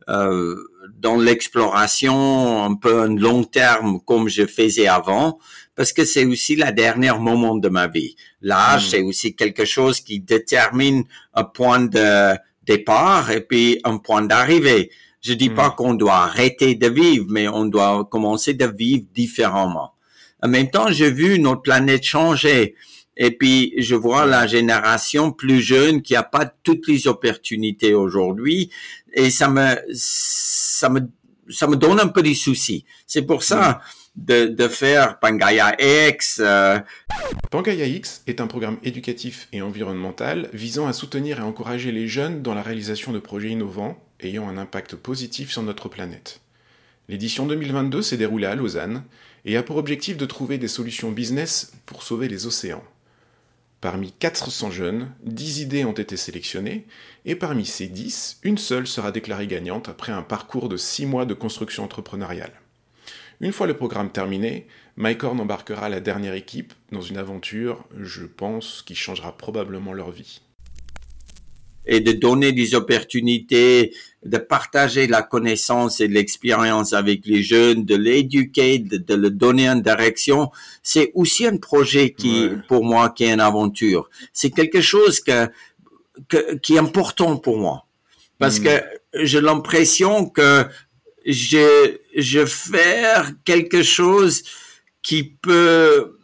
euh, 0.09 0.57
dans 0.99 1.17
l'exploration 1.17 2.65
un 2.65 2.75
peu 2.75 3.03
un 3.03 3.17
long 3.17 3.45
terme 3.45 4.01
comme 4.05 4.29
je 4.29 4.47
faisais 4.47 4.89
avant, 4.89 5.39
parce 5.75 5.93
que 5.93 6.05
c'est 6.05 6.25
aussi 6.25 6.57
la 6.57 6.73
dernière 6.73 7.21
moment 7.21 7.57
de 7.57 7.69
ma 7.69 7.87
vie. 7.87 8.17
L'âge, 8.43 8.87
hmm. 8.87 8.91
c'est 8.91 9.03
aussi 9.03 9.35
quelque 9.35 9.65
chose 9.65 10.01
qui 10.01 10.21
détermine 10.21 11.05
un 11.35 11.45
point 11.45 11.81
de 11.81 12.37
départ 12.65 13.31
et 13.31 13.41
puis 13.41 13.81
un 13.85 13.99
point 13.99 14.23
d'arrivée. 14.23 14.91
Je 15.23 15.35
dis 15.35 15.51
pas 15.51 15.69
hmm. 15.69 15.75
qu'on 15.77 15.95
doit 15.95 16.17
arrêter 16.17 16.75
de 16.75 16.89
vivre, 16.89 17.27
mais 17.29 17.49
on 17.49 17.67
doit 17.67 18.07
commencer 18.11 18.55
de 18.55 18.67
vivre 18.67 19.05
différemment. 19.15 19.93
En 20.43 20.49
même 20.49 20.71
temps, 20.71 20.91
j'ai 20.91 21.11
vu 21.11 21.39
notre 21.39 21.63
planète 21.63 22.03
changer. 22.03 22.75
Et 23.17 23.31
puis, 23.31 23.75
je 23.77 23.95
vois 23.95 24.25
la 24.25 24.47
génération 24.47 25.33
plus 25.33 25.61
jeune 25.61 26.03
qui 26.03 26.17
a 26.17 26.23
pas 26.23 26.47
toutes 26.47 26.89
les 26.89 27.07
opportunités 27.07 27.95
aujourd'hui. 27.95 28.71
Et 29.13 29.31
ça 29.31 29.49
me, 29.49 29.77
ça 29.93 30.89
me, 30.89 31.01
ça 31.51 31.67
me 31.67 31.77
donne 31.77 32.01
un 32.01 32.09
peu 32.09 32.23
des 32.23 32.35
soucis. 32.35 32.85
C'est 33.07 33.23
pour 33.23 33.43
ça 33.43 33.81
de, 34.17 34.47
de 34.47 34.69
faire 34.69 35.19
Pangaya 35.19 35.77
X. 36.09 36.41
Euh... 36.43 36.79
Pangaya 37.51 37.87
X 37.87 38.23
est 38.27 38.41
un 38.41 38.47
programme 38.47 38.79
éducatif 38.83 39.49
et 39.53 39.63
environnemental 39.63 40.49
visant 40.53 40.87
à 40.87 40.93
soutenir 40.93 41.39
et 41.39 41.43
encourager 41.43 41.93
les 41.93 42.09
jeunes 42.09 42.43
dans 42.43 42.55
la 42.55 42.63
réalisation 42.63 43.13
de 43.13 43.19
projets 43.19 43.51
innovants 43.51 44.03
ayant 44.21 44.49
un 44.49 44.59
impact 44.59 44.97
positif 44.97 45.51
sur 45.51 45.63
notre 45.63 45.89
planète. 45.89 46.41
L'édition 47.09 47.47
2022 47.47 48.03
s'est 48.03 48.17
déroulée 48.17 48.47
à 48.47 48.55
Lausanne 48.55 49.03
et 49.45 49.57
a 49.57 49.63
pour 49.63 49.77
objectif 49.77 50.17
de 50.17 50.27
trouver 50.27 50.59
des 50.59 50.69
solutions 50.69 51.11
business 51.11 51.73
pour 51.87 52.03
sauver 52.03 52.29
les 52.29 52.47
océans. 52.47 52.85
Parmi 53.81 54.13
400 54.13 54.71
jeunes, 54.71 55.11
10 55.25 55.61
idées 55.61 55.85
ont 55.85 55.93
été 55.93 56.17
sélectionnées, 56.17 56.87
et 57.25 57.35
parmi 57.35 57.65
ces 57.65 57.87
10, 57.87 58.41
une 58.43 58.59
seule 58.59 58.87
sera 58.87 59.11
déclarée 59.11 59.47
gagnante 59.47 59.89
après 59.89 60.13
un 60.13 60.23
parcours 60.23 60.69
de 60.69 60.77
6 60.77 61.07
mois 61.07 61.25
de 61.25 61.33
construction 61.33 61.85
entrepreneuriale. 61.85 62.61
Une 63.41 63.53
fois 63.53 63.67
le 63.67 63.77
programme 63.77 64.13
terminé, 64.13 64.67
MyCorn 64.99 65.41
embarquera 65.41 65.89
la 65.89 66.01
dernière 66.01 66.35
équipe 66.35 66.75
dans 66.93 67.01
une 67.01 67.17
aventure, 67.17 67.87
je 67.97 68.27
pense, 68.27 68.83
qui 68.83 68.95
changera 68.95 69.39
probablement 69.39 69.95
leur 69.95 70.11
vie 70.11 70.43
et 71.87 72.01
de 72.01 72.13
donner 72.13 72.53
des 72.53 72.75
opportunités, 72.75 73.95
de 74.25 74.37
partager 74.37 75.07
la 75.07 75.23
connaissance 75.23 76.01
et 76.01 76.09
l'expérience 76.09 76.93
avec 76.93 77.25
les 77.25 77.43
jeunes, 77.43 77.85
de 77.85 77.97
l'éduquer, 77.97 78.79
de, 78.79 78.99
de 78.99 79.15
le 79.15 79.31
donner 79.31 79.67
une 79.67 79.81
direction, 79.81 80.51
c'est 80.83 81.11
aussi 81.15 81.47
un 81.47 81.57
projet 81.57 82.13
qui, 82.13 82.51
pour 82.69 82.85
moi, 82.85 83.11
qui 83.11 83.25
est 83.25 83.33
une 83.33 83.41
aventure. 83.41 84.11
C'est 84.33 84.51
quelque 84.51 84.83
chose 84.83 85.21
que, 85.21 85.49
que, 86.29 86.57
qui 86.57 86.75
est 86.75 86.79
important 86.79 87.39
pour 87.39 87.59
moi. 87.59 87.87
Parce 88.39 88.61
mm. 88.61 88.65
que 88.65 88.83
j'ai 89.15 89.41
l'impression 89.41 90.27
que 90.29 90.67
je, 91.25 91.97
je 92.15 92.45
fais 92.45 93.05
quelque 93.45 93.83
chose 93.83 94.43
qui 95.03 95.25
peut 95.25 96.17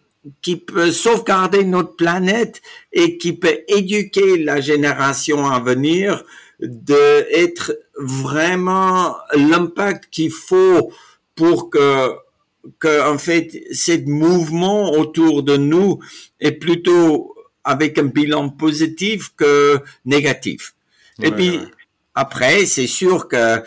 qui 0.43 0.57
peut 0.57 0.91
sauvegarder 0.91 1.63
notre 1.63 1.95
planète 1.95 2.61
et 2.93 3.17
qui 3.17 3.33
peut 3.33 3.61
éduquer 3.69 4.39
la 4.39 4.61
génération 4.61 5.47
à 5.47 5.61
venir 5.61 6.25
de 6.61 7.27
être 7.33 7.79
vraiment 7.99 9.17
l'impact 9.35 10.09
qu'il 10.11 10.31
faut 10.31 10.91
pour 11.35 11.71
que 11.71 12.11
que 12.81 13.13
en 13.13 13.19
fait 13.19 13.65
ce 13.73 14.05
mouvement 14.09 14.91
autour 14.93 15.43
de 15.43 15.57
nous 15.57 16.01
est 16.41 16.53
plutôt 16.53 17.35
avec 17.63 17.99
un 17.99 18.05
bilan 18.05 18.49
positif 18.49 19.31
que 19.37 19.79
négatif. 20.05 20.75
et 21.23 21.31
puis 21.31 21.61
après 22.15 22.67
c'est 22.67 22.87
sûr 22.87 23.29
que 23.29 23.63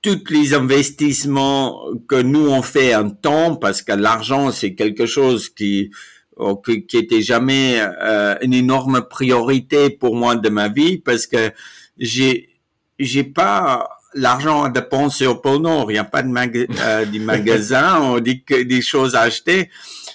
tous 0.00 0.24
les 0.30 0.52
investissements 0.54 1.84
que 2.08 2.20
nous 2.20 2.48
on 2.48 2.62
fait 2.62 2.94
en 2.94 3.10
temps, 3.10 3.54
parce 3.54 3.82
que 3.82 3.92
l'argent 3.92 4.50
c'est 4.50 4.74
quelque 4.74 5.06
chose 5.06 5.48
qui 5.48 5.90
oh, 6.42 6.56
qui, 6.56 6.96
était 6.96 7.22
jamais 7.22 7.80
euh, 7.80 8.34
une 8.42 8.54
énorme 8.54 9.02
priorité 9.08 9.90
pour 9.90 10.16
moi 10.16 10.36
de 10.36 10.48
ma 10.48 10.68
vie, 10.68 10.98
parce 10.98 11.26
que 11.26 11.52
j'ai 11.98 12.48
j'ai 12.98 13.24
pas 13.24 13.88
l'argent 14.14 14.64
à 14.64 14.70
dépenser 14.70 15.26
au 15.26 15.36
pôle 15.36 15.62
Nord, 15.62 15.90
il 15.90 15.94
n'y 15.94 15.98
a 15.98 16.04
pas 16.04 16.22
de 16.22 16.66
euh, 16.80 17.04
des 17.12 17.18
magasins, 17.18 18.00
on 18.00 18.20
dit 18.20 18.42
que 18.42 18.62
des 18.62 18.82
choses 18.82 19.14
à 19.14 19.22
acheter. 19.22 19.70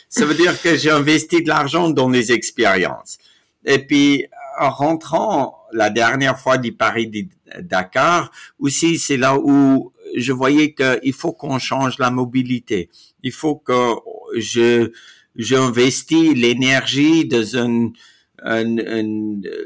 Ça 0.10 0.26
veut 0.26 0.36
dire 0.36 0.60
que 0.62 0.76
j'ai 0.78 0.92
investi 0.92 1.44
de 1.44 1.48
l'argent 1.48 1.90
dans 1.90 2.10
les 2.10 2.32
expériences. 2.32 3.18
Et 3.66 3.80
puis 3.80 4.26
en 4.60 4.70
rentrant 4.70 5.58
la 5.74 5.90
dernière 5.90 6.40
fois 6.40 6.58
du 6.58 6.72
Paris 6.72 7.30
Dakar, 7.60 8.32
aussi 8.60 8.98
c'est 8.98 9.18
là 9.18 9.38
où 9.38 9.92
je 10.16 10.32
voyais 10.32 10.74
qu'il 10.74 11.14
faut 11.14 11.34
qu'on 11.34 11.60
change 11.60 11.98
la 12.00 12.10
mobilité. 12.10 12.90
Il 13.24 13.32
faut 13.32 13.56
que 13.56 13.96
je 14.38 14.92
j'investis 15.38 16.34
l'énergie 16.34 17.26
dans 17.26 17.56
une, 17.56 17.94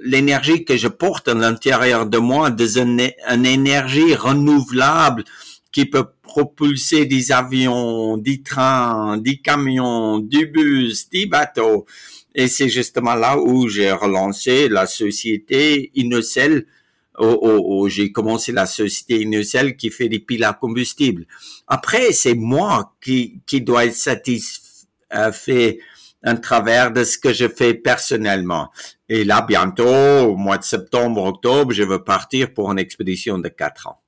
l'énergie 0.04 0.64
que 0.64 0.78
je 0.78 0.88
porte 0.88 1.28
à 1.28 1.34
l'intérieur 1.34 2.06
de 2.06 2.18
moi 2.18 2.50
dans 2.50 2.78
une, 2.78 3.02
une 3.30 3.46
énergie 3.46 4.16
renouvelable 4.16 5.24
qui 5.72 5.86
peut 5.86 6.06
propulser 6.22 7.06
des 7.06 7.32
avions, 7.32 8.18
des 8.18 8.42
trains, 8.42 9.18
des 9.18 9.38
camions, 9.38 10.20
du 10.20 10.48
bus, 10.48 11.10
des 11.10 11.26
bateaux. 11.26 11.86
Et 12.34 12.48
c'est 12.48 12.70
justement 12.70 13.16
là 13.16 13.38
où 13.38 13.68
j'ai 13.68 13.92
relancé 13.92 14.70
la 14.70 14.88
société 14.88 15.92
Innocel, 15.96 16.66
où, 17.20 17.88
j'ai 17.90 18.12
commencé 18.12 18.54
la 18.54 18.66
société 18.66 19.22
Innocel 19.22 19.76
qui 19.76 19.90
fait 19.90 20.08
des 20.08 20.20
piles 20.20 20.46
à 20.46 20.54
combustible. 20.54 21.26
Après, 21.68 22.14
c'est 22.14 22.36
moi 22.36 22.96
qui, 23.04 23.42
qui 23.46 23.62
dois 23.62 23.86
être 23.86 23.96
satisfait 23.96 24.71
à 25.12 25.32
travers 26.36 26.92
de 26.92 27.04
ce 27.04 27.18
que 27.18 27.34
je 27.34 27.48
fais 27.48 27.74
personnellement. 27.74 28.72
Et 29.10 29.24
là, 29.24 29.42
bientôt, 29.42 29.86
au 29.86 30.36
mois 30.36 30.58
de 30.58 30.64
septembre, 30.64 31.24
octobre, 31.24 31.72
je 31.74 31.84
veux 31.84 32.04
partir 32.04 32.54
pour 32.54 32.72
une 32.72 32.80
expédition 32.80 33.38
de 33.40 33.50
quatre 33.50 33.88
ans. 33.88 34.02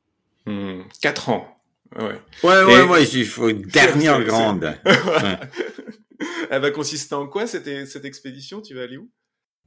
Hmm, 0.45 0.81
quatre 1.01 1.29
ans. 1.29 1.47
Ouais, 1.97 2.19
ouais, 2.43 2.63
ouais, 2.63 2.81
ouais, 2.83 3.03
il 3.03 3.25
faut 3.25 3.49
une 3.49 3.61
dernière 3.81 4.23
grande. 4.23 4.75
Elle 6.49 6.61
va 6.61 6.71
consister 6.71 7.15
en 7.15 7.27
quoi 7.27 7.47
cette, 7.47 7.87
cette 7.87 8.05
expédition? 8.05 8.61
Tu 8.61 8.73
vas 8.73 8.83
aller 8.83 8.97
où? 8.97 9.09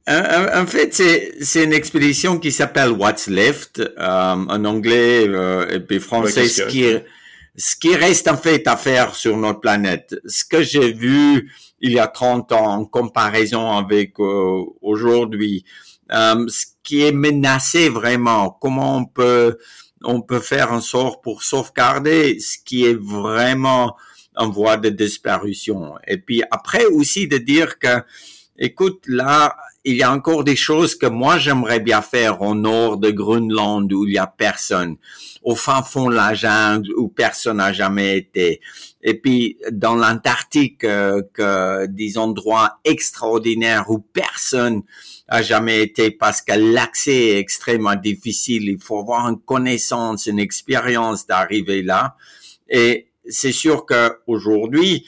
En 0.09 0.65
fait, 0.65 0.93
c'est 0.93 1.63
une 1.63 1.73
expédition 1.73 2.39
qui 2.39 2.53
s'appelle 2.53 2.91
What's 2.91 3.27
Left 3.27 3.79
euh, 3.79 3.91
en 3.97 4.63
anglais 4.63 5.27
euh, 5.27 5.67
et 5.69 5.81
puis 5.81 5.99
français. 5.99 6.47
ce 6.47 6.63
qui 6.63 6.85
ce 7.57 7.75
qui 7.75 7.95
reste 7.95 8.27
en 8.27 8.37
fait 8.37 8.67
à 8.67 8.77
faire 8.77 9.15
sur 9.15 9.35
notre 9.35 9.59
planète. 9.59 10.15
Ce 10.27 10.45
que 10.45 10.61
j'ai 10.61 10.93
vu 10.93 11.51
il 11.79 11.91
y 11.91 11.99
a 11.99 12.07
30 12.07 12.51
ans 12.53 12.71
en 12.73 12.85
comparaison 12.85 13.71
avec 13.71 14.19
euh, 14.19 14.63
aujourd'hui, 14.81 15.65
euh, 16.11 16.45
ce 16.47 16.65
qui 16.83 17.03
est 17.03 17.11
menacé 17.11 17.89
vraiment, 17.89 18.51
comment 18.61 18.97
on 18.97 19.05
peut 19.05 19.57
on 20.03 20.21
peut 20.21 20.39
faire 20.39 20.71
un 20.71 20.81
sort 20.81 21.21
pour 21.21 21.43
sauvegarder 21.43 22.39
ce 22.39 22.57
qui 22.63 22.85
est 22.85 22.97
vraiment 22.99 23.95
en 24.35 24.49
voie 24.49 24.77
de 24.77 24.89
disparition. 24.89 25.95
Et 26.07 26.17
puis 26.17 26.43
après 26.51 26.85
aussi 26.85 27.27
de 27.27 27.37
dire 27.37 27.79
que, 27.79 28.03
écoute, 28.57 29.03
là, 29.07 29.57
il 29.87 29.95
y 29.95 30.03
a 30.03 30.11
encore 30.11 30.43
des 30.43 30.57
choses 30.57 30.95
que 30.95 31.05
moi 31.05 31.37
j'aimerais 31.37 31.79
bien 31.79 32.01
faire 32.01 32.41
au 32.41 32.53
nord 32.53 32.97
de 32.97 33.09
Groenland 33.09 33.91
où 33.93 34.05
il 34.05 34.15
y 34.15 34.17
a 34.17 34.27
personne, 34.27 34.97
au 35.43 35.55
fin 35.55 35.81
fond 35.81 36.09
de 36.09 36.15
la 36.15 36.33
jungle 36.33 36.91
où 36.97 37.07
personne 37.07 37.57
n'a 37.57 37.71
jamais 37.71 38.17
été. 38.17 38.59
Et 39.01 39.13
puis 39.13 39.57
dans 39.71 39.95
l'Antarctique, 39.95 40.83
euh, 40.83 41.21
que 41.33 41.85
des 41.85 42.17
endroits 42.17 42.79
extraordinaires 42.83 43.89
où 43.89 43.99
personne 43.99 44.83
a 45.29 45.41
jamais 45.41 45.81
été 45.81 46.11
parce 46.11 46.41
que 46.41 46.51
l'accès 46.53 47.15
est 47.15 47.39
extrêmement 47.39 47.95
difficile. 47.95 48.67
Il 48.67 48.81
faut 48.81 48.99
avoir 48.99 49.29
une 49.29 49.39
connaissance, 49.39 50.25
une 50.25 50.39
expérience 50.39 51.25
d'arriver 51.27 51.81
là. 51.81 52.17
Et 52.69 53.07
c'est 53.29 53.53
sûr 53.53 53.85
que 53.85 54.17
aujourd'hui, 54.27 55.05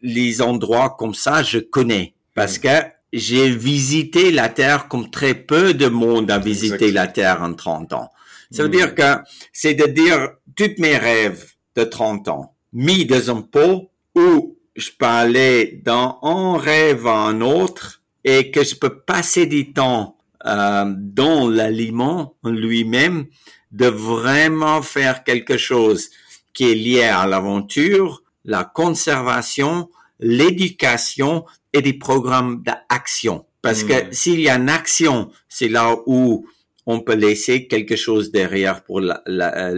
les 0.00 0.42
endroits 0.42 0.94
comme 0.96 1.14
ça, 1.14 1.42
je 1.42 1.58
connais 1.58 2.14
parce 2.34 2.60
que 2.60 2.68
j'ai 3.12 3.50
visité 3.50 4.30
la 4.30 4.48
Terre 4.48 4.88
comme 4.88 5.10
très 5.10 5.34
peu 5.34 5.74
de 5.74 5.88
monde 5.88 6.30
a 6.30 6.38
visité 6.38 6.90
la 6.90 7.06
Terre 7.06 7.42
en 7.42 7.54
30 7.54 7.92
ans. 7.92 8.10
Ça 8.50 8.62
veut 8.62 8.68
mm. 8.68 8.72
dire 8.72 8.94
que 8.94 9.16
c'est 9.52 9.74
de 9.74 9.86
dire 9.86 10.30
tous 10.56 10.70
mes 10.78 10.96
rêves 10.96 11.52
de 11.76 11.84
30 11.84 12.28
ans 12.28 12.54
mis 12.72 13.04
dans 13.04 13.36
un 13.36 13.42
pot 13.42 13.90
où 14.14 14.56
je 14.76 14.90
peux 14.98 15.06
aller 15.06 15.80
dans 15.84 16.18
un 16.22 16.56
rêve 16.58 17.06
à 17.06 17.16
un 17.16 17.40
autre 17.40 18.02
et 18.24 18.50
que 18.50 18.64
je 18.64 18.74
peux 18.76 19.00
passer 19.00 19.46
du 19.46 19.72
temps 19.72 20.16
euh, 20.46 20.84
dans 20.96 21.48
l'aliment 21.48 22.34
en 22.42 22.50
lui-même, 22.50 23.26
de 23.70 23.86
vraiment 23.86 24.82
faire 24.82 25.24
quelque 25.24 25.56
chose 25.56 26.10
qui 26.52 26.70
est 26.70 26.74
lié 26.74 27.04
à 27.04 27.26
l'aventure, 27.26 28.22
la 28.44 28.64
conservation, 28.64 29.88
l'éducation 30.20 31.44
et 31.72 31.82
des 31.82 31.94
programmes 31.94 32.62
d'action. 32.62 33.46
Parce 33.62 33.84
que 33.84 34.08
hmm. 34.08 34.12
s'il 34.12 34.40
y 34.40 34.48
a 34.48 34.56
une 34.56 34.68
action, 34.68 35.30
c'est 35.48 35.68
là 35.68 35.96
où 36.06 36.46
on 36.86 37.00
peut 37.00 37.14
laisser 37.14 37.68
quelque 37.68 37.96
chose 37.96 38.32
derrière 38.32 38.82
pour 38.82 39.00
la, 39.00 39.22
la, 39.26 39.72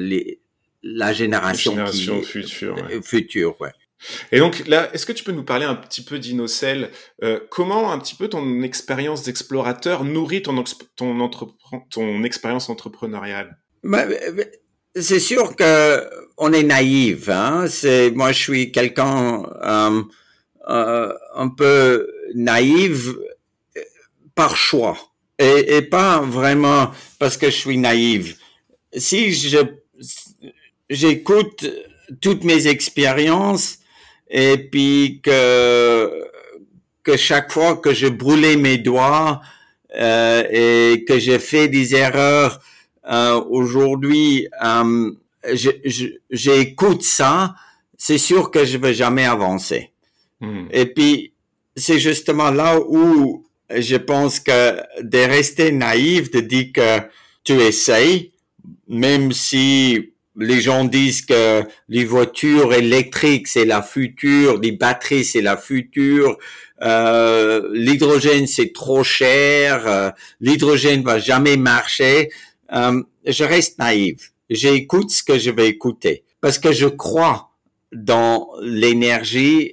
la 0.82 1.12
génération, 1.12 1.74
future. 2.22 2.76
Ouais. 2.76 3.02
future 3.02 3.60
ouais. 3.60 3.72
Et 4.32 4.38
donc 4.38 4.66
là, 4.66 4.90
est-ce 4.92 5.06
que 5.06 5.12
tu 5.12 5.24
peux 5.24 5.32
nous 5.32 5.44
parler 5.44 5.64
un 5.64 5.74
petit 5.74 6.02
peu 6.02 6.18
d'Innocel 6.18 6.90
euh, 7.22 7.40
Comment 7.50 7.92
un 7.92 7.98
petit 7.98 8.14
peu 8.14 8.28
ton 8.28 8.62
expérience 8.62 9.22
d'explorateur 9.22 10.04
nourrit 10.04 10.42
ton, 10.42 10.62
ton, 10.96 11.30
ton 11.90 12.22
expérience 12.22 12.68
entrepreneuriale? 12.68 13.58
Bah, 13.82 14.04
C'est 14.94 15.20
sûr 15.20 15.56
que 15.56 16.06
on 16.36 16.52
est 16.52 16.62
naïf. 16.62 17.28
Hein? 17.28 17.66
C'est 17.68 18.10
moi, 18.10 18.32
je 18.32 18.38
suis 18.38 18.72
quelqu'un 18.72 19.42
euh, 19.62 20.02
euh, 20.68 21.12
un 21.34 21.48
peu 21.48 22.08
naïf 22.34 23.08
euh, 23.08 23.80
par 24.34 24.56
choix 24.56 24.96
et, 25.38 25.76
et, 25.76 25.82
pas 25.82 26.20
vraiment 26.20 26.90
parce 27.18 27.36
que 27.36 27.46
je 27.46 27.56
suis 27.56 27.78
naïf. 27.78 28.36
Si 28.96 29.32
je 29.32 29.58
j'écoute 30.88 31.66
toutes 32.20 32.44
mes 32.44 32.66
expériences 32.66 33.78
et 34.28 34.58
puis 34.58 35.20
que 35.22 36.24
que 37.02 37.16
chaque 37.16 37.52
fois 37.52 37.76
que 37.76 37.92
je 37.92 38.06
brûlais 38.06 38.56
mes 38.56 38.78
doigts 38.78 39.40
euh, 39.96 40.42
et 40.50 41.04
que 41.04 41.18
j'ai 41.18 41.38
fait 41.38 41.68
des 41.68 41.94
erreurs 41.94 42.60
euh, 43.10 43.40
aujourd'hui, 43.48 44.48
euh, 44.64 45.12
j'écoute 46.30 47.02
ça, 47.02 47.54
c'est 47.98 48.18
sûr 48.18 48.50
que 48.50 48.64
je 48.64 48.78
vais 48.78 48.94
jamais 48.94 49.26
avancer. 49.26 49.92
Hmm. 50.44 50.66
Et 50.70 50.86
puis 50.86 51.32
c'est 51.76 51.98
justement 51.98 52.50
là 52.50 52.78
où 52.80 53.44
je 53.70 53.96
pense 53.96 54.40
que 54.40 54.76
de 55.02 55.18
rester 55.18 55.72
naïf, 55.72 56.30
de 56.30 56.40
dire 56.40 56.72
que 56.72 57.00
tu 57.42 57.54
essayes, 57.54 58.32
même 58.88 59.32
si 59.32 60.10
les 60.36 60.60
gens 60.60 60.84
disent 60.84 61.22
que 61.22 61.62
les 61.88 62.04
voitures 62.04 62.72
électriques 62.72 63.48
c'est 63.48 63.64
la 63.64 63.82
future, 63.82 64.58
les 64.60 64.72
batteries 64.72 65.24
c'est 65.24 65.42
la 65.42 65.56
future, 65.56 66.36
euh, 66.82 67.68
l'hydrogène 67.72 68.46
c'est 68.46 68.72
trop 68.72 69.04
cher, 69.04 69.86
euh, 69.86 70.10
l'hydrogène 70.40 71.02
va 71.02 71.18
jamais 71.18 71.56
marcher. 71.56 72.30
Euh, 72.72 73.02
je 73.26 73.44
reste 73.44 73.78
naïf. 73.78 74.32
J'écoute 74.50 75.10
ce 75.10 75.22
que 75.22 75.38
je 75.38 75.50
vais 75.50 75.68
écouter 75.68 76.24
parce 76.40 76.58
que 76.58 76.72
je 76.72 76.86
crois 76.86 77.50
dans 77.92 78.48
l'énergie 78.60 79.72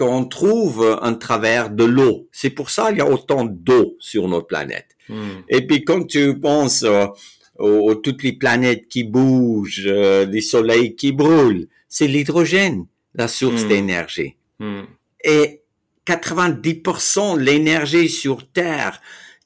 qu'on 0.00 0.24
trouve 0.24 0.98
en 1.02 1.14
travers 1.14 1.68
de 1.68 1.84
l'eau. 1.84 2.26
C'est 2.32 2.48
pour 2.48 2.70
ça 2.70 2.88
qu'il 2.88 2.98
y 2.98 3.02
a 3.02 3.10
autant 3.10 3.44
d'eau 3.44 3.96
sur 4.00 4.28
notre 4.28 4.46
planète. 4.46 4.96
Hmm. 5.10 5.42
Et 5.50 5.66
puis 5.66 5.84
quand 5.84 6.06
tu 6.06 6.40
penses 6.40 6.86
aux, 7.58 7.94
toutes 7.96 8.22
les 8.22 8.32
planètes 8.32 8.88
qui 8.88 9.04
bougent, 9.04 9.84
euh, 9.86 10.24
les 10.24 10.40
soleils 10.40 10.96
qui 10.96 11.12
brûlent. 11.12 11.68
C'est 11.86 12.06
l'hydrogène, 12.06 12.86
la 13.14 13.28
source 13.28 13.64
hmm. 13.64 13.68
d'énergie. 13.68 14.36
Hmm. 14.58 14.84
Et 15.22 15.60
90% 16.06 17.36
de 17.36 17.42
l'énergie 17.42 18.08
sur 18.08 18.50
Terre 18.50 19.02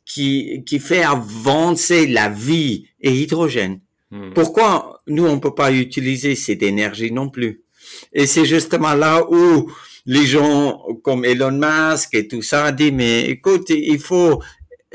qui, 0.06 0.62
qui 0.64 0.78
fait 0.78 1.02
avancer 1.02 2.06
la 2.06 2.28
vie 2.28 2.86
est 3.00 3.12
hydrogène. 3.12 3.80
Pourquoi 4.32 5.00
nous, 5.08 5.26
on 5.26 5.40
peut 5.40 5.56
pas 5.56 5.72
utiliser 5.72 6.36
cette 6.36 6.62
énergie 6.62 7.10
non 7.10 7.28
plus? 7.28 7.64
Et 8.12 8.28
c'est 8.28 8.44
justement 8.44 8.94
là 8.94 9.26
où 9.28 9.72
les 10.06 10.26
gens 10.26 10.82
comme 11.02 11.24
Elon 11.24 11.52
Musk 11.52 12.14
et 12.14 12.28
tout 12.28 12.42
ça 12.42 12.72
disent, 12.72 12.92
mais 12.92 13.22
écoute, 13.26 13.70
il 13.70 13.98
faut 13.98 14.42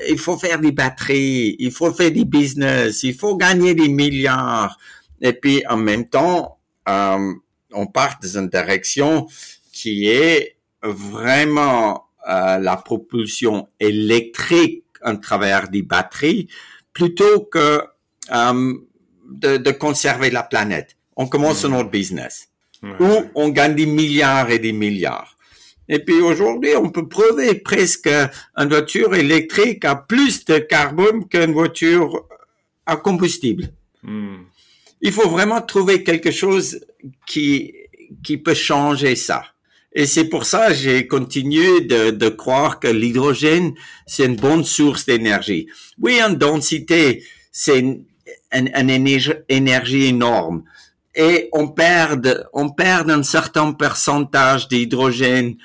il 0.07 0.17
faut 0.17 0.37
faire 0.37 0.59
des 0.59 0.71
batteries, 0.71 1.55
il 1.59 1.71
faut 1.71 1.91
faire 1.91 2.11
des 2.11 2.25
business, 2.25 3.03
il 3.03 3.13
faut 3.13 3.35
gagner 3.35 3.73
des 3.73 3.89
milliards. 3.89 4.77
Et 5.21 5.33
puis 5.33 5.63
en 5.67 5.77
même 5.77 6.07
temps, 6.07 6.57
euh, 6.87 7.33
on 7.73 7.87
part 7.87 8.17
dans 8.21 8.39
une 8.39 8.47
direction 8.47 9.27
qui 9.73 10.07
est 10.07 10.55
vraiment 10.81 12.05
euh, 12.27 12.57
la 12.57 12.77
propulsion 12.77 13.67
électrique 13.79 14.85
en 15.03 15.17
travers 15.17 15.69
des 15.69 15.81
batteries 15.81 16.47
plutôt 16.93 17.41
que 17.41 17.81
euh, 18.31 18.73
de, 19.29 19.57
de, 19.57 19.71
conserver 19.71 20.29
la 20.29 20.43
planète. 20.43 20.95
On 21.15 21.27
commence 21.27 21.63
mmh. 21.63 21.71
notre 21.71 21.89
business 21.89 22.48
où 22.83 23.23
on 23.35 23.49
gagne 23.49 23.75
des 23.75 23.85
milliards 23.85 24.49
et 24.49 24.59
des 24.59 24.71
milliards. 24.71 25.35
Et 25.87 25.99
puis 25.99 26.21
aujourd'hui, 26.21 26.75
on 26.75 26.89
peut 26.89 27.07
prouver 27.07 27.55
presque 27.55 28.07
une 28.07 28.69
voiture 28.69 29.15
électrique 29.15 29.83
a 29.85 29.95
plus 29.95 30.45
de 30.45 30.59
carbone 30.59 31.27
qu'une 31.27 31.51
voiture 31.51 32.27
à 32.85 32.95
combustible. 32.95 33.69
Hmm. 34.03 34.43
Il 35.01 35.11
faut 35.11 35.29
vraiment 35.29 35.61
trouver 35.61 36.03
quelque 36.03 36.31
chose 36.31 36.79
qui, 37.25 37.73
qui 38.23 38.37
peut 38.37 38.53
changer 38.53 39.15
ça. 39.15 39.43
Et 39.93 40.05
c'est 40.05 40.25
pour 40.25 40.45
ça 40.45 40.67
que 40.67 40.75
j'ai 40.75 41.07
continué 41.07 41.81
de, 41.81 42.11
de 42.11 42.29
croire 42.29 42.79
que 42.79 42.87
l'hydrogène, 42.87 43.73
c'est 44.05 44.25
une 44.25 44.35
bonne 44.35 44.63
source 44.63 45.05
d'énergie. 45.05 45.67
Oui, 45.99 46.21
en 46.21 46.29
densité, 46.29 47.23
c'est 47.51 47.79
une, 47.79 48.03
une, 48.53 49.07
énergie 49.49 50.05
énorme. 50.05 50.63
Et 51.15 51.49
on 51.53 51.67
perd, 51.69 52.47
on 52.53 52.69
perd 52.69 53.09
un 53.09 53.23
certain 53.23 53.73
pourcentage 53.73 54.67
d'hydrogène 54.67 55.55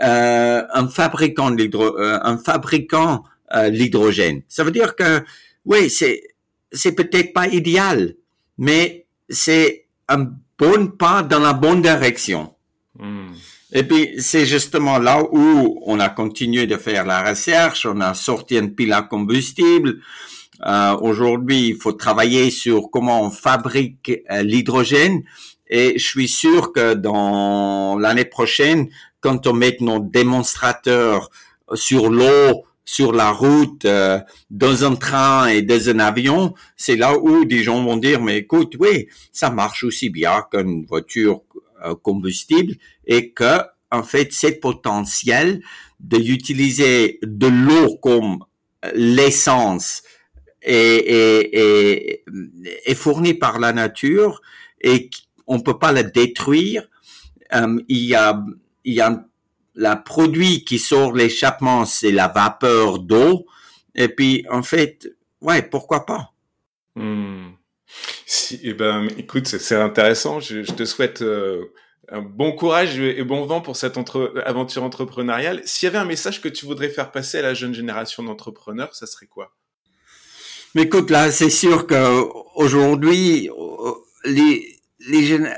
euh, 0.00 0.62
en 0.74 0.88
fabriquant 0.88 1.50
l'hydro, 1.50 1.98
euh, 1.98 2.18
en 2.22 2.38
fabriquant 2.38 3.24
euh, 3.54 3.68
l'hydrogène. 3.68 4.42
Ça 4.48 4.64
veut 4.64 4.70
dire 4.70 4.94
que 4.96 5.22
oui, 5.64 5.90
c'est 5.90 6.22
c'est 6.70 6.92
peut-être 6.92 7.32
pas 7.32 7.48
idéal, 7.48 8.14
mais 8.58 9.06
c'est 9.28 9.86
un 10.08 10.28
bon 10.58 10.88
pas 10.88 11.22
dans 11.22 11.40
la 11.40 11.52
bonne 11.52 11.82
direction. 11.82 12.54
Hmm. 12.98 13.32
Et 13.72 13.82
puis, 13.82 14.14
c'est 14.18 14.46
justement 14.46 14.98
là 14.98 15.22
où 15.30 15.80
on 15.84 16.00
a 16.00 16.08
continué 16.08 16.66
de 16.66 16.76
faire 16.76 17.04
la 17.04 17.28
recherche, 17.28 17.86
on 17.86 18.00
a 18.00 18.14
sorti 18.14 18.56
une 18.56 18.74
pile 18.74 18.92
à 18.92 19.02
combustible. 19.02 20.00
Euh, 20.66 20.96
Aujourd'hui, 21.00 21.68
il 21.68 21.76
faut 21.76 21.92
travailler 21.92 22.50
sur 22.50 22.90
comment 22.90 23.22
on 23.22 23.30
fabrique 23.30 24.12
euh, 24.30 24.42
l'hydrogène. 24.42 25.22
Et 25.68 25.98
je 25.98 26.06
suis 26.06 26.28
sûr 26.28 26.72
que 26.72 26.94
dans 26.94 27.98
l'année 27.98 28.24
prochaine, 28.24 28.88
quand 29.20 29.46
on 29.46 29.52
met 29.52 29.76
nos 29.80 30.00
démonstrateurs 30.00 31.30
sur 31.74 32.10
l'eau, 32.10 32.64
sur 32.84 33.12
la 33.12 33.32
route, 33.32 33.84
euh, 33.84 34.18
dans 34.50 34.82
un 34.82 34.94
train 34.94 35.48
et 35.48 35.60
dans 35.60 35.90
un 35.90 35.98
avion, 35.98 36.54
c'est 36.74 36.96
là 36.96 37.18
où 37.18 37.44
des 37.44 37.62
gens 37.62 37.84
vont 37.84 37.98
dire, 37.98 38.22
mais 38.22 38.38
écoute, 38.38 38.76
oui, 38.80 39.08
ça 39.30 39.50
marche 39.50 39.84
aussi 39.84 40.08
bien 40.08 40.42
qu'une 40.50 40.86
voiture 40.86 41.42
euh, 41.84 41.94
combustible 41.94 42.76
et 43.06 43.30
que, 43.32 43.60
en 43.90 44.02
fait, 44.02 44.32
c'est 44.32 44.58
potentiel 44.58 45.60
d'utiliser 46.00 47.18
de 47.22 47.46
l'eau 47.46 47.96
comme 47.96 48.44
l'essence 48.94 50.02
est, 50.68 52.24
est, 52.86 52.94
fourni 52.94 53.34
par 53.34 53.58
la 53.58 53.72
nature 53.72 54.40
et 54.80 55.10
on 55.46 55.60
peut 55.60 55.78
pas 55.78 55.92
la 55.92 56.02
détruire. 56.02 56.88
Euh, 57.54 57.80
il 57.88 58.04
y 58.04 58.14
a, 58.14 58.44
il 58.84 59.02
la 59.74 59.96
produit 59.96 60.64
qui 60.64 60.78
sort 60.78 61.12
l'échappement, 61.12 61.84
c'est 61.84 62.10
la 62.10 62.28
vapeur 62.28 62.98
d'eau. 62.98 63.46
Et 63.94 64.08
puis, 64.08 64.44
en 64.50 64.62
fait, 64.62 65.08
ouais, 65.40 65.62
pourquoi 65.62 66.04
pas? 66.04 66.32
Hmm. 66.96 67.50
Eh 68.62 68.74
ben, 68.74 69.08
écoute, 69.16 69.46
c'est 69.46 69.76
intéressant. 69.76 70.40
Je, 70.40 70.62
te 70.62 70.84
souhaite 70.84 71.22
euh, 71.22 71.72
un 72.10 72.20
bon 72.20 72.52
courage 72.52 72.98
et 72.98 73.22
bon 73.22 73.46
vent 73.46 73.60
pour 73.60 73.76
cette 73.76 73.96
aventure 74.44 74.82
entrepreneuriale. 74.82 75.62
S'il 75.64 75.86
y 75.86 75.90
avait 75.90 75.98
un 75.98 76.04
message 76.04 76.42
que 76.42 76.48
tu 76.48 76.66
voudrais 76.66 76.88
faire 76.88 77.12
passer 77.12 77.38
à 77.38 77.42
la 77.42 77.54
jeune 77.54 77.72
génération 77.72 78.22
d'entrepreneurs, 78.22 78.94
ça 78.94 79.06
serait 79.06 79.26
quoi? 79.26 79.54
Mais 80.74 80.82
écoute, 80.82 81.10
là, 81.10 81.30
c'est 81.30 81.50
sûr 81.50 81.86
que 81.86 82.24
aujourd'hui, 82.54 83.48
les, 84.24 84.76
les 85.08 85.24
jeunes, 85.24 85.48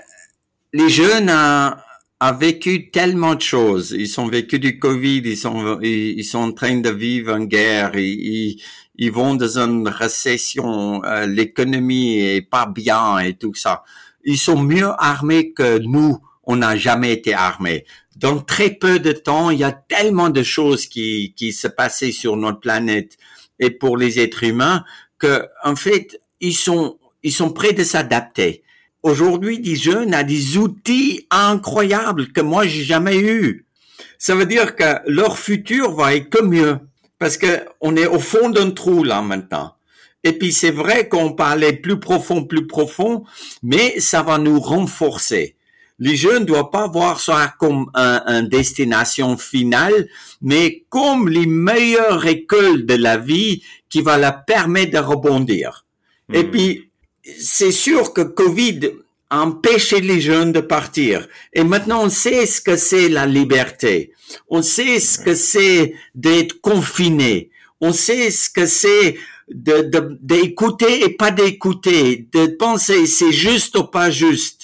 les 0.72 0.88
jeunes 0.88 1.30
ont, 1.30 2.32
vécu 2.38 2.90
tellement 2.90 3.34
de 3.34 3.40
choses. 3.40 3.90
Ils 3.98 4.20
ont 4.20 4.28
vécu 4.28 4.58
du 4.58 4.78
Covid, 4.78 5.22
ils 5.24 5.36
sont, 5.36 5.80
ils, 5.82 6.24
sont 6.24 6.38
en 6.38 6.52
train 6.52 6.76
de 6.76 6.90
vivre 6.90 7.34
une 7.34 7.46
guerre, 7.46 7.96
ils, 7.96 8.62
ils 8.96 9.10
vont 9.10 9.34
dans 9.34 9.58
une 9.58 9.88
récession, 9.88 11.02
euh, 11.04 11.26
l'économie 11.26 12.20
est 12.20 12.42
pas 12.42 12.66
bien 12.66 13.18
et 13.18 13.34
tout 13.34 13.54
ça. 13.54 13.82
Ils 14.24 14.38
sont 14.38 14.62
mieux 14.62 14.90
armés 14.98 15.52
que 15.52 15.78
nous. 15.78 16.18
On 16.44 16.56
n'a 16.56 16.76
jamais 16.76 17.12
été 17.12 17.32
armés. 17.32 17.84
Dans 18.16 18.38
très 18.40 18.70
peu 18.70 18.98
de 18.98 19.12
temps, 19.12 19.50
il 19.50 19.60
y 19.60 19.64
a 19.64 19.72
tellement 19.72 20.30
de 20.30 20.42
choses 20.42 20.86
qui, 20.86 21.32
qui 21.36 21.52
se 21.52 21.68
passaient 21.68 22.12
sur 22.12 22.36
notre 22.36 22.60
planète 22.60 23.16
et 23.60 23.70
pour 23.70 23.96
les 23.96 24.18
êtres 24.18 24.42
humains 24.42 24.84
que, 25.18 25.46
en 25.62 25.76
fait, 25.76 26.20
ils 26.40 26.56
sont, 26.56 26.98
ils 27.22 27.32
sont 27.32 27.52
prêts 27.52 27.72
de 27.72 27.84
s'adapter. 27.84 28.62
Aujourd'hui, 29.02 29.60
des 29.60 29.76
jeunes 29.76 30.14
ont 30.14 30.22
des 30.24 30.56
outils 30.56 31.26
incroyables 31.30 32.32
que 32.32 32.40
moi, 32.40 32.66
j'ai 32.66 32.84
jamais 32.84 33.18
eu. 33.18 33.66
Ça 34.18 34.34
veut 34.34 34.46
dire 34.46 34.76
que 34.76 34.96
leur 35.06 35.38
futur 35.38 35.92
va 35.92 36.14
être 36.14 36.28
que 36.28 36.42
mieux 36.42 36.78
parce 37.18 37.36
que 37.36 37.64
on 37.80 37.96
est 37.96 38.06
au 38.06 38.18
fond 38.18 38.50
d'un 38.50 38.70
trou 38.70 39.04
là 39.04 39.22
maintenant. 39.22 39.74
Et 40.24 40.32
puis 40.32 40.52
c'est 40.52 40.70
vrai 40.70 41.08
qu'on 41.08 41.32
parlait 41.32 41.72
plus 41.72 42.00
profond, 42.00 42.44
plus 42.44 42.66
profond, 42.66 43.24
mais 43.62 44.00
ça 44.00 44.22
va 44.22 44.38
nous 44.38 44.58
renforcer. 44.58 45.56
Les 46.00 46.16
jeunes 46.16 46.40
ne 46.40 46.46
doivent 46.46 46.70
pas 46.70 46.88
voir 46.88 47.20
ça 47.20 47.54
comme 47.58 47.90
un, 47.94 48.42
destination 48.42 49.36
finale, 49.36 50.08
mais 50.42 50.84
comme 50.88 51.28
les 51.28 51.46
meilleures 51.46 52.26
écoles 52.26 52.86
de 52.86 52.94
la 52.94 53.16
vie 53.16 53.62
qui 53.88 54.00
va 54.00 54.18
leur 54.18 54.44
permettre 54.44 54.92
de 54.92 55.04
rebondir. 55.04 55.84
Et 56.32 56.42
hmm. 56.42 56.50
puis, 56.50 56.90
c'est 57.38 57.72
sûr 57.72 58.12
que 58.12 58.22
Covid 58.22 58.80
a 59.28 59.42
empêché 59.42 60.00
les 60.00 60.20
jeunes 60.20 60.52
de 60.52 60.60
partir. 60.60 61.28
Et 61.52 61.62
maintenant, 61.62 62.04
on 62.04 62.10
sait 62.10 62.46
ce 62.46 62.60
que 62.60 62.76
c'est 62.76 63.08
la 63.08 63.26
liberté. 63.26 64.12
On 64.48 64.62
sait 64.62 64.98
ce 64.98 65.18
que 65.18 65.34
c'est 65.34 65.94
d'être 66.14 66.60
confiné. 66.60 67.50
On 67.80 67.92
sait 67.92 68.30
ce 68.30 68.50
que 68.50 68.66
c'est 68.66 69.16
de, 69.50 70.18
d'écouter 70.20 71.04
et 71.04 71.10
pas 71.10 71.30
d'écouter, 71.30 72.28
de 72.32 72.46
penser 72.46 73.06
c'est 73.06 73.32
juste 73.32 73.76
ou 73.76 73.84
pas 73.84 74.10
juste, 74.10 74.59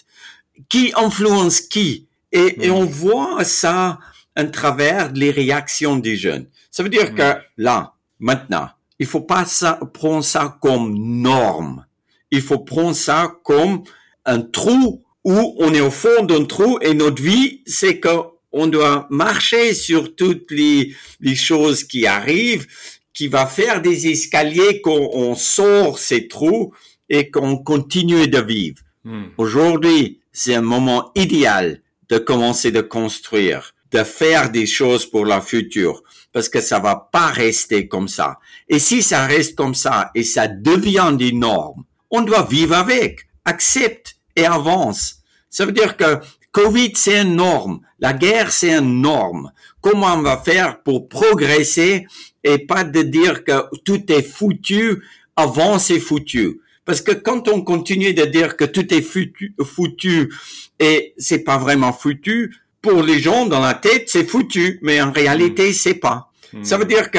qui 0.69 0.93
influence 0.97 1.61
qui. 1.61 2.07
Et, 2.33 2.67
et 2.67 2.71
on 2.71 2.85
voit 2.85 3.45
ça 3.45 3.99
à 4.35 4.45
travers 4.45 5.13
les 5.13 5.31
réactions 5.31 5.97
des 5.97 6.17
jeunes. 6.17 6.47
Ça 6.71 6.83
veut 6.83 6.89
dire 6.89 7.15
que 7.15 7.35
là, 7.57 7.95
maintenant, 8.19 8.69
il 8.99 9.07
faut 9.07 9.23
pas 9.23 9.45
ça, 9.45 9.81
prendre 9.95 10.25
ça 10.25 10.59
comme 10.61 10.95
norme. 10.95 11.87
Il 12.31 12.43
faut 12.43 12.59
prendre 12.59 12.95
ça 12.95 13.33
comme 13.45 13.83
un 14.25 14.41
trou 14.41 15.03
où 15.25 15.57
on 15.59 15.75
est 15.75 15.81
au 15.81 15.91
fond 15.91 16.25
d'un 16.25 16.45
trou 16.45 16.79
et 16.83 16.95
notre 16.95 17.23
vie, 17.23 17.63
c'est 17.67 17.99
que 17.99 18.09
on 18.53 18.69
doit 18.69 19.07
marcher 19.11 19.75
sur 19.75 20.15
toutes 20.15 20.51
les, 20.51 20.95
les 21.21 21.35
choses 21.35 21.85
qui 21.85 22.07
arrivent, 22.07 22.67
qui 23.13 23.29
va 23.29 23.47
faire 23.47 23.83
des 23.83 24.09
escaliers 24.09 24.81
qu'on 24.81 25.35
sort 25.35 25.99
ces 25.99 26.29
trous 26.29 26.73
et 27.09 27.31
qu'on 27.31 27.59
continue 27.59 28.29
de 28.29 28.41
vivre. 28.41 28.79
Hmm. 29.05 29.27
Aujourd'hui, 29.37 30.21
c'est 30.39 30.55
un 30.55 30.61
moment 30.61 31.13
idéal 31.15 31.81
de 32.11 32.19
commencer 32.19 32.71
de 32.71 32.83
construire, 32.83 33.75
de 33.91 34.05
faire 34.05 34.51
des 34.51 34.67
choses 34.67 35.07
pour 35.07 35.25
la 35.25 35.41
future, 35.41 36.03
parce 36.31 36.51
que 36.51 36.61
ça 36.61 36.79
va 36.79 37.09
pas 37.11 37.29
rester 37.29 37.89
comme 37.89 38.07
ça. 38.07 38.39
Et 38.69 38.79
si 38.79 39.03
ça 39.03 39.25
reste 39.25 39.57
comme 39.57 39.75
ça 39.75 40.11
et 40.15 40.25
ça 40.25 40.47
devient 40.47 41.15
des 41.17 41.33
normes, 41.33 41.85
on 42.11 42.21
doit 42.21 42.43
vivre 42.45 42.75
avec, 42.75 43.27
accepte 43.47 44.17
et 44.37 44.45
avance. 44.45 45.23
Ça 45.49 45.65
veut 45.65 45.73
dire 45.73 45.97
que 45.97 46.19
Covid, 46.53 46.93
c'est 46.97 47.23
une 47.23 47.37
norme. 47.37 47.81
La 47.99 48.13
guerre, 48.13 48.53
c'est 48.53 48.77
une 48.77 49.01
norme. 49.01 49.53
Comment 49.81 50.13
on 50.17 50.23
va 50.23 50.37
faire 50.37 50.83
pour 50.83 51.09
progresser 51.09 52.07
et 52.45 52.59
pas 52.59 52.85
de 52.85 53.01
dire 53.01 53.43
que 53.43 53.65
tout 53.87 54.13
est 54.13 54.23
foutu 54.23 55.03
avant 55.35 55.79
c'est 55.79 56.01
foutu. 56.01 56.61
Parce 56.87 57.03
que 57.03 57.13
quand 57.13 57.49
on 57.49 57.61
continue 57.61 58.15
de 58.15 58.25
dire 58.25 58.57
que 58.57 58.65
tout 58.65 58.95
est 58.95 59.03
foutu, 59.03 59.55
foutu 59.63 60.33
et 60.81 61.13
c'est 61.19 61.45
pas 61.45 61.59
vraiment 61.59 61.93
foutu, 61.93 62.57
pour 62.81 63.03
les 63.03 63.19
gens 63.19 63.45
dans 63.45 63.61
la 63.61 63.75
tête, 63.75 64.05
c'est 64.09 64.25
foutu, 64.25 64.79
mais 64.81 65.03
en 65.03 65.13
réalité, 65.13 65.71
hmm. 65.71 65.75
c'est 65.75 65.95
pas. 65.95 66.31
Ça 66.63 66.79
veut 66.79 66.87
dire 66.87 67.11
que 67.11 67.19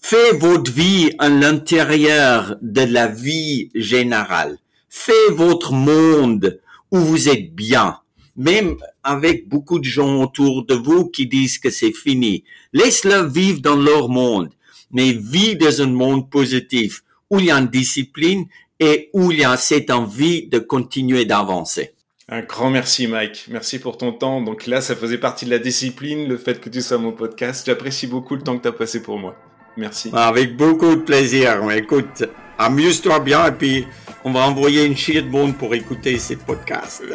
faites 0.00 0.36
votre 0.36 0.72
vie 0.72 1.10
à 1.18 1.28
l'intérieur 1.28 2.56
de 2.62 2.82
la 2.82 3.08
vie 3.08 3.70
générale. 3.74 4.56
Faites 4.88 5.32
votre 5.32 5.72
monde 5.72 6.60
où 6.90 6.98
vous 6.98 7.28
êtes 7.28 7.54
bien 7.54 7.98
même 8.36 8.76
avec 9.02 9.48
beaucoup 9.48 9.78
de 9.78 9.84
gens 9.84 10.22
autour 10.22 10.64
de 10.66 10.74
vous 10.74 11.08
qui 11.08 11.26
disent 11.26 11.58
que 11.58 11.70
c'est 11.70 11.92
fini. 11.92 12.44
Laisse-le 12.72 13.26
vivre 13.28 13.60
dans 13.60 13.76
leur 13.76 14.08
monde, 14.08 14.50
mais 14.90 15.12
vis 15.12 15.56
dans 15.56 15.82
un 15.82 15.86
monde 15.86 16.30
positif 16.30 17.02
où 17.30 17.38
il 17.38 17.46
y 17.46 17.50
a 17.50 17.58
une 17.58 17.68
discipline 17.68 18.46
et 18.84 19.10
où 19.14 19.32
il 19.32 19.40
y 19.40 19.44
a 19.44 19.56
cette 19.56 19.90
envie 19.90 20.46
de 20.48 20.58
continuer 20.58 21.24
d'avancer. 21.24 21.94
Un 22.28 22.40
grand 22.40 22.70
merci 22.70 23.06
Mike, 23.06 23.46
merci 23.50 23.78
pour 23.78 23.98
ton 23.98 24.12
temps. 24.12 24.40
Donc 24.40 24.66
là, 24.66 24.80
ça 24.80 24.96
faisait 24.96 25.18
partie 25.18 25.44
de 25.44 25.50
la 25.50 25.58
discipline, 25.58 26.26
le 26.28 26.38
fait 26.38 26.60
que 26.60 26.70
tu 26.70 26.80
sois 26.80 26.98
mon 26.98 27.12
podcast. 27.12 27.66
J'apprécie 27.66 28.06
beaucoup 28.06 28.34
le 28.34 28.42
temps 28.42 28.56
que 28.56 28.62
tu 28.62 28.68
as 28.68 28.72
passé 28.72 29.02
pour 29.02 29.18
moi. 29.18 29.36
Merci. 29.76 30.10
Avec 30.14 30.56
beaucoup 30.56 30.94
de 30.94 31.02
plaisir. 31.02 31.60
Écoute, 31.70 32.24
amuse-toi 32.58 33.20
bien 33.20 33.46
et 33.46 33.52
puis 33.52 33.86
on 34.24 34.32
va 34.32 34.40
envoyer 34.40 34.84
une 34.84 34.96
chier 34.96 35.20
de 35.20 35.28
monde 35.28 35.56
pour 35.56 35.74
écouter 35.74 36.18
ces 36.18 36.36
podcasts. 36.36 37.02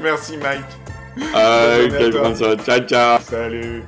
Merci 0.00 0.38
Mike. 0.38 0.62
Euh. 1.34 2.56
Ciao, 2.64 2.80
ciao. 2.86 3.20
Salut. 3.20 3.82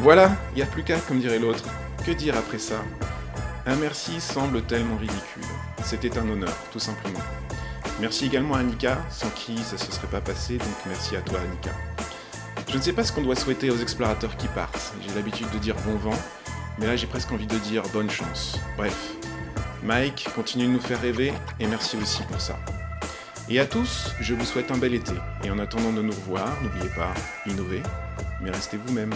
Voilà, 0.00 0.30
il 0.52 0.56
n'y 0.56 0.62
a 0.62 0.66
plus 0.66 0.82
qu'à, 0.84 0.96
comme 0.96 1.18
dirait 1.18 1.38
l'autre. 1.38 1.64
Que 2.06 2.12
dire 2.12 2.36
après 2.36 2.58
ça? 2.58 2.76
Un 3.68 3.76
merci 3.76 4.18
semble 4.18 4.62
tellement 4.62 4.96
ridicule. 4.96 5.44
C'était 5.84 6.16
un 6.16 6.26
honneur, 6.26 6.56
tout 6.72 6.78
simplement. 6.78 7.20
Merci 8.00 8.24
également 8.24 8.54
à 8.54 8.60
Annika, 8.60 8.96
sans 9.10 9.28
qui 9.28 9.58
ça 9.58 9.76
se 9.76 9.92
serait 9.92 10.06
pas 10.06 10.22
passé, 10.22 10.56
donc 10.56 10.74
merci 10.86 11.16
à 11.16 11.20
toi 11.20 11.38
Annika. 11.40 11.72
Je 12.66 12.78
ne 12.78 12.80
sais 12.80 12.94
pas 12.94 13.04
ce 13.04 13.12
qu'on 13.12 13.20
doit 13.20 13.36
souhaiter 13.36 13.68
aux 13.70 13.76
explorateurs 13.76 14.38
qui 14.38 14.48
partent. 14.48 14.94
J'ai 15.06 15.14
l'habitude 15.14 15.50
de 15.50 15.58
dire 15.58 15.74
bon 15.84 15.96
vent, 15.96 16.18
mais 16.78 16.86
là 16.86 16.96
j'ai 16.96 17.06
presque 17.06 17.30
envie 17.30 17.46
de 17.46 17.58
dire 17.58 17.82
bonne 17.92 18.08
chance. 18.08 18.58
Bref. 18.78 18.96
Mike, 19.82 20.30
continue 20.34 20.64
de 20.64 20.72
nous 20.72 20.80
faire 20.80 21.02
rêver, 21.02 21.34
et 21.60 21.66
merci 21.66 21.98
aussi 21.98 22.22
pour 22.22 22.40
ça. 22.40 22.58
Et 23.50 23.60
à 23.60 23.66
tous, 23.66 24.14
je 24.18 24.32
vous 24.32 24.46
souhaite 24.46 24.70
un 24.70 24.78
bel 24.78 24.94
été. 24.94 25.12
Et 25.44 25.50
en 25.50 25.58
attendant 25.58 25.92
de 25.92 26.00
nous 26.00 26.12
revoir, 26.12 26.48
n'oubliez 26.62 26.88
pas, 26.96 27.12
innovez, 27.44 27.82
mais 28.40 28.50
restez 28.50 28.78
vous-même. 28.78 29.10